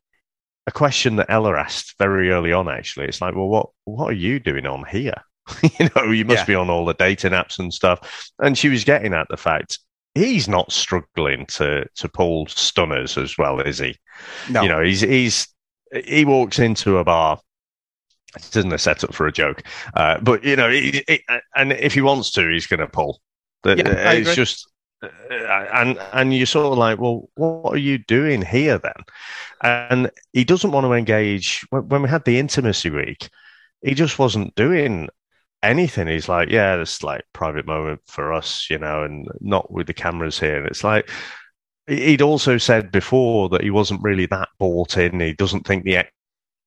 a 0.66 0.73
question 0.73 1.16
that 1.16 1.27
Ella 1.31 1.57
asked 1.57 1.94
very 1.99 2.31
early 2.31 2.53
on. 2.53 2.68
Actually, 2.68 3.07
it's 3.07 3.20
like, 3.20 3.35
well, 3.35 3.49
what 3.49 3.66
what 3.85 4.11
are 4.11 4.14
you 4.14 4.40
doing 4.40 4.66
on 4.66 4.85
here? 4.85 5.14
you 5.62 5.88
know, 5.96 6.11
you 6.11 6.25
must 6.25 6.40
Yeah. 6.40 6.44
be 6.46 6.55
on 6.55 6.70
all 6.70 6.85
the 6.85 6.94
dating 6.94 7.33
apps 7.33 7.59
and 7.59 7.73
stuff. 7.73 8.31
And 8.38 8.57
she 8.57 8.68
was 8.68 8.85
getting 8.85 9.14
at 9.14 9.27
the 9.31 9.37
fact 9.37 9.79
he's 10.14 10.49
not 10.49 10.73
struggling 10.73 11.46
to 11.46 11.87
to 11.96 12.09
pull 12.09 12.46
stunners 12.46 13.16
as 13.18 13.37
well, 13.38 13.61
is 13.61 13.79
he? 13.79 13.96
No. 14.49 14.62
You 14.62 14.68
know, 14.68 14.83
he's 14.83 15.01
he's 15.01 15.49
he 16.05 16.25
walks 16.25 16.59
into 16.59 16.99
a 16.99 17.05
bar. 17.05 17.40
It 18.37 18.57
isn't 18.57 18.73
a 18.73 18.79
setup 18.79 19.12
for 19.12 19.27
a 19.27 19.33
joke, 19.33 19.64
uh, 19.94 20.20
but 20.20 20.44
you 20.44 20.55
know, 20.55 20.70
he, 20.70 21.03
he- 21.09 21.25
and 21.57 21.73
if 21.73 21.94
he 21.94 22.01
wants 22.01 22.31
to, 22.33 22.49
he's 22.49 22.68
going 22.68 22.79
to 22.79 22.87
pull. 22.87 23.20
The- 23.62 23.77
Yeah, 23.77 23.88
I 23.88 24.14
it's 24.14 24.35
just, 24.35 24.68
uh, 25.03 25.09
and 25.73 25.99
and 26.12 26.35
you're 26.35 26.46
sort 26.46 26.73
of 26.73 26.79
like, 26.79 26.99
well, 26.99 27.29
what 27.35 27.75
are 27.75 27.79
you 27.79 27.99
doing 27.99 28.42
here 28.42 28.79
then? 28.79 29.05
And 29.62 30.11
he 30.33 30.44
doesn't 30.44 30.73
want 30.73 30.85
to 30.85 30.92
engage. 30.92 31.66
When, 31.70 31.88
when 31.88 32.03
we 32.03 32.09
had 32.09 32.25
the 32.25 32.38
intimacy 32.38 32.90
week, 32.90 33.29
he 33.83 33.94
just 33.94 34.18
wasn't 34.18 34.55
doing 34.55 35.09
anything. 35.62 36.07
He's 36.07 36.29
like, 36.29 36.49
yeah, 36.51 36.77
this 36.77 37.03
like 37.03 37.23
private 37.33 37.66
moment 37.66 38.01
for 38.07 38.33
us, 38.33 38.68
you 38.70 38.79
know, 38.79 39.05
and 39.05 39.27
not 39.40 39.70
with 39.70 39.87
the 39.87 39.94
cameras 39.94 40.40
here. 40.40 40.59
And 40.59 40.66
it's 40.66 40.85
like, 40.85 41.11
he'd 41.87 42.23
also 42.23 42.57
said 42.57 42.92
before 42.92 43.49
that 43.51 43.62
he 43.62 43.70
wasn't 43.70 44.03
really 44.03 44.27
that 44.27 44.49
bought 44.59 44.96
in. 44.96 45.20
He 45.20 45.35
doesn't 45.35 45.66
think 45.66 45.85
the 45.85 46.05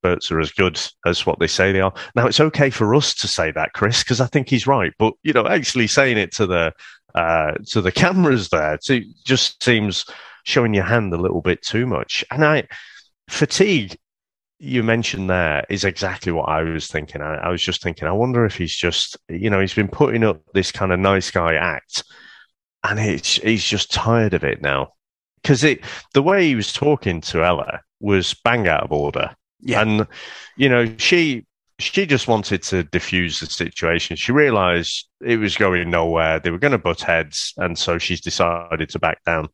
experts 0.03 0.31
are 0.31 0.39
as 0.39 0.51
good 0.51 0.79
as 1.05 1.25
what 1.25 1.39
they 1.39 1.47
say 1.47 1.71
they 1.71 1.81
are. 1.81 1.93
Now, 2.15 2.27
it's 2.27 2.39
okay 2.39 2.69
for 2.69 2.93
us 2.95 3.13
to 3.15 3.27
say 3.27 3.51
that, 3.51 3.73
Chris, 3.73 4.03
because 4.03 4.21
I 4.21 4.27
think 4.27 4.49
he's 4.49 4.67
right. 4.67 4.93
But 4.99 5.13
you 5.23 5.33
know, 5.33 5.47
actually 5.47 5.87
saying 5.87 6.17
it 6.17 6.31
to 6.33 6.45
the 6.45 6.73
uh, 7.15 7.53
to 7.67 7.81
the 7.81 7.91
cameras 7.91 8.49
there 8.49 8.77
it 8.89 9.03
just 9.23 9.63
seems 9.63 10.05
showing 10.45 10.73
your 10.73 10.83
hand 10.83 11.13
a 11.13 11.21
little 11.21 11.41
bit 11.41 11.61
too 11.61 11.85
much. 11.85 12.25
And 12.31 12.43
I 12.43 12.67
fatigue 13.29 13.97
you 14.59 14.81
mentioned 14.81 15.29
there 15.29 15.65
is 15.69 15.83
exactly 15.83 16.31
what 16.31 16.49
I 16.49 16.63
was 16.63 16.87
thinking. 16.87 17.21
I, 17.21 17.35
I 17.35 17.49
was 17.49 17.61
just 17.61 17.81
thinking, 17.81 18.07
I 18.07 18.13
wonder 18.13 18.45
if 18.45 18.55
he's 18.55 18.75
just, 18.75 19.17
you 19.27 19.49
know, 19.49 19.59
he's 19.59 19.73
been 19.73 19.89
putting 19.89 20.23
up 20.23 20.41
this 20.53 20.71
kind 20.71 20.91
of 20.91 20.99
nice 20.99 21.31
guy 21.31 21.55
act, 21.55 22.03
and 22.83 22.99
he's 22.99 23.35
he's 23.35 23.63
just 23.63 23.91
tired 23.91 24.33
of 24.33 24.43
it 24.43 24.61
now. 24.61 24.93
Because 25.41 25.63
it, 25.65 25.83
the 26.13 26.23
way 26.23 26.47
he 26.47 26.55
was 26.55 26.71
talking 26.71 27.19
to 27.21 27.43
Ella 27.43 27.81
was 27.99 28.33
bang 28.33 28.67
out 28.67 28.83
of 28.83 28.93
order, 28.93 29.35
Yeah. 29.63 29.81
and 29.81 30.07
you 30.57 30.69
know, 30.69 30.93
she 30.97 31.45
she 31.79 32.05
just 32.05 32.27
wanted 32.27 32.61
to 32.63 32.83
diffuse 32.83 33.39
the 33.39 33.47
situation. 33.47 34.15
She 34.15 34.31
realised 34.31 35.07
it 35.21 35.37
was 35.37 35.57
going 35.57 35.89
nowhere. 35.89 36.39
They 36.39 36.51
were 36.51 36.59
going 36.59 36.71
to 36.71 36.77
butt 36.77 37.01
heads, 37.01 37.53
and 37.57 37.77
so 37.77 37.97
she's 37.97 38.21
decided 38.21 38.89
to 38.89 38.99
back 38.99 39.23
down, 39.25 39.49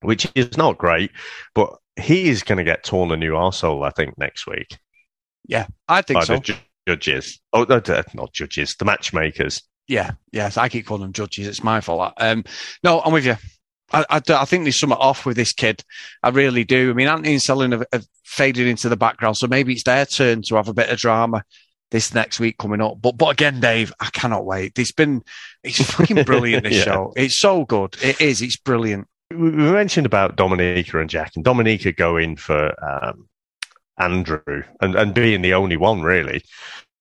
which 0.00 0.30
is 0.34 0.56
not 0.56 0.78
great. 0.78 1.10
But 1.54 1.76
he 1.96 2.28
is 2.28 2.42
going 2.42 2.58
to 2.58 2.64
get 2.64 2.84
torn 2.84 3.10
a 3.12 3.16
new 3.16 3.32
arsehole, 3.32 3.86
I 3.86 3.90
think, 3.90 4.18
next 4.18 4.46
week 4.46 4.78
yeah, 5.48 5.66
I 5.88 6.02
think 6.02 6.20
by 6.20 6.24
so. 6.24 6.34
the 6.34 6.40
ju- 6.40 6.54
judges. 6.88 7.40
Oh, 7.52 7.64
no, 7.68 7.80
not 8.14 8.32
judges, 8.32 8.76
the 8.76 8.84
matchmakers. 8.84 9.62
Yeah, 9.88 10.12
yes, 10.32 10.56
I 10.56 10.68
keep 10.68 10.86
calling 10.86 11.02
them 11.02 11.12
judges. 11.12 11.46
It's 11.46 11.62
my 11.62 11.80
fault. 11.80 12.12
Um, 12.16 12.44
no, 12.82 13.00
I'm 13.00 13.12
with 13.12 13.26
you. 13.26 13.36
I, 13.92 14.04
I, 14.10 14.20
I 14.28 14.44
think 14.44 14.64
there's 14.64 14.78
something 14.80 14.98
off 14.98 15.24
with 15.26 15.36
this 15.36 15.52
kid. 15.52 15.84
I 16.22 16.30
really 16.30 16.64
do. 16.64 16.90
I 16.90 16.94
mean, 16.94 17.08
Anthony 17.08 17.32
and 17.34 17.40
Selin 17.42 17.72
have, 17.72 17.84
have 17.92 18.06
faded 18.24 18.66
into 18.66 18.88
the 18.88 18.96
background, 18.96 19.36
so 19.36 19.46
maybe 19.46 19.72
it's 19.72 19.84
their 19.84 20.06
turn 20.06 20.42
to 20.42 20.56
have 20.56 20.68
a 20.68 20.74
bit 20.74 20.88
of 20.90 20.98
drama 20.98 21.44
this 21.92 22.12
next 22.12 22.40
week 22.40 22.58
coming 22.58 22.80
up. 22.80 23.00
But 23.00 23.12
but 23.16 23.28
again, 23.28 23.60
Dave, 23.60 23.92
I 24.00 24.06
cannot 24.10 24.44
wait. 24.44 24.78
It's 24.78 24.92
been 24.92 25.22
it's 25.62 25.80
fucking 25.92 26.24
brilliant. 26.24 26.64
This 26.64 26.78
Yeah. 26.78 26.84
show, 26.84 27.12
it's 27.16 27.38
so 27.38 27.64
good. 27.64 27.96
It 28.02 28.20
is. 28.20 28.42
It's 28.42 28.56
brilliant. 28.56 29.06
We 29.30 29.50
we 29.50 29.70
mentioned 29.72 30.06
about 30.06 30.36
Domenica 30.36 31.00
and 31.00 31.10
Jack, 31.10 31.32
and 31.36 31.44
Domenica 31.44 31.96
going 31.96 32.36
for 32.36 32.74
um, 32.84 33.28
Andrew 33.98 34.62
and, 34.80 34.94
and 34.94 35.14
being 35.14 35.42
the 35.42 35.54
only 35.54 35.76
one, 35.76 36.02
really. 36.02 36.42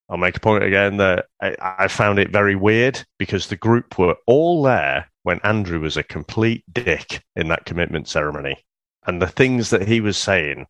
I'll 0.09 0.17
make 0.17 0.37
a 0.37 0.41
point 0.41 0.63
again 0.63 0.97
that 0.97 1.25
I, 1.41 1.55
I 1.59 1.87
found 1.87 2.19
it 2.19 2.31
very 2.31 2.55
weird 2.55 3.03
because 3.17 3.47
the 3.47 3.55
group 3.55 3.97
were 3.97 4.15
all 4.27 4.61
there 4.61 5.09
when 5.23 5.39
Andrew 5.43 5.79
was 5.79 5.97
a 5.97 6.03
complete 6.03 6.63
dick 6.71 7.23
in 7.35 7.47
that 7.47 7.65
commitment 7.65 8.07
ceremony. 8.07 8.63
And 9.07 9.21
the 9.21 9.27
things 9.27 9.71
that 9.71 9.87
he 9.87 10.01
was 10.01 10.17
saying, 10.17 10.67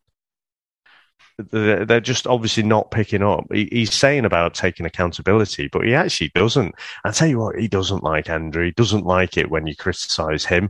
they're 1.52 2.00
just 2.00 2.28
obviously 2.28 2.64
not 2.64 2.92
picking 2.92 3.22
up. 3.22 3.46
He's 3.52 3.94
saying 3.94 4.24
about 4.24 4.54
taking 4.54 4.86
accountability, 4.86 5.68
but 5.70 5.84
he 5.84 5.94
actually 5.94 6.32
doesn't. 6.34 6.76
I 7.04 7.12
tell 7.12 7.28
you 7.28 7.40
what, 7.40 7.60
he 7.60 7.68
doesn't 7.68 8.04
like 8.04 8.30
Andrew. 8.30 8.64
He 8.64 8.72
doesn't 8.72 9.06
like 9.06 9.36
it 9.36 9.52
when 9.52 9.68
you 9.68 9.76
criticize 9.76 10.46
him. 10.46 10.70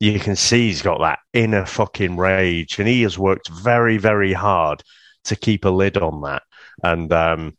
You 0.00 0.18
can 0.18 0.36
see 0.36 0.68
he's 0.68 0.80
got 0.80 1.00
that 1.00 1.18
inner 1.34 1.66
fucking 1.66 2.16
rage, 2.16 2.78
and 2.78 2.88
he 2.88 3.02
has 3.02 3.18
worked 3.18 3.50
very, 3.50 3.98
very 3.98 4.32
hard 4.32 4.82
to 5.24 5.36
keep 5.36 5.66
a 5.66 5.70
lid 5.70 5.98
on 5.98 6.22
that. 6.22 6.42
And 6.82 7.12
um, 7.12 7.56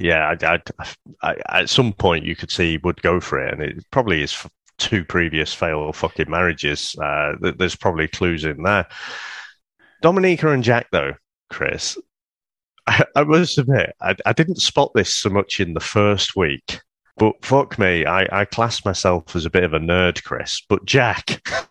yeah, 0.00 0.34
I, 0.42 0.54
I, 0.54 0.86
I, 1.22 1.60
at 1.60 1.70
some 1.70 1.92
point 1.92 2.24
you 2.24 2.34
could 2.34 2.50
see 2.50 2.78
would 2.78 3.02
go 3.02 3.20
for 3.20 3.44
it, 3.44 3.52
and 3.52 3.62
it 3.62 3.84
probably 3.90 4.22
is 4.22 4.46
two 4.78 5.04
previous 5.04 5.52
failed 5.52 5.94
fucking 5.94 6.30
marriages. 6.30 6.96
Uh, 7.00 7.34
th- 7.42 7.56
there's 7.58 7.76
probably 7.76 8.08
clues 8.08 8.44
in 8.44 8.62
there. 8.62 8.86
Domenica 10.02 10.52
and 10.52 10.64
Jack, 10.64 10.88
though, 10.90 11.14
Chris, 11.50 11.98
I, 12.86 13.04
I 13.14 13.24
must 13.24 13.58
admit, 13.58 13.94
I, 14.00 14.16
I 14.26 14.32
didn't 14.32 14.60
spot 14.60 14.90
this 14.94 15.14
so 15.14 15.28
much 15.30 15.60
in 15.60 15.74
the 15.74 15.80
first 15.80 16.34
week. 16.34 16.80
But 17.16 17.44
fuck 17.44 17.78
me, 17.78 18.06
I, 18.06 18.40
I 18.40 18.44
class 18.46 18.84
myself 18.84 19.36
as 19.36 19.44
a 19.44 19.50
bit 19.50 19.64
of 19.64 19.74
a 19.74 19.78
nerd, 19.78 20.24
Chris. 20.24 20.62
But 20.68 20.86
Jack, 20.86 21.42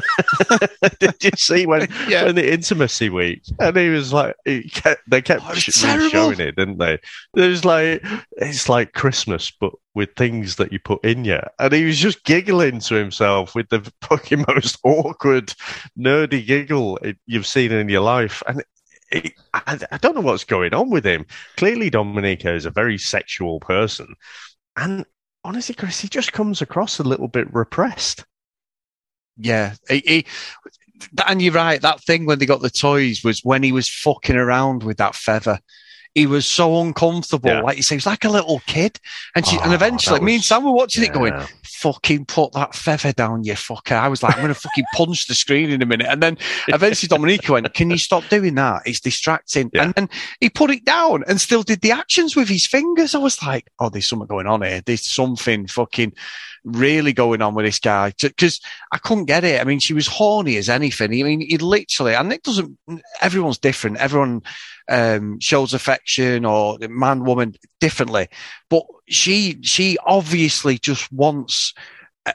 did 1.00 1.14
you 1.22 1.30
see 1.36 1.66
when 1.66 1.88
Yeah. 2.08 2.24
when 2.24 2.34
the 2.34 2.52
intimacy 2.52 3.08
week, 3.10 3.42
and 3.58 3.76
he 3.76 3.88
was 3.88 4.12
like, 4.12 4.36
he 4.44 4.68
kept, 4.68 5.02
they 5.08 5.22
kept 5.22 5.42
Oh, 5.46 5.54
sh- 5.54 5.72
showing 5.72 6.40
it, 6.40 6.56
didn't 6.56 6.78
they? 6.78 6.94
It 6.94 7.48
was 7.48 7.64
like 7.64 8.04
it's 8.32 8.68
like 8.68 8.92
Christmas, 8.92 9.50
but 9.50 9.72
with 9.94 10.10
things 10.16 10.56
that 10.56 10.72
you 10.72 10.78
put 10.78 11.04
in 11.04 11.24
you, 11.24 11.40
and 11.58 11.72
he 11.72 11.84
was 11.84 11.98
just 11.98 12.24
giggling 12.24 12.80
to 12.80 12.94
himself 12.94 13.54
with 13.54 13.68
the 13.68 13.90
fucking 14.02 14.44
most 14.54 14.78
awkward, 14.84 15.52
nerdy 15.98 16.44
giggle 16.46 16.98
you've 17.26 17.46
seen 17.46 17.72
in 17.72 17.88
your 17.88 18.02
life, 18.02 18.42
and. 18.46 18.62
I, 19.54 19.78
I 19.90 19.96
don't 19.96 20.14
know 20.14 20.20
what's 20.20 20.44
going 20.44 20.74
on 20.74 20.90
with 20.90 21.06
him. 21.06 21.24
Clearly, 21.56 21.90
Domenica 21.90 22.54
is 22.54 22.66
a 22.66 22.70
very 22.70 22.98
sexual 22.98 23.58
person, 23.58 24.14
and 24.76 25.06
honestly, 25.44 25.74
Chris, 25.74 26.00
he 26.00 26.08
just 26.08 26.34
comes 26.34 26.60
across 26.60 26.98
a 26.98 27.02
little 27.04 27.28
bit 27.28 27.52
repressed. 27.54 28.26
Yeah, 29.38 29.74
he, 29.88 30.02
he, 30.06 30.26
and 31.26 31.40
you're 31.40 31.52
right. 31.52 31.80
That 31.80 32.02
thing 32.02 32.26
when 32.26 32.38
they 32.38 32.46
got 32.46 32.60
the 32.60 32.70
toys 32.70 33.22
was 33.22 33.40
when 33.44 33.62
he 33.62 33.72
was 33.72 33.88
fucking 33.88 34.36
around 34.36 34.82
with 34.82 34.96
that 34.98 35.14
feather. 35.14 35.60
He 36.14 36.26
was 36.26 36.46
so 36.46 36.80
uncomfortable. 36.80 37.50
Yeah. 37.50 37.60
Like 37.60 37.76
you 37.76 37.82
say, 37.82 37.94
he 37.94 37.98
was 37.98 38.06
like 38.06 38.24
a 38.24 38.28
little 38.28 38.60
kid. 38.66 38.98
And 39.34 39.46
she, 39.46 39.56
and 39.58 39.70
Oh, 39.70 39.74
eventually, 39.74 40.18
that 40.18 40.24
me 40.24 40.34
and 40.36 40.44
Sam 40.44 40.64
were 40.64 40.72
watching 40.72 41.04
it 41.04 41.12
going, 41.12 41.34
fucking 41.78 42.24
put 42.24 42.52
that 42.52 42.74
feather 42.74 43.12
down, 43.12 43.44
you 43.44 43.52
fucker. 43.52 43.96
I 43.96 44.08
was 44.08 44.22
like, 44.22 44.34
I'm 44.34 44.42
going 44.42 44.48
to 44.54 44.60
fucking 44.60 44.84
punch 44.94 45.26
the 45.26 45.34
screen 45.34 45.70
in 45.70 45.82
a 45.82 45.86
minute. 45.86 46.08
And 46.08 46.22
then 46.22 46.38
eventually 46.68 47.08
Domenica 47.08 47.50
went, 47.50 47.72
can 47.74 47.90
you 47.90 47.98
stop 47.98 48.24
doing 48.28 48.56
that? 48.56 48.82
It's 48.84 49.00
distracting. 49.00 49.70
Yeah. 49.72 49.84
And 49.84 49.94
then 49.94 50.08
he 50.40 50.50
put 50.50 50.70
it 50.70 50.84
down 50.84 51.24
and 51.28 51.40
still 51.40 51.62
did 51.62 51.80
the 51.80 51.92
actions 51.92 52.34
with 52.34 52.48
his 52.48 52.66
fingers. 52.66 53.14
I 53.14 53.18
was 53.18 53.42
like, 53.42 53.68
oh, 53.78 53.88
there's 53.88 54.08
something 54.08 54.26
going 54.26 54.46
on 54.46 54.62
here. 54.62 54.82
There's 54.84 55.06
something 55.06 55.66
fucking 55.66 56.14
really 56.64 57.12
going 57.12 57.42
on 57.42 57.54
with 57.54 57.64
this 57.64 57.78
guy. 57.78 58.12
Because 58.20 58.60
I 58.92 58.98
couldn't 58.98 59.26
get 59.26 59.44
it. 59.44 59.60
I 59.60 59.64
mean, 59.64 59.78
she 59.78 59.94
was 59.94 60.06
horny 60.08 60.56
as 60.56 60.68
anything. 60.68 61.10
I 61.12 61.22
mean, 61.22 61.40
he 61.40 61.58
literally, 61.58 62.14
and 62.14 62.32
it 62.32 62.42
doesn't, 62.42 62.76
everyone's 63.20 63.58
different. 63.58 63.98
Everyone 63.98 64.42
um, 64.88 65.38
shows 65.40 65.74
affection 65.74 66.44
or 66.44 66.78
the 66.78 66.88
man, 66.88 67.24
woman 67.24 67.54
differently. 67.80 68.28
But 68.68 68.84
she, 69.08 69.58
she 69.62 69.98
obviously 70.04 70.78
just 70.78 71.12
wants 71.12 71.74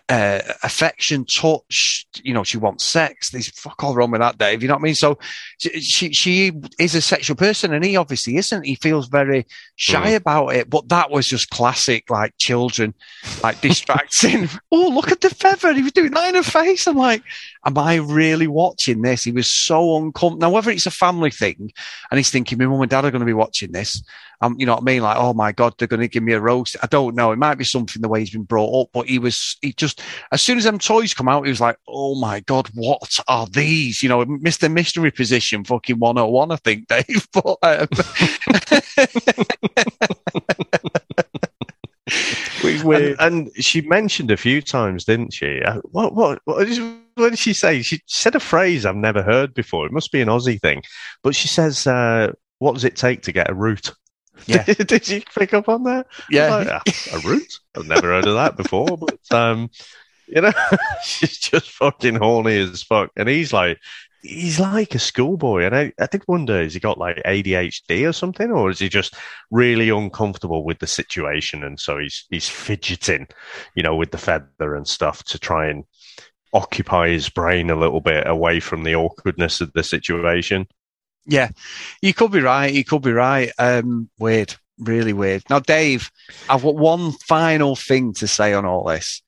uh, 0.10 0.42
affection, 0.64 1.26
touch. 1.26 2.06
You 2.24 2.34
know, 2.34 2.44
she 2.44 2.58
wants 2.58 2.84
sex. 2.84 3.30
There's 3.30 3.50
fuck 3.50 3.84
all 3.84 3.96
wrong 3.96 4.12
with 4.12 4.22
that, 4.22 4.38
Dave. 4.38 4.62
You 4.62 4.68
know 4.68 4.76
what 4.76 4.82
I 4.82 4.84
mean? 4.84 4.96
So 4.96 5.18
she 5.58 6.14
she 6.14 6.52
is 6.80 6.96
a 6.96 7.02
sexual 7.02 7.36
person, 7.36 7.74
and 7.74 7.84
he 7.84 7.96
obviously 7.96 8.38
isn't. 8.38 8.66
He 8.66 8.76
feels 8.76 9.08
very 9.08 9.46
shy 9.76 10.12
mm. 10.12 10.16
about 10.16 10.50
it. 10.50 10.70
But 10.70 10.90
that 10.90 11.12
was 11.12 11.28
just 11.28 11.50
classic, 11.50 12.10
like 12.10 12.34
children, 12.38 12.94
like 13.42 13.62
distracting. 13.62 14.50
oh, 14.72 14.90
look 14.90 15.12
at 15.12 15.22
the 15.22 15.30
feather. 15.30 15.74
He 15.74 15.84
was 15.84 15.92
doing 15.92 16.12
that 16.12 16.30
in 16.30 16.36
her 16.36 16.44
face. 16.44 16.88
I'm 16.88 16.98
like, 16.98 17.24
am 17.66 17.78
I 17.78 17.96
really 17.96 18.48
watching 18.48 19.02
this? 19.02 19.24
He 19.24 19.32
was 19.32 19.48
so 19.48 19.98
uncomfortable. 19.98 20.40
Now, 20.40 20.50
whether 20.50 20.72
it's 20.72 20.86
a 20.86 20.92
family 20.92 21.32
thing, 21.32 21.72
and 22.12 22.18
he's 22.18 22.30
thinking, 22.30 22.58
my 22.58 22.66
mum 22.66 22.82
and 22.82 22.90
dad 22.90 23.06
are 23.06 23.12
going 23.12 23.22
to 23.22 23.26
be 23.26 23.34
watching 23.34 23.72
this. 23.72 24.04
Um, 24.42 24.56
you 24.60 24.66
know 24.66 24.74
what 24.74 24.82
I 24.82 24.86
mean? 24.86 25.02
Like, 25.02 25.16
oh 25.18 25.34
my 25.34 25.54
god, 25.54 25.74
they're 25.78 25.88
going 25.88 26.02
to 26.02 26.08
give 26.10 26.24
me 26.24 26.34
a 26.34 26.40
roast. 26.40 26.76
I 26.84 26.88
don't 26.88 27.16
know. 27.16 27.32
It 27.32 27.38
might 27.40 27.56
be 27.56 27.64
something 27.64 28.02
the 28.02 28.10
way 28.10 28.20
he's 28.20 28.32
been 28.32 28.44
brought 28.44 28.82
up, 28.82 28.90
but 28.92 29.08
he 29.08 29.18
was. 29.18 29.58
He 29.62 29.72
just 29.72 30.02
as 30.34 30.42
soon 30.42 30.58
as 30.58 30.66
them 30.66 30.80
toys 30.80 31.14
come 31.14 31.30
out, 31.30 31.46
he 31.46 31.50
was 31.50 31.62
like, 31.62 31.78
"Oh 31.88 32.20
my 32.20 32.42
god, 32.42 32.68
what 32.74 33.18
are 33.30 33.48
these?" 33.48 34.04
You 34.04 34.10
know, 34.10 34.26
Mister 34.26 34.68
Mystery 34.68 35.12
Position, 35.12 35.64
fucking 35.64 35.98
one 35.98 36.18
hundred 36.18 36.28
oh 36.28 36.32
one, 36.32 36.52
I 36.52 36.58
think, 36.58 36.88
Dave. 36.88 37.28
But 37.34 37.58
um, 37.64 37.88
and, 42.64 43.16
and, 43.20 43.52
she 43.56 43.82
mentioned 43.82 44.32
a 44.32 44.38
few 44.38 44.62
times, 44.62 45.06
didn't 45.06 45.34
she? 45.34 45.62
Uh, 45.62 45.80
what 45.92 46.14
what 46.14 46.42
what 46.46 46.68
did, 46.68 46.80
what 47.16 47.30
did 47.30 47.40
she 47.40 47.54
say? 47.54 47.82
She 47.82 48.02
said 48.08 48.36
a 48.36 48.40
phrase 48.40 48.86
I've 48.86 48.96
never 48.96 49.24
heard 49.24 49.54
before. 49.54 49.86
It 49.86 49.92
must 49.92 50.12
be 50.12 50.22
an 50.22 50.28
Aussie 50.28 50.60
thing, 50.60 50.84
but 51.24 51.36
she 51.36 51.48
says, 51.48 51.88
uh, 51.88 52.34
"What 52.60 52.74
does 52.74 52.84
it 52.84 52.96
take 52.96 53.22
to 53.24 53.32
get 53.32 53.50
a 53.50 53.54
root?" 53.54 53.94
Yeah. 54.46 54.64
did, 54.66 54.88
did 54.88 55.08
you 55.08 55.22
pick 55.38 55.54
up 55.54 55.70
on 55.70 55.84
that? 55.84 56.08
Yeah. 56.30 56.56
Like, 56.56 56.68
ah, 56.70 56.82
a 57.14 57.20
root? 57.20 57.54
I've 57.78 57.88
never 57.88 58.08
heard 58.08 58.28
of 58.28 58.36
that 58.36 58.58
before, 58.58 58.98
but 58.98 59.20
um, 59.32 59.70
you 60.28 60.42
know, 60.42 60.52
she's 61.04 61.38
just 61.38 61.70
fucking 61.72 62.16
horny 62.16 62.58
as 62.58 62.84
fuck. 62.84 63.12
And 63.16 63.30
he's 63.30 63.54
like, 63.54 63.80
he's 64.24 64.60
like 64.60 64.96
a 64.96 65.00
schoolboy. 65.00 65.64
And 65.64 65.76
I, 65.76 65.94
I 66.00 66.08
did 66.08 66.24
wonder, 66.28 66.64
has 66.64 66.74
he 66.74 66.80
got 66.80 66.98
like 66.98 67.22
ADHD 67.26 68.08
or 68.08 68.14
something? 68.14 68.52
Or 68.52 68.70
is 68.70 68.80
he 68.80 68.90
just 68.90 69.16
really 69.52 69.90
uncomfortable 69.90 70.64
with 70.64 70.80
the 70.80 70.88
situation? 70.88 71.64
And 71.64 71.80
so 71.80 72.00
he's, 72.00 72.26
he's 72.30 72.50
fidgeting, 72.50 73.28
you 73.76 73.84
know, 73.84 73.96
with 73.96 74.12
the 74.12 74.18
feather 74.18 74.76
and 74.76 74.88
stuff 74.88 75.24
to 75.26 75.38
try 75.38 75.68
and 75.68 75.84
occupy 76.54 77.10
his 77.10 77.30
brain 77.30 77.70
a 77.70 77.76
little 77.76 78.02
bit 78.02 78.26
away 78.26 78.60
from 78.60 78.84
the 78.84 78.96
awkwardness 78.96 79.60
of 79.60 79.74
the 79.74 79.84
situation. 79.84 80.68
Yeah, 81.26 81.50
you 82.02 82.14
could 82.14 82.32
be 82.32 82.42
right. 82.42 82.74
You 82.74 82.84
could 82.84 83.02
be 83.02 83.12
right. 83.12 83.52
Um, 83.58 84.10
weird, 84.20 84.56
really 84.78 85.14
weird. 85.14 85.44
Now, 85.50 85.60
Dave, 85.60 86.12
I've 86.50 86.64
got 86.64 86.76
one 86.76 87.12
final 87.28 87.76
thing 87.76 88.14
to 88.16 88.28
say 88.28 88.54
on 88.54 88.66
all 88.66 88.86
this 88.86 89.22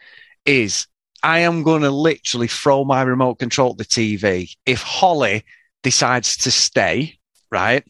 is 0.45 0.87
I 1.25 1.39
am 1.39 1.63
going 1.63 1.81
to 1.81 1.89
literally 1.89 2.47
throw 2.47 2.85
my 2.85 3.01
remote 3.01 3.39
control 3.39 3.71
at 3.71 3.79
the 3.79 3.83
TV 3.83 4.55
if 4.67 4.83
Holly 4.83 5.43
decides 5.81 6.37
to 6.37 6.51
stay, 6.51 7.17
right? 7.49 7.83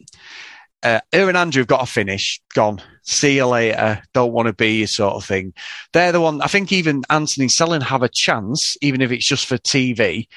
Uh, 0.82 1.00
her 1.12 1.28
and 1.28 1.36
Andrew 1.36 1.60
have 1.60 1.66
got 1.66 1.80
to 1.80 1.92
finish. 1.92 2.40
Gone. 2.54 2.80
See 3.02 3.36
you 3.36 3.46
later. 3.46 4.02
Don't 4.14 4.32
want 4.32 4.46
to 4.46 4.54
be 4.54 4.78
you, 4.78 4.86
sort 4.86 5.16
of 5.16 5.24
thing. 5.26 5.52
They're 5.92 6.12
the 6.12 6.20
one. 6.22 6.40
I 6.40 6.46
think 6.46 6.72
even 6.72 7.02
Anthony 7.10 7.44
and 7.44 7.50
Selin 7.50 7.82
have 7.82 8.02
a 8.02 8.08
chance, 8.08 8.78
even 8.80 9.02
if 9.02 9.12
it's 9.12 9.26
just 9.26 9.44
for 9.44 9.58
TV. 9.58 10.28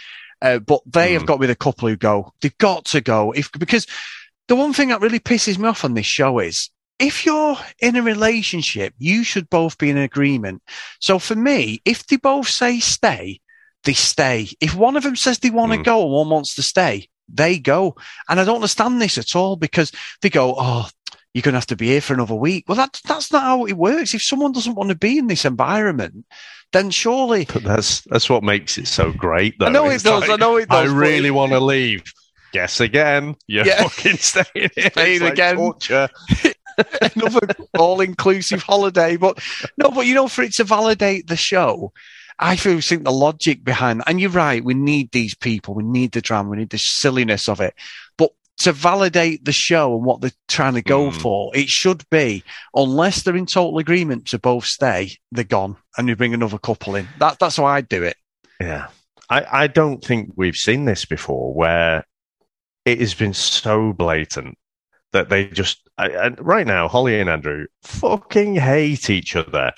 Uh, 0.41 0.59
but 0.59 0.81
they 0.85 1.11
mm. 1.11 1.13
have 1.13 1.21
hmm. 1.21 1.27
got 1.27 1.39
be 1.39 1.47
the 1.47 1.55
couple 1.55 1.87
who 1.87 1.95
go. 1.95 2.33
They've 2.41 2.57
got 2.57 2.83
to 2.85 2.99
go. 2.99 3.31
If 3.31 3.49
because 3.53 3.87
the 4.49 4.57
one 4.57 4.73
thing 4.73 4.89
that 4.89 4.99
really 4.99 5.19
pisses 5.21 5.57
me 5.57 5.69
off 5.69 5.85
on 5.85 5.93
this 5.93 6.05
show 6.05 6.39
is 6.39 6.69
if 6.99 7.25
you're 7.25 7.57
in 7.79 7.95
a 7.95 8.01
relationship, 8.01 8.93
you 8.97 9.23
should 9.23 9.49
both 9.49 9.77
be 9.77 9.89
in 9.89 9.97
agreement. 9.97 10.61
So 10.99 11.17
for 11.17 11.35
me, 11.35 11.81
if 11.85 12.05
they 12.05 12.17
both 12.17 12.47
say 12.47 12.79
stay, 12.79 13.39
they 13.85 13.93
stay. 13.93 14.49
If 14.59 14.75
one 14.75 14.97
of 14.97 15.03
them 15.03 15.15
says 15.15 15.39
they 15.39 15.49
want 15.49 15.71
to 15.71 15.77
mm. 15.79 15.85
go 15.85 16.03
and 16.03 16.11
one 16.11 16.29
wants 16.29 16.55
to 16.55 16.63
stay, 16.63 17.07
they 17.29 17.57
go. 17.57 17.95
And 18.27 18.39
I 18.39 18.43
don't 18.43 18.55
understand 18.55 19.01
this 19.01 19.17
at 19.17 19.35
all 19.35 19.55
because 19.55 19.91
they 20.21 20.29
go, 20.29 20.55
oh, 20.57 20.89
you're 21.33 21.41
going 21.41 21.53
to 21.53 21.59
have 21.59 21.67
to 21.67 21.75
be 21.75 21.87
here 21.87 22.01
for 22.01 22.13
another 22.13 22.35
week. 22.35 22.65
Well, 22.67 22.75
that, 22.75 22.99
that's 23.07 23.31
not 23.31 23.43
how 23.43 23.65
it 23.65 23.77
works. 23.77 24.13
If 24.13 24.23
someone 24.23 24.51
doesn't 24.51 24.75
want 24.75 24.89
to 24.89 24.95
be 24.95 25.17
in 25.17 25.27
this 25.27 25.45
environment, 25.45 26.25
then 26.73 26.89
surely. 26.89 27.45
But 27.45 27.63
that's, 27.63 28.01
that's 28.01 28.29
what 28.29 28.43
makes 28.43 28.77
it 28.77 28.87
so 28.87 29.13
great, 29.13 29.55
though. 29.59 29.67
I 29.67 29.69
know 29.69 29.89
it's 29.89 30.03
it 30.03 30.07
does. 30.09 30.21
Like, 30.21 30.31
I 30.31 30.35
know 30.35 30.57
it 30.57 30.69
does. 30.69 30.89
I 30.89 30.93
really 30.93 31.31
want 31.31 31.51
to 31.53 31.59
leave. 31.59 32.03
Guess 32.51 32.79
again. 32.79 33.35
You're 33.47 33.65
yeah. 33.65 33.83
fucking 33.83 34.17
staying 34.17 34.45
here. 34.75 34.89
Staying 34.91 35.21
again. 35.21 35.55
Torture. 35.55 36.09
another 37.15 37.47
all 37.77 38.01
inclusive 38.01 38.63
holiday. 38.63 39.17
But 39.17 39.39
no, 39.77 39.91
but 39.91 40.05
you 40.05 40.13
know, 40.13 40.27
for 40.27 40.43
it 40.43 40.53
to 40.55 40.63
validate 40.63 41.27
the 41.27 41.37
show, 41.37 41.93
I 42.39 42.55
feel 42.55 42.79
think 42.79 43.03
the 43.03 43.11
logic 43.11 43.63
behind 43.63 44.01
and 44.07 44.19
you're 44.19 44.29
right, 44.29 44.63
we 44.63 44.73
need 44.73 45.11
these 45.11 45.35
people, 45.35 45.73
we 45.73 45.83
need 45.83 46.13
the 46.13 46.21
drama, 46.21 46.49
we 46.49 46.57
need 46.57 46.69
the 46.69 46.77
silliness 46.77 47.49
of 47.49 47.59
it. 47.59 47.73
But 48.17 48.31
to 48.59 48.71
validate 48.71 49.45
the 49.45 49.51
show 49.51 49.95
and 49.95 50.05
what 50.05 50.21
they're 50.21 50.31
trying 50.47 50.73
to 50.75 50.81
go 50.81 51.09
mm. 51.09 51.15
for, 51.15 51.51
it 51.55 51.69
should 51.69 52.03
be, 52.09 52.43
unless 52.73 53.23
they're 53.23 53.35
in 53.35 53.45
total 53.45 53.77
agreement 53.77 54.27
to 54.27 54.39
both 54.39 54.65
stay, 54.65 55.11
they're 55.31 55.43
gone 55.43 55.77
and 55.97 56.07
you 56.07 56.15
bring 56.15 56.33
another 56.33 56.57
couple 56.57 56.95
in. 56.95 57.07
That, 57.19 57.39
that's 57.39 57.57
how 57.57 57.65
I 57.65 57.81
do 57.81 58.03
it. 58.03 58.17
Yeah. 58.59 58.87
I, 59.29 59.63
I 59.63 59.67
don't 59.67 60.03
think 60.03 60.31
we've 60.35 60.55
seen 60.55 60.85
this 60.85 61.05
before 61.05 61.53
where 61.53 62.05
it 62.85 62.99
has 62.99 63.13
been 63.13 63.33
so 63.33 63.93
blatant 63.93 64.57
that 65.11 65.29
they 65.29 65.45
just 65.47 65.87
I, 65.97 66.29
right 66.39 66.67
now 66.67 66.87
Holly 66.87 67.19
and 67.19 67.29
Andrew 67.29 67.65
fucking 67.83 68.55
hate 68.55 69.09
each 69.09 69.35
other, 69.35 69.71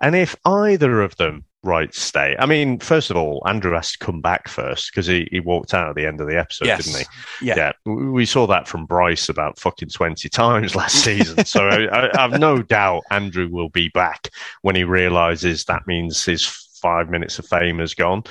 and 0.00 0.16
if 0.16 0.36
either 0.44 1.02
of 1.02 1.16
them 1.16 1.44
right 1.62 1.94
stay, 1.94 2.36
I 2.38 2.46
mean, 2.46 2.78
first 2.78 3.10
of 3.10 3.16
all, 3.16 3.42
Andrew 3.46 3.74
has 3.74 3.92
to 3.92 3.98
come 3.98 4.20
back 4.20 4.48
first 4.48 4.90
because 4.90 5.06
he, 5.06 5.28
he 5.30 5.40
walked 5.40 5.74
out 5.74 5.90
at 5.90 5.94
the 5.94 6.06
end 6.06 6.20
of 6.20 6.26
the 6.26 6.38
episode, 6.38 6.66
yes. 6.66 6.84
didn't 6.84 7.00
he? 7.00 7.46
Yeah. 7.46 7.72
yeah, 7.84 7.92
we 7.92 8.24
saw 8.24 8.46
that 8.46 8.66
from 8.66 8.86
Bryce 8.86 9.28
about 9.28 9.58
fucking 9.58 9.90
twenty 9.90 10.28
times 10.28 10.74
last 10.74 10.96
season, 11.04 11.44
so 11.44 11.68
I, 11.68 12.06
I 12.06 12.20
have 12.20 12.38
no 12.38 12.62
doubt 12.62 13.02
Andrew 13.10 13.48
will 13.50 13.70
be 13.70 13.88
back 13.88 14.30
when 14.62 14.76
he 14.76 14.84
realizes 14.84 15.64
that 15.64 15.86
means 15.86 16.24
his 16.24 16.44
five 16.80 17.10
minutes 17.10 17.38
of 17.38 17.46
fame 17.46 17.78
has 17.78 17.94
gone. 17.94 18.24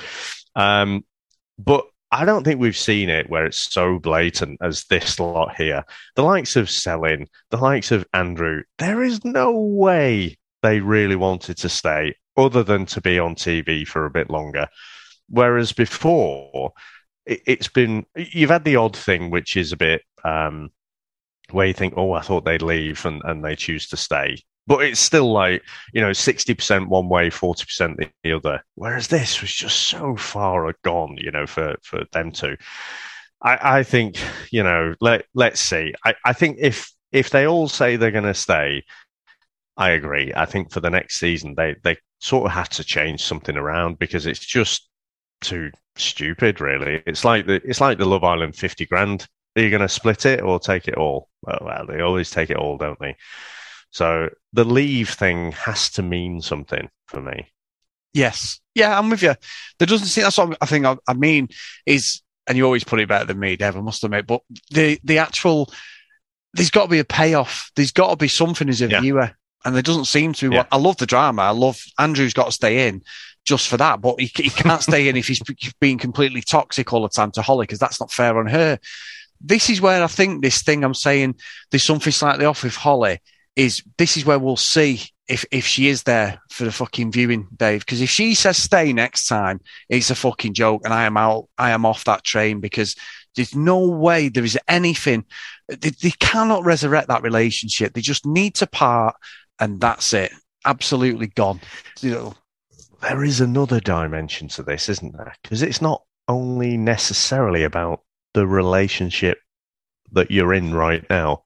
Um, 0.56 1.04
but 1.58 1.86
I 2.12 2.24
don't 2.24 2.42
think 2.42 2.60
we've 2.60 2.76
seen 2.76 3.08
it 3.08 3.30
where 3.30 3.46
it's 3.46 3.72
so 3.72 3.98
blatant 3.98 4.58
as 4.60 4.84
this 4.84 5.20
lot 5.20 5.54
here. 5.56 5.84
The 6.16 6.24
likes 6.24 6.56
of 6.56 6.66
Selin, 6.66 7.26
the 7.50 7.56
likes 7.56 7.92
of 7.92 8.06
Andrew, 8.12 8.62
there 8.78 9.02
is 9.02 9.24
no 9.24 9.52
way 9.52 10.36
they 10.62 10.80
really 10.80 11.16
wanted 11.16 11.56
to 11.58 11.68
stay 11.68 12.16
other 12.36 12.64
than 12.64 12.86
to 12.86 13.00
be 13.00 13.18
on 13.18 13.36
TV 13.36 13.86
for 13.86 14.06
a 14.06 14.10
bit 14.10 14.28
longer. 14.28 14.66
Whereas 15.28 15.72
before, 15.72 16.72
it, 17.26 17.42
has 17.46 17.68
been, 17.68 18.04
you've 18.16 18.50
had 18.50 18.64
the 18.64 18.76
odd 18.76 18.96
thing, 18.96 19.30
which 19.30 19.56
is 19.56 19.70
a 19.70 19.76
bit, 19.76 20.02
um, 20.24 20.70
where 21.50 21.66
you 21.66 21.74
think, 21.74 21.94
oh, 21.96 22.12
I 22.12 22.22
thought 22.22 22.44
they'd 22.44 22.62
leave 22.62 23.06
and, 23.06 23.22
and 23.24 23.44
they 23.44 23.54
choose 23.54 23.86
to 23.88 23.96
stay 23.96 24.42
but 24.66 24.84
it's 24.84 25.00
still 25.00 25.32
like 25.32 25.62
you 25.92 26.00
know 26.00 26.10
60% 26.10 26.88
one 26.88 27.08
way 27.08 27.30
40% 27.30 28.10
the 28.22 28.32
other. 28.32 28.62
Whereas 28.74 29.08
this 29.08 29.40
was 29.40 29.52
just 29.52 29.88
so 29.88 30.16
far 30.16 30.72
gone 30.82 31.16
you 31.18 31.30
know 31.30 31.46
for 31.46 31.76
for 31.82 32.04
them 32.12 32.30
to 32.32 32.56
i 33.42 33.78
i 33.78 33.82
think 33.82 34.16
you 34.50 34.62
know 34.62 34.94
let 35.00 35.24
let's 35.34 35.60
see. 35.60 35.94
I 36.04 36.14
i 36.24 36.32
think 36.32 36.58
if 36.60 36.92
if 37.12 37.30
they 37.30 37.46
all 37.46 37.68
say 37.68 37.96
they're 37.96 38.10
going 38.10 38.24
to 38.24 38.34
stay 38.34 38.84
i 39.76 39.90
agree. 39.90 40.32
I 40.34 40.46
think 40.46 40.72
for 40.72 40.80
the 40.80 40.90
next 40.90 41.18
season 41.18 41.54
they 41.56 41.76
they 41.82 41.96
sort 42.20 42.46
of 42.46 42.52
have 42.52 42.68
to 42.70 42.84
change 42.84 43.22
something 43.22 43.56
around 43.56 43.98
because 43.98 44.26
it's 44.26 44.44
just 44.44 44.88
too 45.40 45.70
stupid 45.96 46.60
really. 46.60 47.02
It's 47.06 47.24
like 47.24 47.46
the 47.46 47.60
it's 47.64 47.80
like 47.80 47.98
the 47.98 48.06
love 48.06 48.24
island 48.24 48.56
50 48.56 48.86
grand. 48.86 49.26
Are 49.56 49.62
you 49.62 49.70
going 49.70 49.82
to 49.82 49.88
split 49.88 50.26
it 50.26 50.42
or 50.42 50.60
take 50.60 50.86
it 50.86 50.96
all? 50.96 51.28
Well, 51.42 51.58
well 51.62 51.86
they 51.86 52.00
always 52.00 52.30
take 52.30 52.50
it 52.50 52.56
all 52.56 52.76
don't 52.76 52.98
they 53.00 53.16
so 53.90 54.30
the 54.52 54.64
leave 54.64 55.10
thing 55.10 55.52
has 55.52 55.90
to 55.90 56.02
mean 56.02 56.40
something 56.40 56.88
for 57.06 57.20
me. 57.20 57.48
Yes. 58.12 58.60
Yeah, 58.74 58.98
I'm 58.98 59.10
with 59.10 59.22
you. 59.22 59.34
There 59.78 59.86
doesn't 59.86 60.08
seem, 60.08 60.24
that's 60.24 60.38
what 60.38 60.56
I 60.60 60.66
think 60.66 60.86
I, 60.86 60.96
I 61.06 61.14
mean 61.14 61.48
is, 61.86 62.22
and 62.46 62.56
you 62.56 62.64
always 62.64 62.84
put 62.84 63.00
it 63.00 63.08
better 63.08 63.26
than 63.26 63.38
me, 63.38 63.56
Dev, 63.56 63.76
I 63.76 63.80
must 63.80 64.02
admit, 64.04 64.26
but 64.26 64.42
the, 64.70 64.98
the 65.04 65.18
actual, 65.18 65.72
there's 66.54 66.70
got 66.70 66.84
to 66.84 66.90
be 66.90 66.98
a 66.98 67.04
payoff. 67.04 67.70
There's 67.76 67.92
got 67.92 68.10
to 68.10 68.16
be 68.16 68.28
something 68.28 68.68
as 68.68 68.82
a 68.82 68.88
yeah. 68.88 69.00
viewer. 69.00 69.30
And 69.64 69.74
there 69.74 69.82
doesn't 69.82 70.06
seem 70.06 70.32
to 70.34 70.48
be. 70.48 70.54
Yeah. 70.54 70.62
What, 70.62 70.68
I 70.72 70.76
love 70.78 70.96
the 70.96 71.06
drama. 71.06 71.42
I 71.42 71.50
love 71.50 71.80
Andrew's 71.98 72.32
got 72.32 72.46
to 72.46 72.52
stay 72.52 72.88
in 72.88 73.02
just 73.46 73.68
for 73.68 73.76
that, 73.76 74.00
but 74.00 74.18
he, 74.20 74.30
he 74.34 74.50
can't 74.50 74.82
stay 74.82 75.08
in 75.08 75.16
if 75.16 75.28
he's 75.28 75.42
being 75.80 75.98
completely 75.98 76.42
toxic 76.42 76.92
all 76.92 77.02
the 77.02 77.08
time 77.08 77.30
to 77.32 77.42
Holly 77.42 77.64
because 77.64 77.78
that's 77.78 78.00
not 78.00 78.12
fair 78.12 78.38
on 78.38 78.46
her. 78.46 78.78
This 79.40 79.70
is 79.70 79.80
where 79.80 80.02
I 80.02 80.06
think 80.06 80.42
this 80.42 80.62
thing 80.62 80.84
I'm 80.84 80.94
saying 80.94 81.36
there's 81.70 81.84
something 81.84 82.12
slightly 82.12 82.44
off 82.44 82.62
with 82.62 82.74
Holly 82.74 83.20
is 83.56 83.82
this 83.98 84.16
is 84.16 84.24
where 84.24 84.38
we'll 84.38 84.56
see 84.56 85.02
if 85.28 85.44
if 85.50 85.66
she 85.66 85.88
is 85.88 86.02
there 86.04 86.40
for 86.50 86.64
the 86.64 86.72
fucking 86.72 87.12
viewing, 87.12 87.48
Dave. 87.56 87.80
Because 87.80 88.00
if 88.00 88.10
she 88.10 88.34
says 88.34 88.56
stay 88.56 88.92
next 88.92 89.26
time, 89.26 89.60
it's 89.88 90.10
a 90.10 90.14
fucking 90.14 90.54
joke, 90.54 90.82
and 90.84 90.92
I 90.94 91.04
am 91.04 91.16
out. 91.16 91.48
I 91.58 91.70
am 91.70 91.86
off 91.86 92.04
that 92.04 92.24
train 92.24 92.60
because 92.60 92.96
there's 93.36 93.54
no 93.54 93.88
way 93.88 94.28
there 94.28 94.44
is 94.44 94.58
anything. 94.68 95.24
They, 95.68 95.90
they 95.90 96.12
cannot 96.18 96.64
resurrect 96.64 97.08
that 97.08 97.22
relationship. 97.22 97.92
They 97.94 98.00
just 98.00 98.26
need 98.26 98.56
to 98.56 98.66
part, 98.66 99.14
and 99.58 99.80
that's 99.80 100.12
it. 100.12 100.32
Absolutely 100.64 101.28
gone. 101.28 101.60
You 102.00 102.10
know. 102.10 102.34
There 103.02 103.24
is 103.24 103.40
another 103.40 103.80
dimension 103.80 104.48
to 104.48 104.62
this, 104.62 104.88
isn't 104.88 105.16
there? 105.16 105.34
Because 105.42 105.62
it's 105.62 105.80
not 105.80 106.02
only 106.28 106.76
necessarily 106.76 107.64
about 107.64 108.02
the 108.34 108.46
relationship 108.46 109.38
that 110.12 110.30
you're 110.30 110.52
in 110.52 110.74
right 110.74 111.04
now. 111.08 111.44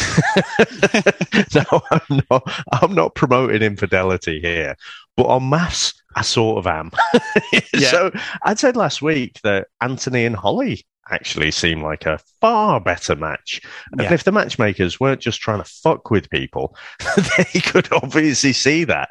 no, 1.54 1.82
I'm 1.90 2.22
not. 2.30 2.64
I'm 2.72 2.94
not 2.94 3.14
promoting 3.14 3.62
infidelity 3.62 4.40
here, 4.40 4.76
but 5.16 5.26
on 5.26 5.48
mass, 5.48 5.94
I 6.14 6.22
sort 6.22 6.58
of 6.58 6.66
am. 6.66 6.90
yeah. 7.74 7.90
So 7.90 8.10
I 8.42 8.54
said 8.54 8.76
last 8.76 9.02
week 9.02 9.40
that 9.42 9.68
Anthony 9.80 10.24
and 10.24 10.36
Holly 10.36 10.84
actually 11.10 11.50
seem 11.50 11.82
like 11.82 12.06
a 12.06 12.20
far 12.40 12.80
better 12.80 13.16
match. 13.16 13.60
And 13.92 14.02
yeah. 14.02 14.12
if 14.12 14.24
the 14.24 14.32
matchmakers 14.32 15.00
weren't 15.00 15.20
just 15.20 15.40
trying 15.40 15.62
to 15.62 15.70
fuck 15.70 16.10
with 16.10 16.30
people, 16.30 16.76
they 17.36 17.60
could 17.60 17.92
obviously 17.92 18.52
see 18.52 18.84
that. 18.84 19.08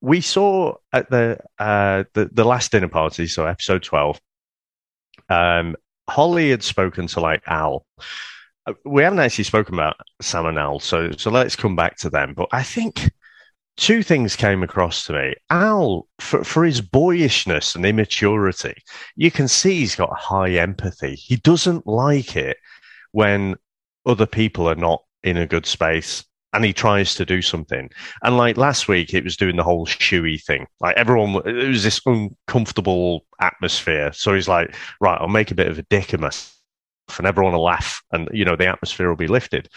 We 0.00 0.20
saw 0.20 0.74
at 0.92 1.10
the 1.10 1.38
uh, 1.58 2.04
the, 2.12 2.30
the 2.32 2.44
last 2.44 2.72
dinner 2.72 2.88
party, 2.88 3.26
so 3.26 3.46
episode 3.46 3.82
twelve, 3.82 4.20
um, 5.28 5.76
Holly 6.08 6.50
had 6.50 6.62
spoken 6.62 7.06
to 7.08 7.20
like 7.20 7.42
Al. 7.46 7.86
We 8.84 9.02
haven't 9.02 9.18
actually 9.18 9.44
spoken 9.44 9.74
about 9.74 9.96
Sam 10.20 10.46
and 10.46 10.58
Al, 10.58 10.80
so 10.80 11.10
so 11.12 11.30
let's 11.30 11.56
come 11.56 11.76
back 11.76 11.96
to 11.98 12.10
them. 12.10 12.34
But 12.34 12.48
I 12.52 12.62
think 12.62 13.10
two 13.76 14.02
things 14.02 14.36
came 14.36 14.62
across 14.62 15.04
to 15.06 15.12
me. 15.12 15.34
Al, 15.50 16.06
for, 16.18 16.44
for 16.44 16.64
his 16.64 16.80
boyishness 16.80 17.74
and 17.74 17.84
immaturity, 17.84 18.74
you 19.16 19.30
can 19.30 19.48
see 19.48 19.80
he's 19.80 19.96
got 19.96 20.16
high 20.16 20.52
empathy. 20.52 21.14
He 21.14 21.36
doesn't 21.36 21.86
like 21.86 22.36
it 22.36 22.56
when 23.12 23.56
other 24.06 24.26
people 24.26 24.68
are 24.68 24.74
not 24.74 25.02
in 25.22 25.36
a 25.36 25.46
good 25.46 25.66
space 25.66 26.24
and 26.52 26.64
he 26.64 26.72
tries 26.72 27.16
to 27.16 27.24
do 27.24 27.42
something. 27.42 27.90
And 28.22 28.36
like 28.36 28.56
last 28.56 28.86
week, 28.86 29.12
it 29.12 29.24
was 29.24 29.36
doing 29.36 29.56
the 29.56 29.64
whole 29.64 29.86
shoey 29.86 30.40
thing. 30.42 30.66
Like 30.80 30.96
everyone, 30.96 31.36
it 31.46 31.68
was 31.68 31.82
this 31.82 32.00
uncomfortable 32.06 33.26
atmosphere. 33.40 34.12
So 34.12 34.34
he's 34.34 34.48
like, 34.48 34.74
right, 35.00 35.20
I'll 35.20 35.28
make 35.28 35.50
a 35.50 35.56
bit 35.56 35.66
of 35.66 35.78
a 35.78 35.82
dick 35.82 36.12
of 36.12 36.20
myself 36.20 36.53
and 37.18 37.26
everyone 37.26 37.52
will 37.52 37.62
laugh 37.62 38.02
and, 38.12 38.28
you 38.32 38.44
know, 38.44 38.56
the 38.56 38.66
atmosphere 38.66 39.08
will 39.08 39.16
be 39.16 39.26
lifted. 39.26 39.68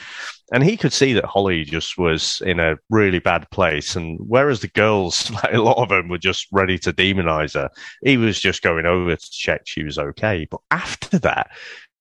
And 0.51 0.63
he 0.63 0.77
could 0.77 0.93
see 0.93 1.13
that 1.13 1.25
Holly 1.25 1.63
just 1.63 1.97
was 1.97 2.41
in 2.45 2.59
a 2.59 2.77
really 2.89 3.19
bad 3.19 3.49
place. 3.51 3.95
And 3.95 4.17
whereas 4.21 4.61
the 4.61 4.69
girls, 4.69 5.29
like 5.43 5.53
a 5.53 5.61
lot 5.61 5.77
of 5.77 5.89
them 5.89 6.09
were 6.09 6.17
just 6.17 6.47
ready 6.51 6.77
to 6.79 6.93
demonize 6.93 7.53
her, 7.53 7.69
he 8.03 8.17
was 8.17 8.39
just 8.39 8.61
going 8.61 8.85
over 8.85 9.15
to 9.15 9.31
check 9.31 9.61
she 9.65 9.83
was 9.83 9.99
okay. 9.99 10.47
But 10.49 10.61
after 10.71 11.19
that, 11.19 11.51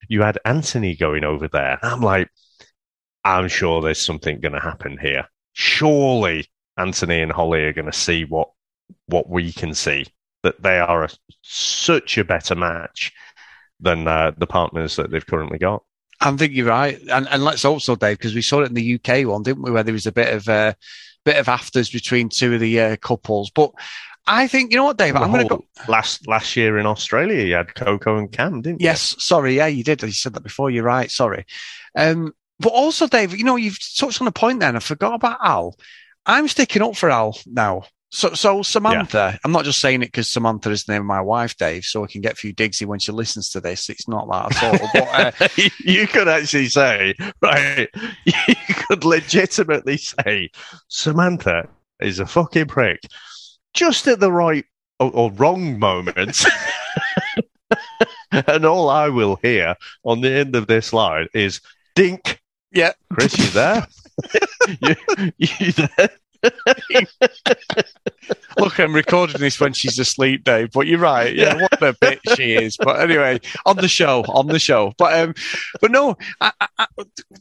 you 0.09 0.23
had 0.23 0.39
Anthony 0.45 0.95
going 0.95 1.25
over 1.25 1.49
there. 1.49 1.79
I'm 1.83 2.01
like, 2.01 2.29
I'm 3.25 3.49
sure 3.49 3.83
there's 3.83 4.05
something 4.05 4.41
going 4.41 4.53
to 4.53 4.61
happen 4.61 4.99
here. 5.01 5.27
Surely 5.53 6.47
Anthony 6.77 7.23
and 7.23 7.33
Holly 7.33 7.65
are 7.65 7.73
going 7.73 7.91
to 7.91 7.93
see 7.93 8.25
what 8.25 8.51
what 9.07 9.29
we 9.29 9.53
can 9.53 9.75
see 9.75 10.07
that 10.45 10.63
they 10.63 10.79
are 10.79 11.05
a, 11.05 11.09
such 11.43 12.19
a 12.19 12.25
better 12.25 12.55
match 12.55 13.13
than 13.81 14.07
uh, 14.07 14.33
the 14.37 14.47
partners 14.47 14.97
that 14.97 15.11
they've 15.11 15.27
currently 15.27 15.59
got. 15.59 15.83
I 16.21 16.33
think 16.33 16.55
you're 16.55 16.67
right, 16.67 16.99
and 17.11 17.29
and 17.29 17.45
let's 17.45 17.65
also, 17.65 17.95
Dave, 17.95 18.19
because 18.19 18.35
we 18.35 18.43
saw 18.43 18.63
it 18.63 18.69
in 18.69 18.75
the 18.75 18.95
UK 18.95 19.27
one, 19.27 19.43
didn't 19.43 19.63
we? 19.63 19.71
Where 19.71 19.83
there 19.83 19.93
was 19.93 20.07
a 20.07 20.13
bit 20.13 20.33
of 20.33 20.49
a 20.49 20.53
uh, 20.53 20.73
bit 21.25 21.37
of 21.37 21.49
afters 21.49 21.91
between 21.91 22.29
two 22.29 22.55
of 22.55 22.61
the 22.61 22.81
uh, 22.81 22.97
couples, 22.97 23.51
but 23.51 23.73
I 24.27 24.49
think 24.49 24.73
you 24.73 24.77
know 24.77 24.85
what, 24.85 24.97
Dave. 24.97 25.15
I'm 25.15 25.31
going 25.31 25.47
to 25.47 25.57
go 25.57 25.65
last 25.89 26.27
last 26.27 26.57
year 26.57 26.79
in 26.79 26.87
Australia. 26.87 27.45
You 27.45 27.55
had 27.55 27.75
Coco 27.75 28.17
and 28.17 28.33
Cam, 28.33 28.63
didn't 28.63 28.81
you? 28.81 28.87
Yes, 28.87 29.15
sorry, 29.19 29.57
yeah, 29.57 29.67
you 29.67 29.85
did. 29.85 30.03
You 30.03 30.11
said 30.11 30.35
that 30.35 30.43
before. 30.43 30.71
You're 30.71 30.85
right. 30.85 31.11
Sorry. 31.11 31.47
Um, 31.97 32.33
but 32.59 32.73
also, 32.73 33.07
Dave, 33.07 33.37
you 33.37 33.45
know, 33.45 33.57
you've 33.57 33.79
touched 33.97 34.21
on 34.21 34.27
a 34.27 34.33
point 34.33 34.61
then. 34.61 34.75
I 34.75 34.81
forgot 34.81 35.15
about 35.15 35.39
Al. 35.43 35.77
I'm 36.25 36.49
sticking 36.49 36.83
up 36.83 36.97
for 36.97 37.11
Al 37.11 37.39
now. 37.47 37.85
So, 38.11 38.35
so 38.35 38.63
Samantha, 38.63 39.31
yeah. 39.33 39.39
I'm 39.45 39.53
not 39.53 39.65
just 39.65 39.81
saying 39.81 40.03
it 40.03 40.07
because 40.07 40.31
Samantha 40.31 40.71
is 40.71 40.85
the 40.85 40.93
name 40.93 41.03
of 41.03 41.07
my 41.07 41.21
wife, 41.21 41.57
Dave, 41.57 41.85
so 41.85 42.05
I 42.05 42.07
can 42.07 42.21
get 42.21 42.35
a 42.35 42.37
few 42.37 42.55
digsy 42.55 42.87
when 42.87 43.01
she 43.01 43.13
listens 43.13 43.51
to 43.51 43.61
this. 43.61 43.91
It's 43.91 44.09
not 44.09 44.29
that 44.31 44.63
at 44.63 44.81
all. 44.81 44.89
but, 44.95 45.43
uh, 45.43 45.49
you 45.85 46.07
could 46.07 46.29
actually 46.29 46.69
say, 46.69 47.15
right, 47.43 47.89
you 48.25 48.55
could 48.87 49.05
legitimately 49.05 49.97
say, 49.97 50.51
Samantha 50.89 51.69
is 52.01 52.21
a 52.21 52.27
fucking 52.27 52.67
prick 52.67 53.01
just 53.75 54.07
at 54.07 54.21
the 54.21 54.33
right 54.33 54.65
or, 55.01 55.11
or 55.13 55.33
wrong 55.33 55.79
moment. 55.79 56.45
and 58.31 58.65
all 58.65 58.89
I 58.89 59.09
will 59.09 59.39
hear 59.43 59.75
on 60.05 60.21
the 60.21 60.31
end 60.31 60.55
of 60.55 60.69
this 60.69 60.93
line 60.93 61.29
is 61.35 61.61
dink 61.95 62.41
yeah. 62.73 62.93
Chris, 63.13 63.39
you 63.39 63.51
there? 63.51 63.87
you, 64.81 65.33
you 65.39 65.73
there? 65.73 66.11
Look, 68.59 68.79
I'm 68.79 68.95
recording 68.95 69.41
this 69.41 69.61
when 69.61 69.73
she's 69.73 69.99
asleep, 69.99 70.45
Dave. 70.45 70.71
But 70.73 70.87
you're 70.87 70.99
right. 70.99 71.35
Yeah, 71.35 71.61
what 71.61 71.83
a 71.83 71.93
bitch 71.93 72.37
she 72.37 72.55
is. 72.55 72.77
But 72.77 73.01
anyway, 73.01 73.41
on 73.65 73.77
the 73.77 73.89
show, 73.89 74.23
on 74.29 74.47
the 74.47 74.59
show. 74.59 74.93
But 74.99 75.19
um, 75.19 75.35
but 75.81 75.91
no. 75.91 76.17
I, 76.41 76.53
I, 76.79 76.87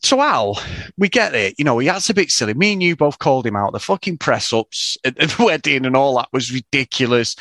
so 0.04 0.22
Al, 0.22 0.60
we 0.98 1.10
get 1.10 1.34
it. 1.34 1.56
You 1.58 1.66
know, 1.66 1.78
he 1.78 1.90
acts 1.90 2.10
a 2.10 2.14
bit 2.14 2.32
silly. 2.32 2.54
Me 2.54 2.74
and 2.74 2.84
you 2.84 2.96
both 2.96 3.20
called 3.20 3.46
him 3.46 3.56
out. 3.56 3.74
The 3.74 3.80
fucking 3.80 4.18
press 4.18 4.52
ups 4.54 4.98
at 5.06 5.16
the 5.16 5.36
wedding 5.44 5.86
and 5.86 5.96
all 5.96 6.18
that 6.18 6.30
was 6.34 6.52
ridiculous. 6.52 7.36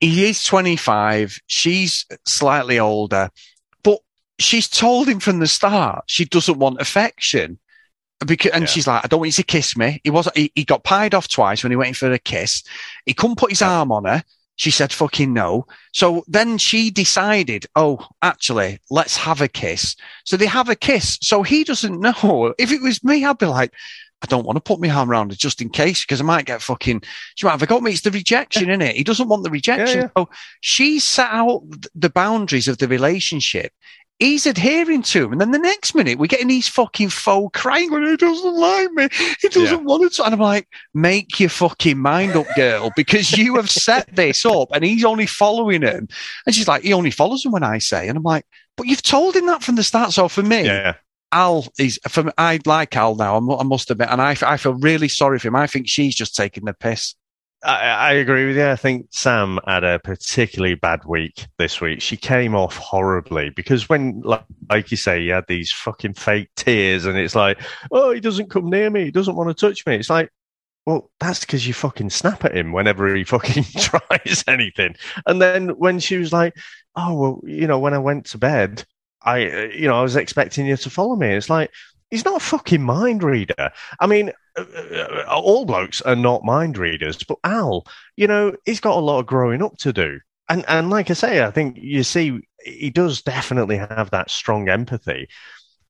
He 0.00 0.28
is 0.28 0.44
25. 0.44 1.38
She's 1.46 2.04
slightly 2.26 2.78
older 2.78 3.30
but 3.82 4.00
she's 4.38 4.68
told 4.68 5.08
him 5.08 5.20
from 5.20 5.38
the 5.38 5.46
start 5.46 6.04
she 6.06 6.24
doesn't 6.24 6.58
want 6.58 6.80
affection. 6.80 7.58
Because, 8.24 8.52
and 8.52 8.62
yeah. 8.62 8.66
she's 8.66 8.86
like, 8.86 9.04
I 9.04 9.08
don't 9.08 9.20
want 9.20 9.28
you 9.28 9.32
to 9.32 9.42
kiss 9.42 9.76
me. 9.76 10.00
He 10.02 10.10
was, 10.10 10.28
he, 10.34 10.50
he 10.54 10.64
got 10.64 10.84
pied 10.84 11.14
off 11.14 11.28
twice 11.28 11.62
when 11.62 11.72
he 11.72 11.76
went 11.76 11.88
in 11.88 11.94
for 11.94 12.10
a 12.10 12.18
kiss. 12.18 12.62
He 13.04 13.12
couldn't 13.12 13.36
put 13.36 13.50
his 13.50 13.60
yeah. 13.60 13.70
arm 13.70 13.92
on 13.92 14.04
her. 14.04 14.24
She 14.58 14.70
said, 14.70 14.90
fucking 14.90 15.34
no. 15.34 15.66
So 15.92 16.24
then 16.26 16.56
she 16.56 16.90
decided, 16.90 17.66
oh, 17.76 18.06
actually, 18.22 18.80
let's 18.90 19.18
have 19.18 19.42
a 19.42 19.48
kiss. 19.48 19.96
So 20.24 20.38
they 20.38 20.46
have 20.46 20.70
a 20.70 20.74
kiss. 20.74 21.18
So 21.20 21.42
he 21.42 21.62
doesn't 21.62 22.00
know. 22.00 22.54
If 22.58 22.72
it 22.72 22.80
was 22.80 23.04
me, 23.04 23.22
I'd 23.22 23.36
be 23.36 23.44
like, 23.44 23.74
I 24.22 24.26
don't 24.26 24.46
want 24.46 24.56
to 24.56 24.62
put 24.62 24.80
my 24.80 24.88
arm 24.88 25.10
around 25.10 25.30
her 25.30 25.36
just 25.36 25.60
in 25.60 25.68
case 25.68 26.02
because 26.02 26.22
I 26.22 26.24
might 26.24 26.46
get 26.46 26.62
fucking. 26.62 27.02
She 27.34 27.44
might 27.44 27.60
have 27.60 27.68
got 27.68 27.82
me. 27.82 27.90
It's 27.90 28.00
the 28.00 28.10
rejection, 28.10 28.70
in 28.70 28.80
it? 28.80 28.96
He 28.96 29.04
doesn't 29.04 29.28
want 29.28 29.44
the 29.44 29.50
rejection. 29.50 29.98
Yeah, 29.98 30.10
yeah. 30.16 30.24
So 30.24 30.30
she 30.62 31.00
set 31.00 31.30
out 31.30 31.62
the 31.94 32.08
boundaries 32.08 32.66
of 32.66 32.78
the 32.78 32.88
relationship 32.88 33.72
he's 34.18 34.46
adhering 34.46 35.02
to 35.02 35.24
him. 35.24 35.32
And 35.32 35.40
then 35.40 35.50
the 35.50 35.58
next 35.58 35.94
minute, 35.94 36.18
we're 36.18 36.26
getting 36.26 36.48
these 36.48 36.68
fucking 36.68 37.10
faux 37.10 37.58
crying 37.58 37.90
when 37.90 38.06
he 38.06 38.16
doesn't 38.16 38.54
like 38.54 38.90
me. 38.92 39.08
He 39.40 39.48
doesn't 39.48 39.78
yeah. 39.78 39.84
want 39.84 40.12
to. 40.12 40.24
And 40.24 40.34
I'm 40.34 40.40
like, 40.40 40.68
make 40.94 41.38
your 41.38 41.48
fucking 41.48 41.98
mind 41.98 42.36
up, 42.36 42.46
girl, 42.56 42.90
because 42.96 43.32
you 43.36 43.56
have 43.56 43.70
set 43.70 44.14
this 44.14 44.44
up 44.46 44.68
and 44.72 44.84
he's 44.84 45.04
only 45.04 45.26
following 45.26 45.82
him. 45.82 46.08
And 46.46 46.54
she's 46.54 46.68
like, 46.68 46.82
he 46.82 46.92
only 46.92 47.10
follows 47.10 47.44
him 47.44 47.52
when 47.52 47.64
I 47.64 47.78
say. 47.78 48.08
And 48.08 48.16
I'm 48.16 48.22
like, 48.22 48.46
but 48.76 48.86
you've 48.86 49.02
told 49.02 49.34
him 49.34 49.46
that 49.46 49.62
from 49.62 49.76
the 49.76 49.82
start. 49.82 50.12
So 50.12 50.28
for 50.28 50.42
me, 50.42 50.64
yeah. 50.64 50.94
Al 51.32 51.66
is 51.78 51.98
from 52.08 52.30
I 52.38 52.60
like 52.64 52.96
Al 52.96 53.16
now. 53.16 53.36
I 53.36 53.62
must 53.64 53.90
admit, 53.90 54.08
and 54.10 54.22
I, 54.22 54.36
I 54.42 54.56
feel 54.56 54.74
really 54.74 55.08
sorry 55.08 55.38
for 55.38 55.48
him. 55.48 55.56
I 55.56 55.66
think 55.66 55.88
she's 55.88 56.14
just 56.14 56.36
taking 56.36 56.64
the 56.64 56.72
piss. 56.72 57.14
I, 57.66 58.10
I, 58.10 58.12
agree 58.12 58.46
with 58.46 58.56
you. 58.56 58.66
I 58.66 58.76
think 58.76 59.08
Sam 59.10 59.58
had 59.66 59.82
a 59.82 59.98
particularly 59.98 60.76
bad 60.76 61.04
week 61.04 61.46
this 61.58 61.80
week. 61.80 62.00
She 62.00 62.16
came 62.16 62.54
off 62.54 62.76
horribly 62.76 63.50
because 63.50 63.88
when, 63.88 64.20
like, 64.24 64.44
like 64.70 64.90
you 64.92 64.96
say, 64.96 65.20
you 65.20 65.32
had 65.32 65.46
these 65.48 65.72
fucking 65.72 66.14
fake 66.14 66.48
tears, 66.54 67.06
and 67.06 67.18
it's 67.18 67.34
like, 67.34 67.60
oh, 67.90 68.12
he 68.12 68.20
doesn't 68.20 68.50
come 68.50 68.70
near 68.70 68.88
me, 68.88 69.06
he 69.06 69.10
doesn't 69.10 69.34
want 69.34 69.48
to 69.48 69.66
touch 69.66 69.84
me. 69.84 69.96
It's 69.96 70.08
like, 70.10 70.30
well, 70.86 71.10
that's 71.18 71.40
because 71.40 71.66
you 71.66 71.74
fucking 71.74 72.10
snap 72.10 72.44
at 72.44 72.56
him 72.56 72.72
whenever 72.72 73.12
he 73.14 73.24
fucking 73.24 73.64
tries 73.78 74.44
anything. 74.46 74.94
And 75.26 75.42
then 75.42 75.70
when 75.70 75.98
she 75.98 76.18
was 76.18 76.32
like, 76.32 76.54
oh, 76.94 77.14
well, 77.14 77.40
you 77.44 77.66
know, 77.66 77.80
when 77.80 77.94
I 77.94 77.98
went 77.98 78.26
to 78.26 78.38
bed, 78.38 78.84
I, 79.22 79.50
uh, 79.50 79.62
you 79.74 79.88
know, 79.88 79.98
I 79.98 80.02
was 80.02 80.14
expecting 80.14 80.66
you 80.66 80.76
to 80.76 80.90
follow 80.90 81.16
me. 81.16 81.28
It's 81.30 81.50
like, 81.50 81.72
he's 82.10 82.24
not 82.24 82.40
a 82.40 82.44
fucking 82.44 82.82
mind 82.82 83.22
reader. 83.22 83.70
I 84.00 84.06
mean, 84.06 84.32
uh, 84.56 84.62
uh, 84.62 85.24
all 85.28 85.64
blokes 85.64 86.00
are 86.02 86.16
not 86.16 86.44
mind 86.44 86.78
readers, 86.78 87.22
but 87.22 87.38
Al, 87.44 87.86
you 88.16 88.26
know, 88.26 88.54
he's 88.64 88.80
got 88.80 88.96
a 88.96 89.00
lot 89.00 89.20
of 89.20 89.26
growing 89.26 89.62
up 89.62 89.76
to 89.78 89.92
do. 89.92 90.20
And 90.48 90.64
and 90.68 90.90
like 90.90 91.10
I 91.10 91.14
say, 91.14 91.44
I 91.44 91.50
think 91.50 91.76
you 91.78 92.02
see, 92.02 92.40
he 92.64 92.90
does 92.90 93.22
definitely 93.22 93.78
have 93.78 94.10
that 94.10 94.30
strong 94.30 94.68
empathy. 94.68 95.28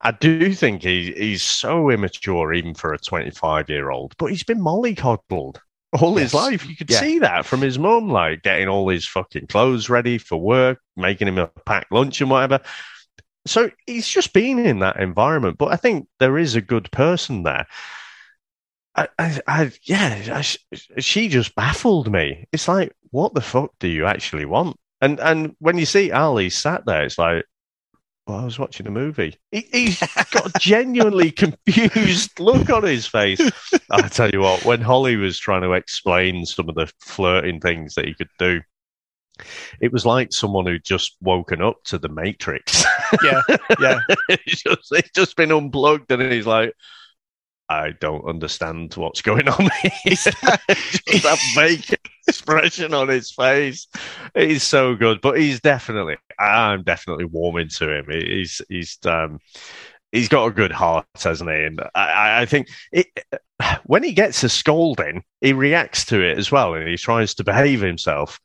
I 0.00 0.12
do 0.12 0.52
think 0.52 0.82
he, 0.82 1.12
he's 1.12 1.42
so 1.42 1.90
immature, 1.90 2.52
even 2.52 2.74
for 2.74 2.92
a 2.92 2.98
25 2.98 3.68
year 3.70 3.90
old, 3.90 4.14
but 4.18 4.26
he's 4.26 4.44
been 4.44 4.60
mollycoddled 4.60 5.58
all 6.00 6.14
yes. 6.14 6.22
his 6.22 6.34
life. 6.34 6.68
You 6.68 6.76
could 6.76 6.90
yeah. 6.90 7.00
see 7.00 7.18
that 7.20 7.46
from 7.46 7.60
his 7.60 7.78
mum, 7.78 8.08
like 8.08 8.42
getting 8.42 8.68
all 8.68 8.88
his 8.88 9.06
fucking 9.06 9.46
clothes 9.46 9.88
ready 9.88 10.18
for 10.18 10.36
work, 10.36 10.80
making 10.96 11.28
him 11.28 11.38
a 11.38 11.46
packed 11.46 11.92
lunch 11.92 12.20
and 12.20 12.30
whatever. 12.30 12.60
So 13.46 13.70
he's 13.86 14.08
just 14.08 14.32
been 14.32 14.58
in 14.58 14.80
that 14.80 15.00
environment. 15.00 15.58
But 15.58 15.72
I 15.72 15.76
think 15.76 16.08
there 16.18 16.38
is 16.38 16.54
a 16.54 16.60
good 16.60 16.90
person 16.90 17.42
there. 17.42 17.66
I, 18.94 19.08
I, 19.18 19.40
I 19.46 19.72
yeah, 19.82 20.42
I, 20.42 21.00
she 21.00 21.28
just 21.28 21.54
baffled 21.54 22.10
me. 22.10 22.46
It's 22.52 22.68
like, 22.68 22.92
what 23.10 23.34
the 23.34 23.40
fuck 23.40 23.72
do 23.78 23.88
you 23.88 24.06
actually 24.06 24.46
want? 24.46 24.76
And 25.00 25.20
and 25.20 25.54
when 25.58 25.78
you 25.78 25.86
see 25.86 26.10
Ali 26.10 26.48
sat 26.48 26.86
there, 26.86 27.04
it's 27.04 27.18
like, 27.18 27.44
well, 28.26 28.38
I 28.38 28.44
was 28.44 28.58
watching 28.58 28.86
a 28.86 28.90
movie. 28.90 29.36
He, 29.52 29.68
he's 29.72 30.00
got 30.00 30.46
a 30.46 30.58
genuinely 30.58 31.30
confused 31.32 32.40
look 32.40 32.70
on 32.70 32.82
his 32.82 33.06
face. 33.06 33.40
I 33.90 34.08
tell 34.08 34.30
you 34.30 34.40
what, 34.40 34.64
when 34.64 34.80
Holly 34.80 35.16
was 35.16 35.38
trying 35.38 35.62
to 35.62 35.72
explain 35.72 36.44
some 36.44 36.68
of 36.68 36.74
the 36.74 36.90
flirting 37.00 37.60
things 37.60 37.94
that 37.94 38.06
he 38.06 38.14
could 38.14 38.30
do, 38.38 38.62
it 39.80 39.92
was 39.92 40.06
like 40.06 40.32
someone 40.32 40.66
who'd 40.66 40.84
just 40.84 41.16
woken 41.20 41.62
up 41.62 41.82
to 41.84 41.98
the 41.98 42.08
Matrix. 42.08 42.84
Yeah, 43.22 43.40
yeah. 43.80 44.00
he's, 44.44 44.62
just, 44.62 44.92
he's 44.92 45.10
just 45.14 45.36
been 45.36 45.52
unplugged 45.52 46.10
and 46.10 46.32
he's 46.32 46.46
like, 46.46 46.72
I 47.68 47.92
don't 48.00 48.28
understand 48.28 48.94
what's 48.94 49.22
going 49.22 49.48
on 49.48 49.70
here. 49.80 49.92
just 50.08 50.42
that 50.42 51.38
vacant 51.54 52.00
expression 52.26 52.94
on 52.94 53.08
his 53.08 53.30
face. 53.30 53.86
He's 54.34 54.64
so 54.64 54.96
good, 54.96 55.20
but 55.20 55.38
he's 55.38 55.60
definitely, 55.60 56.16
I'm 56.40 56.82
definitely 56.82 57.26
warming 57.26 57.68
to 57.76 57.96
him. 57.96 58.06
He's, 58.10 58.60
he's, 58.68 58.98
um, 59.04 59.38
he's 60.10 60.28
got 60.28 60.46
a 60.46 60.52
good 60.52 60.72
heart, 60.72 61.06
hasn't 61.22 61.50
he? 61.50 61.62
And 61.62 61.80
I, 61.94 62.42
I 62.42 62.46
think 62.46 62.68
it, 62.90 63.06
when 63.84 64.02
he 64.02 64.12
gets 64.12 64.42
a 64.44 64.48
scolding, 64.48 65.22
he 65.40 65.52
reacts 65.52 66.04
to 66.06 66.20
it 66.20 66.38
as 66.38 66.50
well, 66.50 66.74
and 66.74 66.88
he 66.88 66.96
tries 66.96 67.34
to 67.34 67.44
behave 67.44 67.80
himself. 67.80 68.38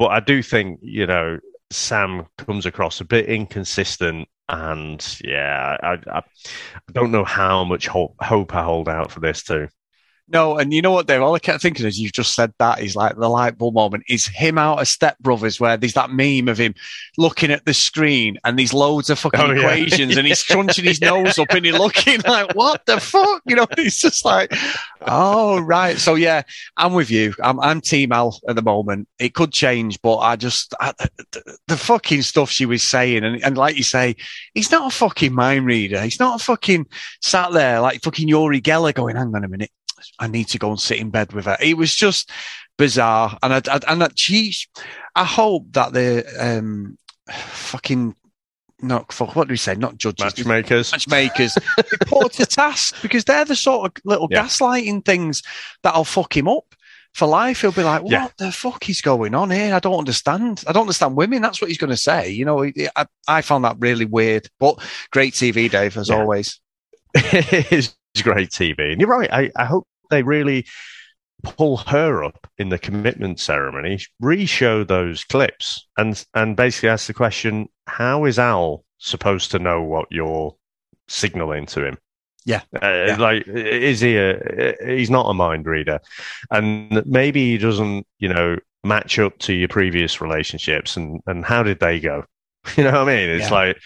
But 0.00 0.12
I 0.12 0.20
do 0.20 0.42
think, 0.42 0.80
you 0.82 1.06
know, 1.06 1.38
Sam 1.70 2.26
comes 2.38 2.64
across 2.64 3.02
a 3.02 3.04
bit 3.04 3.26
inconsistent 3.26 4.28
and 4.48 5.18
yeah, 5.22 5.76
I, 5.82 5.98
I, 6.10 6.18
I 6.18 6.22
don't 6.92 7.12
know 7.12 7.22
how 7.24 7.64
much 7.64 7.86
hope, 7.86 8.14
hope 8.18 8.54
I 8.54 8.62
hold 8.62 8.88
out 8.88 9.12
for 9.12 9.20
this 9.20 9.42
too. 9.42 9.68
No, 10.32 10.58
and 10.58 10.72
you 10.72 10.80
know 10.80 10.92
what, 10.92 11.08
Dave? 11.08 11.22
All 11.22 11.34
I 11.34 11.40
kept 11.40 11.60
thinking 11.60 11.84
as 11.86 11.98
you've 11.98 12.12
just 12.12 12.36
said 12.36 12.54
that 12.58 12.80
is 12.80 12.94
like 12.94 13.16
the 13.16 13.28
light 13.28 13.58
bulb 13.58 13.74
moment 13.74 14.04
is 14.08 14.28
him 14.28 14.58
out 14.58 14.80
of 14.80 14.86
Step 14.86 15.18
Brothers, 15.18 15.58
where 15.58 15.76
there's 15.76 15.94
that 15.94 16.12
meme 16.12 16.46
of 16.46 16.56
him 16.56 16.72
looking 17.18 17.50
at 17.50 17.64
the 17.64 17.74
screen 17.74 18.38
and 18.44 18.56
these 18.56 18.72
loads 18.72 19.10
of 19.10 19.18
fucking 19.18 19.40
oh, 19.40 19.50
equations, 19.50 20.12
yeah. 20.12 20.18
and 20.18 20.28
he's 20.28 20.44
crunching 20.44 20.84
his 20.84 21.00
nose 21.00 21.36
up 21.36 21.50
and 21.50 21.64
he's 21.64 21.76
looking 21.76 22.20
like, 22.28 22.54
"What 22.54 22.86
the 22.86 23.00
fuck?" 23.00 23.42
You 23.44 23.56
know, 23.56 23.66
he's 23.76 23.98
just 23.98 24.24
like, 24.24 24.54
"Oh 25.00 25.58
right." 25.58 25.98
So 25.98 26.14
yeah, 26.14 26.42
I'm 26.76 26.92
with 26.92 27.10
you. 27.10 27.34
I'm, 27.42 27.58
I'm 27.58 27.80
Team 27.80 28.12
Al 28.12 28.38
at 28.48 28.54
the 28.54 28.62
moment. 28.62 29.08
It 29.18 29.34
could 29.34 29.52
change, 29.52 30.00
but 30.00 30.18
I 30.18 30.36
just 30.36 30.74
I, 30.80 30.92
the, 31.32 31.58
the, 31.66 31.76
fucking 31.76 32.22
stuff 32.22 32.50
she 32.50 32.66
was 32.66 32.84
saying, 32.84 33.24
and, 33.24 33.42
and 33.42 33.58
like 33.58 33.76
you 33.76 33.82
say, 33.82 34.14
he's 34.54 34.70
not 34.70 34.92
a 34.92 34.94
fucking 34.94 35.34
mind 35.34 35.66
reader. 35.66 36.00
He's 36.02 36.20
not 36.20 36.40
a 36.40 36.44
fucking 36.44 36.86
sat 37.20 37.50
there 37.50 37.80
like 37.80 38.02
fucking 38.02 38.28
Uri 38.28 38.60
Geller 38.60 38.94
going, 38.94 39.16
"Hang 39.16 39.34
on 39.34 39.42
a 39.42 39.48
minute." 39.48 39.72
I 40.18 40.26
need 40.26 40.48
to 40.48 40.58
go 40.58 40.70
and 40.70 40.80
sit 40.80 40.98
in 40.98 41.10
bed 41.10 41.32
with 41.32 41.46
her. 41.46 41.56
It 41.60 41.76
was 41.76 41.94
just 41.94 42.30
bizarre, 42.78 43.38
and 43.42 43.54
I, 43.54 43.62
I 43.70 43.80
and 43.88 44.02
that 44.02 44.18
she, 44.18 44.54
I 45.14 45.24
hope 45.24 45.66
that 45.72 45.92
the 45.92 46.24
um, 46.38 46.98
fucking 47.30 48.14
not 48.82 49.12
fuck, 49.12 49.36
what 49.36 49.48
do 49.48 49.52
we 49.52 49.56
say? 49.56 49.74
Not 49.74 49.96
judges, 49.96 50.24
matchmakers, 50.24 50.92
matchmakers. 50.92 51.56
put 52.06 52.32
to 52.34 52.46
task 52.46 53.00
because 53.02 53.24
they're 53.24 53.44
the 53.44 53.56
sort 53.56 53.86
of 53.86 54.02
little 54.04 54.28
yeah. 54.30 54.44
gaslighting 54.44 55.04
things 55.04 55.42
that'll 55.82 56.04
fuck 56.04 56.36
him 56.36 56.48
up 56.48 56.74
for 57.14 57.26
life. 57.26 57.60
He'll 57.60 57.72
be 57.72 57.82
like, 57.82 58.02
"What 58.02 58.12
yeah. 58.12 58.28
the 58.38 58.52
fuck 58.52 58.88
is 58.88 59.00
going 59.00 59.34
on 59.34 59.50
here? 59.50 59.74
I 59.74 59.78
don't 59.78 59.98
understand. 59.98 60.64
I 60.66 60.72
don't 60.72 60.82
understand 60.82 61.16
women." 61.16 61.42
That's 61.42 61.60
what 61.60 61.68
he's 61.68 61.78
going 61.78 61.90
to 61.90 61.96
say. 61.96 62.30
You 62.30 62.44
know, 62.44 62.64
I, 62.64 63.06
I 63.28 63.42
found 63.42 63.64
that 63.64 63.76
really 63.78 64.06
weird, 64.06 64.48
but 64.58 64.80
great 65.10 65.34
TV, 65.34 65.70
Dave, 65.70 65.96
as 65.96 66.08
yeah. 66.08 66.16
always. 66.18 66.60
it 67.14 67.72
is 67.72 67.94
great 68.22 68.50
TV, 68.50 68.92
and 68.92 69.00
you're 69.00 69.10
right. 69.10 69.32
I, 69.32 69.50
I 69.56 69.64
hope 69.64 69.86
they 70.10 70.22
really 70.22 70.66
pull 71.42 71.78
her 71.78 72.22
up 72.22 72.46
in 72.58 72.68
the 72.68 72.78
commitment 72.78 73.40
ceremony, 73.40 73.98
re-show 74.20 74.84
those 74.84 75.24
clips, 75.24 75.86
and 75.96 76.24
and 76.34 76.56
basically 76.56 76.88
ask 76.88 77.06
the 77.06 77.14
question: 77.14 77.68
How 77.86 78.24
is 78.24 78.38
Al 78.38 78.84
supposed 78.98 79.50
to 79.52 79.58
know 79.58 79.82
what 79.82 80.06
you're 80.10 80.54
signaling 81.08 81.66
to 81.66 81.84
him? 81.84 81.98
Yeah. 82.44 82.62
Uh, 82.74 83.04
yeah. 83.06 83.16
Like, 83.18 83.46
is 83.48 84.00
he 84.00 84.16
a, 84.16 84.74
he's 84.86 85.10
not 85.10 85.28
a 85.28 85.34
mind 85.34 85.66
reader. 85.66 86.00
And 86.50 87.04
maybe 87.06 87.50
he 87.50 87.58
doesn't, 87.58 88.06
you 88.18 88.28
know, 88.28 88.56
match 88.82 89.18
up 89.18 89.38
to 89.40 89.52
your 89.52 89.68
previous 89.68 90.20
relationships 90.20 90.96
and, 90.96 91.20
and 91.26 91.44
how 91.44 91.62
did 91.62 91.80
they 91.80 92.00
go? 92.00 92.24
You 92.76 92.84
know 92.84 92.90
what 92.92 93.08
I 93.08 93.16
mean? 93.16 93.30
It's 93.30 93.50
yeah. 93.50 93.54
like, 93.54 93.78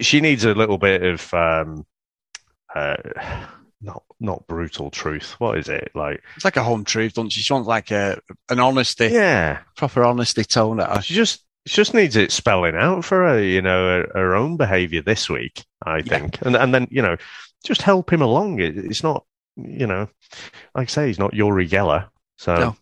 she 0.00 0.20
needs 0.20 0.44
a 0.44 0.54
little 0.54 0.76
bit 0.76 1.04
of, 1.04 1.32
um, 1.32 1.86
uh, 2.74 2.96
not 4.20 4.46
brutal 4.46 4.90
truth. 4.90 5.32
What 5.38 5.58
is 5.58 5.68
it 5.68 5.90
like? 5.94 6.22
It's 6.36 6.44
like 6.44 6.56
a 6.56 6.62
home 6.62 6.84
truth, 6.84 7.14
don't 7.14 7.30
she? 7.30 7.42
She 7.42 7.52
wants 7.52 7.68
like 7.68 7.90
a 7.90 8.20
an 8.48 8.60
honesty, 8.60 9.08
yeah, 9.08 9.60
proper 9.76 10.04
honesty 10.04 10.44
tone 10.44 10.80
at 10.80 10.88
her. 10.88 11.02
She 11.02 11.14
just 11.14 11.44
she 11.66 11.76
just 11.76 11.94
needs 11.94 12.16
it 12.16 12.32
spelling 12.32 12.76
out 12.76 13.04
for 13.04 13.26
her, 13.26 13.42
you 13.42 13.62
know, 13.62 13.86
her, 13.86 14.10
her 14.14 14.34
own 14.34 14.56
behaviour 14.56 15.02
this 15.02 15.28
week. 15.28 15.64
I 15.84 16.02
think, 16.02 16.36
yeah. 16.36 16.46
and 16.46 16.56
and 16.56 16.74
then 16.74 16.88
you 16.90 17.02
know, 17.02 17.16
just 17.64 17.82
help 17.82 18.12
him 18.12 18.22
along. 18.22 18.60
It, 18.60 18.76
it's 18.76 19.02
not, 19.02 19.24
you 19.56 19.86
know, 19.86 20.08
like 20.74 20.88
I 20.88 20.90
say, 20.90 21.06
he's 21.08 21.18
not 21.18 21.34
Uri 21.34 21.68
Geller, 21.68 22.08
so. 22.36 22.54
No. 22.56 22.76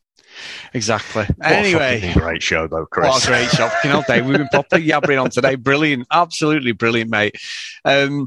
Exactly. 0.73 1.27
What 1.37 1.53
anyway, 1.53 2.13
great 2.13 2.43
show 2.43 2.67
though, 2.67 2.87
Chris. 2.87 3.07
What 3.07 3.25
a 3.25 3.27
great 3.29 3.49
show! 3.51 3.71
You 3.85 3.91
know, 3.91 4.03
Dave, 4.05 4.27
we've 4.27 4.37
been 4.37 4.49
properly 4.49 4.85
yabbering 4.85 5.23
on 5.23 5.31
today. 5.31 5.55
Brilliant, 5.55 6.09
absolutely 6.11 6.73
brilliant, 6.73 7.09
mate. 7.09 7.37
Um, 7.85 8.27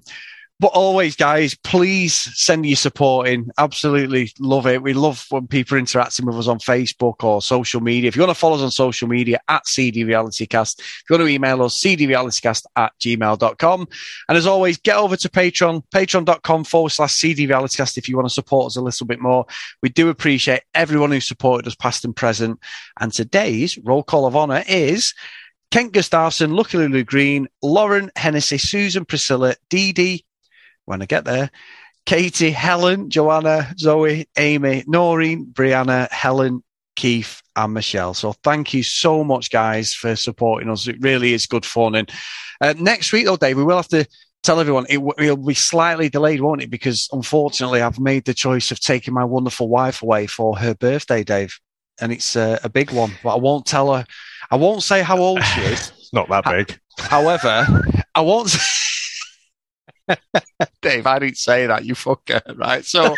but 0.59 0.71
always, 0.73 1.15
guys, 1.15 1.53
please 1.53 2.13
send 2.13 2.65
your 2.65 2.75
support 2.75 3.27
in. 3.27 3.51
Absolutely 3.59 4.31
love 4.39 4.65
it. 4.65 4.81
We 4.81 4.93
love 4.93 5.23
when 5.29 5.45
people 5.45 5.75
are 5.75 5.79
interacting 5.79 6.25
with 6.25 6.35
us 6.35 6.47
on 6.47 6.57
Facebook 6.57 7.23
or 7.23 7.43
social 7.43 7.79
media. 7.79 8.07
If 8.07 8.15
you 8.15 8.23
want 8.23 8.31
to 8.31 8.39
follow 8.39 8.55
us 8.55 8.63
on 8.63 8.71
social 8.71 9.07
media 9.07 9.39
at 9.47 9.67
CD 9.67 10.03
Realitycast, 10.03 10.79
if 10.79 11.03
you 11.09 11.13
want 11.15 11.27
to 11.27 11.33
email 11.33 11.61
us, 11.61 11.79
cdrealitycast 11.79 12.65
at 12.75 12.91
gmail.com. 12.99 13.87
And 14.29 14.37
as 14.37 14.47
always, 14.47 14.77
get 14.79 14.97
over 14.97 15.15
to 15.15 15.29
Patreon, 15.29 15.83
patreon.com 15.93 16.63
forward 16.63 16.89
slash 16.89 17.13
CD 17.13 17.47
Realitycast 17.47 17.99
if 17.99 18.09
you 18.09 18.15
want 18.15 18.27
to 18.27 18.33
support 18.33 18.67
us 18.67 18.77
a 18.77 18.81
little 18.81 19.05
bit 19.05 19.19
more. 19.19 19.45
We 19.83 19.89
do 19.89 20.09
appreciate 20.09 20.61
everyone 20.73 21.11
who 21.11 21.21
supported 21.21 21.67
us 21.67 21.75
past 21.75 22.03
and 22.03 22.15
present. 22.15 22.59
And 22.99 23.13
today's 23.13 23.77
roll 23.83 24.01
call 24.01 24.25
of 24.25 24.35
honor 24.35 24.63
is 24.67 25.13
Kent 25.69 25.91
Gustafson, 25.91 26.55
Lucky 26.55 26.79
Lulu 26.79 27.03
Green, 27.03 27.47
Lauren 27.61 28.09
Hennessy, 28.15 28.57
Susan 28.57 29.05
Priscilla, 29.05 29.53
Dee 29.69 29.91
Dee, 29.91 30.23
when 30.87 31.01
I 31.01 31.05
get 31.05 31.25
there. 31.25 31.51
Katie, 32.05 32.51
Helen, 32.51 33.09
Joanna, 33.09 33.73
Zoe, 33.77 34.27
Amy, 34.37 34.83
Noreen, 34.87 35.45
Brianna, 35.45 36.09
Helen, 36.09 36.63
Keith, 36.95 37.41
and 37.55 37.73
Michelle. 37.73 38.13
So 38.13 38.31
thank 38.31 38.73
you 38.73 38.81
so 38.81 39.25
much, 39.25 39.51
guys, 39.51 39.93
for 39.93 40.15
supporting 40.15 40.69
us. 40.69 40.87
It 40.87 41.01
really 41.01 41.33
is 41.33 41.45
good 41.45 41.65
fun. 41.65 41.95
And 41.95 42.09
uh, 42.61 42.73
next 42.79 43.11
week, 43.11 43.25
though, 43.25 43.35
Dave, 43.35 43.57
we 43.57 43.63
will 43.63 43.75
have 43.75 43.89
to 43.89 44.07
tell 44.41 44.61
everyone 44.61 44.85
it 44.89 45.01
will 45.01 45.35
be 45.35 45.53
slightly 45.53 46.07
delayed, 46.07 46.39
won't 46.39 46.63
it? 46.63 46.69
Because 46.69 47.09
unfortunately, 47.11 47.81
I've 47.81 47.99
made 47.99 48.23
the 48.23 48.33
choice 48.33 48.71
of 48.71 48.79
taking 48.79 49.13
my 49.13 49.25
wonderful 49.25 49.67
wife 49.67 50.01
away 50.01 50.27
for 50.27 50.57
her 50.57 50.73
birthday, 50.73 51.25
Dave. 51.25 51.59
And 51.99 52.13
it's 52.13 52.37
uh, 52.37 52.57
a 52.63 52.69
big 52.69 52.91
one, 52.91 53.11
but 53.21 53.35
I 53.35 53.37
won't 53.37 53.65
tell 53.65 53.93
her. 53.93 54.05
I 54.49 54.55
won't 54.55 54.83
say 54.83 55.01
how 55.01 55.17
old 55.17 55.43
she 55.43 55.61
is. 55.61 55.91
it's 55.97 56.13
not 56.13 56.29
that 56.29 56.45
big. 56.45 56.79
However, 56.99 57.67
I 58.15 58.21
won't. 58.21 58.55
Dave, 60.81 61.05
I 61.05 61.19
didn't 61.19 61.37
say 61.37 61.67
that, 61.67 61.85
you 61.85 61.93
fucker, 61.93 62.41
right? 62.57 62.85
So 62.85 63.15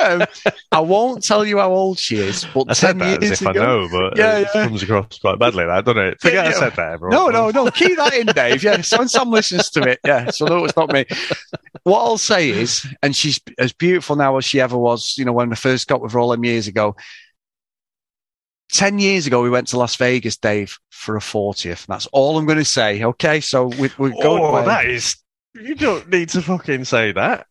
um, 0.00 0.24
I 0.72 0.80
won't 0.80 1.22
tell 1.22 1.44
you 1.44 1.58
how 1.58 1.72
old 1.72 1.98
she 1.98 2.16
is, 2.16 2.46
but 2.54 2.70
I 2.70 2.74
10 2.74 2.98
years 3.00 3.30
as 3.30 3.42
if 3.42 3.48
ago, 3.48 3.62
I 3.62 3.66
know, 3.66 3.88
but 3.90 4.16
yeah, 4.16 4.38
it 4.38 4.48
yeah. 4.54 4.66
comes 4.66 4.82
across 4.82 5.18
quite 5.18 5.38
badly, 5.38 5.64
that, 5.64 5.84
doesn't 5.84 6.02
it? 6.02 6.20
Forget 6.20 6.44
yeah, 6.46 6.50
I 6.50 6.52
said 6.52 6.76
that, 6.76 6.92
everyone. 6.92 7.16
No, 7.16 7.28
no, 7.28 7.50
no, 7.50 7.70
keep 7.70 7.96
that 7.96 8.14
in, 8.14 8.26
Dave. 8.26 8.62
Yeah, 8.62 8.80
so 8.80 8.98
when 8.98 9.08
Sam 9.08 9.30
listens 9.30 9.70
to 9.70 9.82
it, 9.82 10.00
yeah, 10.04 10.30
so 10.30 10.46
no, 10.46 10.64
it's 10.64 10.76
not 10.76 10.92
me. 10.92 11.04
What 11.82 12.00
I'll 12.00 12.18
say 12.18 12.50
is, 12.50 12.86
and 13.02 13.14
she's 13.14 13.40
as 13.58 13.72
beautiful 13.72 14.16
now 14.16 14.36
as 14.36 14.44
she 14.44 14.60
ever 14.60 14.78
was, 14.78 15.14
you 15.18 15.24
know, 15.24 15.32
when 15.32 15.52
I 15.52 15.56
first 15.56 15.86
got 15.88 16.00
with 16.00 16.12
her 16.12 16.18
all 16.18 16.30
them 16.30 16.44
years 16.44 16.66
ago, 16.66 16.96
10 18.74 18.98
years 18.98 19.26
ago, 19.26 19.40
we 19.42 19.50
went 19.50 19.68
to 19.68 19.78
Las 19.78 19.94
Vegas, 19.96 20.36
Dave, 20.36 20.78
for 20.90 21.16
a 21.16 21.20
40th. 21.20 21.86
That's 21.86 22.06
all 22.08 22.36
I'm 22.36 22.46
going 22.46 22.58
to 22.58 22.64
say. 22.64 23.04
Okay. 23.04 23.40
So 23.40 23.66
we, 23.66 23.90
we're 23.98 24.10
going. 24.10 24.42
Oh, 24.42 24.64
that 24.64 24.86
is 24.86 25.16
you 25.54 25.74
don't 25.74 26.08
need 26.10 26.28
to 26.30 26.42
fucking 26.42 26.84
say 26.84 27.12
that. 27.12 27.46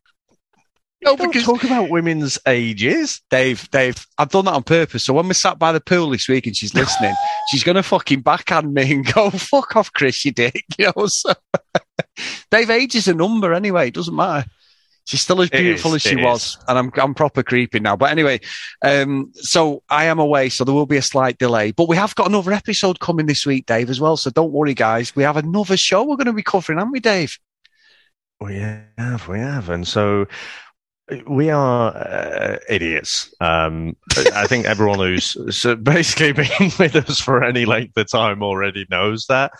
No, 1.03 1.11
you 1.11 1.17
because 1.17 1.43
talk 1.43 1.63
about 1.63 1.89
women's 1.89 2.39
ages, 2.47 3.21
Dave. 3.29 3.69
Dave, 3.71 4.05
I've 4.17 4.29
done 4.29 4.45
that 4.45 4.53
on 4.53 4.63
purpose. 4.63 5.03
So 5.03 5.13
when 5.13 5.27
we 5.27 5.33
sat 5.33 5.59
by 5.59 5.71
the 5.71 5.81
pool 5.81 6.09
this 6.09 6.29
week 6.29 6.47
and 6.47 6.55
she's 6.55 6.73
listening, 6.73 7.13
she's 7.49 7.63
gonna 7.63 7.83
fucking 7.83 8.21
backhand 8.21 8.73
me 8.73 8.93
and 8.93 9.13
go, 9.13 9.29
"Fuck 9.29 9.75
off, 9.75 9.91
Chris, 9.91 10.23
you 10.25 10.31
dick." 10.31 10.63
You 10.77 10.91
know. 10.95 11.07
So, 11.07 11.33
Dave, 12.51 12.69
age 12.69 12.95
is 12.95 13.07
a 13.07 13.13
number 13.13 13.53
anyway. 13.53 13.89
It 13.89 13.93
doesn't 13.93 14.15
matter. 14.15 14.47
She's 15.05 15.21
still 15.21 15.41
as 15.41 15.49
beautiful 15.49 15.93
as 15.95 16.01
she 16.01 16.15
was, 16.15 16.57
and 16.69 16.77
I'm 16.77 16.91
I'm 16.95 17.13
proper 17.13 17.43
creeping 17.43 17.83
now. 17.83 17.97
But 17.97 18.11
anyway, 18.11 18.39
um, 18.81 19.33
so 19.35 19.83
I 19.89 20.05
am 20.05 20.19
away, 20.19 20.47
so 20.47 20.63
there 20.63 20.73
will 20.73 20.85
be 20.85 20.95
a 20.95 21.01
slight 21.01 21.37
delay. 21.37 21.71
But 21.71 21.89
we 21.89 21.97
have 21.97 22.15
got 22.15 22.27
another 22.27 22.53
episode 22.53 23.01
coming 23.01 23.25
this 23.25 23.45
week, 23.45 23.65
Dave, 23.65 23.89
as 23.89 23.99
well. 23.99 24.15
So 24.15 24.29
don't 24.29 24.53
worry, 24.53 24.73
guys. 24.73 25.13
We 25.13 25.23
have 25.23 25.35
another 25.35 25.75
show 25.75 26.05
we're 26.05 26.15
going 26.15 26.27
to 26.27 26.33
be 26.33 26.41
covering, 26.41 26.79
aren't 26.79 26.93
we, 26.93 27.01
Dave? 27.01 27.37
We 28.43 28.57
have, 28.97 29.29
we 29.29 29.39
have, 29.39 29.69
and 29.69 29.87
so 29.87 30.25
we 31.25 31.49
are 31.49 31.95
uh, 31.95 32.57
idiots. 32.67 33.33
Um, 33.39 33.95
I 34.35 34.47
think 34.47 34.65
everyone 34.65 34.99
who's 34.99 35.37
basically 35.83 36.33
been 36.33 36.71
with 36.77 36.97
us 36.97 37.21
for 37.21 37.41
any 37.41 37.63
length 37.63 37.95
of 37.95 38.11
time 38.11 38.43
already 38.43 38.85
knows 38.91 39.27
that. 39.27 39.53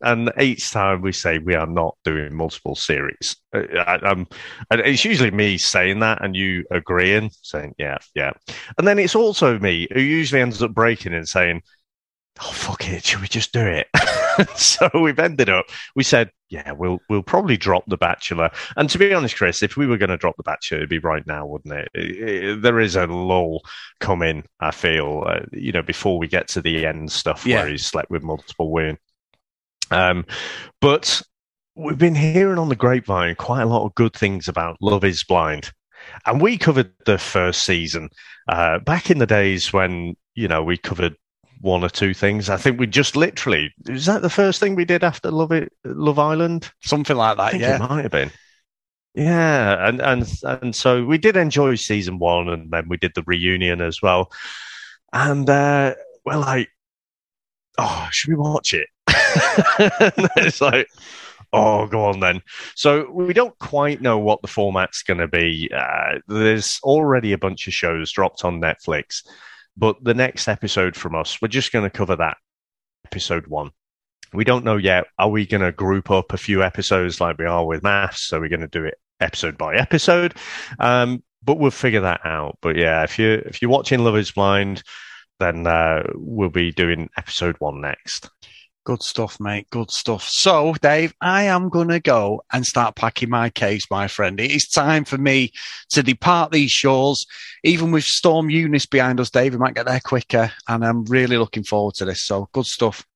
and 0.00 0.32
each 0.40 0.70
time 0.70 1.02
we 1.02 1.12
say 1.12 1.40
we 1.40 1.54
are 1.54 1.66
not 1.66 1.98
doing 2.04 2.34
multiple 2.34 2.74
series. 2.74 3.36
Uh, 3.54 3.64
I, 3.76 3.96
um, 3.96 4.26
it's 4.70 5.04
usually 5.04 5.30
me 5.30 5.58
saying 5.58 5.98
that 5.98 6.24
and 6.24 6.34
you 6.34 6.64
agreeing, 6.70 7.32
saying, 7.42 7.74
yeah, 7.76 7.98
yeah. 8.14 8.32
And 8.78 8.88
then 8.88 8.98
it's 8.98 9.14
also 9.14 9.58
me 9.58 9.88
who 9.92 10.00
usually 10.00 10.40
ends 10.40 10.62
up 10.62 10.72
breaking 10.72 11.12
and 11.12 11.28
saying, 11.28 11.60
oh, 12.40 12.50
fuck 12.50 12.88
it, 12.88 13.04
should 13.04 13.20
we 13.20 13.28
just 13.28 13.52
do 13.52 13.60
it? 13.60 13.88
so 14.54 14.88
we've 14.94 15.18
ended 15.18 15.48
up, 15.48 15.66
we 15.94 16.02
said, 16.02 16.30
yeah, 16.48 16.72
we'll 16.72 17.00
we'll 17.08 17.22
probably 17.22 17.56
drop 17.56 17.84
The 17.86 17.96
Bachelor. 17.96 18.50
And 18.76 18.90
to 18.90 18.98
be 18.98 19.14
honest, 19.14 19.36
Chris, 19.36 19.62
if 19.62 19.76
we 19.76 19.86
were 19.86 19.96
going 19.96 20.10
to 20.10 20.18
drop 20.18 20.36
The 20.36 20.42
Bachelor, 20.42 20.78
it'd 20.78 20.90
be 20.90 20.98
right 20.98 21.26
now, 21.26 21.46
wouldn't 21.46 21.74
it? 21.74 21.88
it, 21.94 22.28
it 22.28 22.62
there 22.62 22.78
is 22.78 22.94
a 22.94 23.06
lull 23.06 23.62
coming, 24.00 24.44
I 24.60 24.70
feel, 24.70 25.24
uh, 25.26 25.40
you 25.52 25.72
know, 25.72 25.82
before 25.82 26.18
we 26.18 26.28
get 26.28 26.48
to 26.48 26.60
the 26.60 26.84
end 26.84 27.10
stuff 27.10 27.46
yeah. 27.46 27.62
where 27.62 27.68
he's 27.68 27.86
slept 27.86 28.10
with 28.10 28.22
multiple 28.22 28.70
women. 28.70 28.98
Um, 29.90 30.26
but 30.80 31.22
we've 31.74 31.98
been 31.98 32.14
hearing 32.14 32.58
on 32.58 32.68
the 32.68 32.76
grapevine 32.76 33.34
quite 33.36 33.62
a 33.62 33.66
lot 33.66 33.86
of 33.86 33.94
good 33.94 34.14
things 34.14 34.48
about 34.48 34.76
Love 34.80 35.04
is 35.04 35.24
Blind. 35.24 35.72
And 36.26 36.40
we 36.40 36.58
covered 36.58 36.92
the 37.06 37.18
first 37.18 37.64
season 37.64 38.10
uh, 38.48 38.78
back 38.80 39.10
in 39.10 39.18
the 39.18 39.26
days 39.26 39.72
when, 39.72 40.16
you 40.34 40.48
know, 40.48 40.62
we 40.62 40.76
covered 40.76 41.16
one 41.62 41.84
or 41.84 41.88
two 41.88 42.12
things. 42.12 42.50
I 42.50 42.56
think 42.56 42.78
we 42.78 42.86
just 42.86 43.16
literally 43.16 43.72
is 43.86 44.06
that 44.06 44.20
the 44.20 44.28
first 44.28 44.60
thing 44.60 44.74
we 44.74 44.84
did 44.84 45.02
after 45.02 45.30
Love 45.30 45.52
It, 45.52 45.72
Love 45.84 46.18
Island, 46.18 46.70
something 46.82 47.16
like 47.16 47.36
that. 47.38 47.58
yeah, 47.58 47.76
it 47.76 47.88
might 47.88 48.02
have 48.02 48.12
been. 48.12 48.30
Yeah, 49.14 49.88
and 49.88 50.00
and 50.00 50.30
and 50.42 50.74
so 50.74 51.04
we 51.04 51.18
did 51.18 51.36
enjoy 51.36 51.76
season 51.76 52.18
one, 52.18 52.48
and 52.48 52.70
then 52.70 52.88
we 52.88 52.96
did 52.96 53.12
the 53.14 53.22
reunion 53.26 53.80
as 53.80 54.02
well. 54.02 54.30
And 55.12 55.48
uh, 55.48 55.94
well, 56.24 56.40
like, 56.40 56.68
oh, 57.78 58.08
should 58.10 58.30
we 58.30 58.36
watch 58.36 58.74
it? 58.74 58.88
it's 60.36 60.60
like, 60.60 60.88
oh, 61.52 61.86
go 61.86 62.06
on 62.06 62.20
then. 62.20 62.40
So 62.74 63.10
we 63.10 63.34
don't 63.34 63.58
quite 63.58 64.00
know 64.00 64.18
what 64.18 64.40
the 64.42 64.48
format's 64.48 65.02
going 65.02 65.20
to 65.20 65.28
be. 65.28 65.70
Uh, 65.74 66.18
there's 66.26 66.80
already 66.82 67.32
a 67.32 67.38
bunch 67.38 67.66
of 67.66 67.74
shows 67.74 68.10
dropped 68.10 68.44
on 68.44 68.60
Netflix. 68.60 69.22
But 69.76 70.02
the 70.02 70.14
next 70.14 70.48
episode 70.48 70.96
from 70.96 71.14
us, 71.14 71.40
we're 71.40 71.48
just 71.48 71.72
going 71.72 71.88
to 71.88 71.96
cover 71.96 72.16
that 72.16 72.36
episode 73.06 73.46
one. 73.46 73.70
We 74.32 74.44
don't 74.44 74.64
know 74.64 74.76
yet. 74.76 75.04
Are 75.18 75.28
we 75.28 75.46
going 75.46 75.62
to 75.62 75.72
group 75.72 76.10
up 76.10 76.32
a 76.32 76.38
few 76.38 76.62
episodes 76.62 77.20
like 77.20 77.38
we 77.38 77.44
are 77.44 77.64
with 77.64 77.82
MAFS? 77.82 78.18
So 78.18 78.40
we're 78.40 78.48
going 78.48 78.60
to 78.60 78.68
do 78.68 78.84
it 78.84 78.98
episode 79.20 79.58
by 79.58 79.76
episode. 79.76 80.34
Um, 80.78 81.22
but 81.44 81.58
we'll 81.58 81.70
figure 81.70 82.02
that 82.02 82.24
out. 82.24 82.58
But 82.62 82.76
yeah, 82.76 83.02
if 83.02 83.18
you 83.18 83.42
if 83.46 83.60
you're 83.60 83.70
watching 83.70 84.04
Love 84.04 84.16
Is 84.16 84.30
Blind, 84.30 84.82
then 85.40 85.66
uh, 85.66 86.04
we'll 86.14 86.50
be 86.50 86.70
doing 86.70 87.10
episode 87.16 87.56
one 87.58 87.80
next. 87.80 88.30
Good 88.84 89.02
stuff, 89.02 89.38
mate. 89.38 89.70
Good 89.70 89.92
stuff. 89.92 90.24
So, 90.28 90.74
Dave, 90.82 91.14
I 91.20 91.44
am 91.44 91.68
going 91.68 91.88
to 91.88 92.00
go 92.00 92.42
and 92.52 92.66
start 92.66 92.96
packing 92.96 93.30
my 93.30 93.48
case, 93.48 93.84
my 93.90 94.08
friend. 94.08 94.40
It 94.40 94.50
is 94.50 94.66
time 94.66 95.04
for 95.04 95.18
me 95.18 95.52
to 95.90 96.02
depart 96.02 96.50
these 96.50 96.72
shores. 96.72 97.24
Even 97.62 97.92
with 97.92 98.02
Storm 98.02 98.50
Eunice 98.50 98.86
behind 98.86 99.20
us, 99.20 99.30
Dave, 99.30 99.52
we 99.52 99.58
might 99.58 99.76
get 99.76 99.86
there 99.86 100.00
quicker. 100.04 100.50
And 100.68 100.84
I'm 100.84 101.04
really 101.04 101.38
looking 101.38 101.62
forward 101.62 101.94
to 101.96 102.04
this. 102.04 102.24
So, 102.24 102.48
good 102.52 102.66
stuff. 102.66 103.06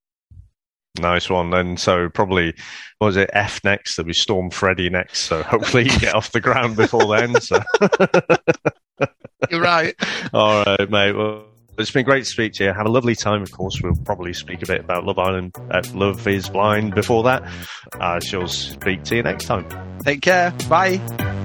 Nice 1.01 1.29
one. 1.29 1.53
And 1.53 1.81
so, 1.81 2.11
probably, 2.11 2.55
was 3.01 3.17
it 3.17 3.31
F 3.33 3.65
next? 3.65 3.97
There'll 3.97 4.07
be 4.07 4.15
Storm 4.15 4.51
Freddy 4.51 4.89
next. 4.89 5.23
So, 5.23 5.43
hopefully, 5.43 5.91
you 5.91 5.99
get 5.99 6.15
off 6.15 6.31
the 6.31 6.41
ground 6.41 6.77
before 6.77 7.17
then. 7.17 7.41
So. 7.41 7.59
You're 9.51 9.61
right. 9.61 9.95
All 10.33 10.65
right, 10.65 10.91
mate. 10.91 11.13
Well, 11.13 11.47
it's 11.79 11.91
been 11.91 12.05
great 12.05 12.25
to 12.25 12.31
speak 12.31 12.55
to 12.55 12.65
you. 12.65 12.73
Have 12.73 12.87
a 12.87 12.91
lovely 12.91 13.15
time. 13.15 13.43
Of 13.43 13.53
course, 13.53 13.81
we'll 13.83 13.97
probably 13.97 14.33
speak 14.33 14.63
a 14.63 14.67
bit 14.67 14.81
about 14.81 15.05
Love 15.05 15.19
Island, 15.19 15.55
uh, 15.71 15.83
Love 15.95 16.27
is 16.27 16.49
Blind 16.49 16.95
before 16.95 17.25
that. 17.25 17.43
I 18.01 18.19
shall 18.21 18.49
speak 18.49 19.05
to 19.05 19.17
you 19.17 19.23
next 19.23 19.47
time. 19.47 19.67
Take 20.05 20.23
care. 20.23 20.53
Bye. 20.69 21.45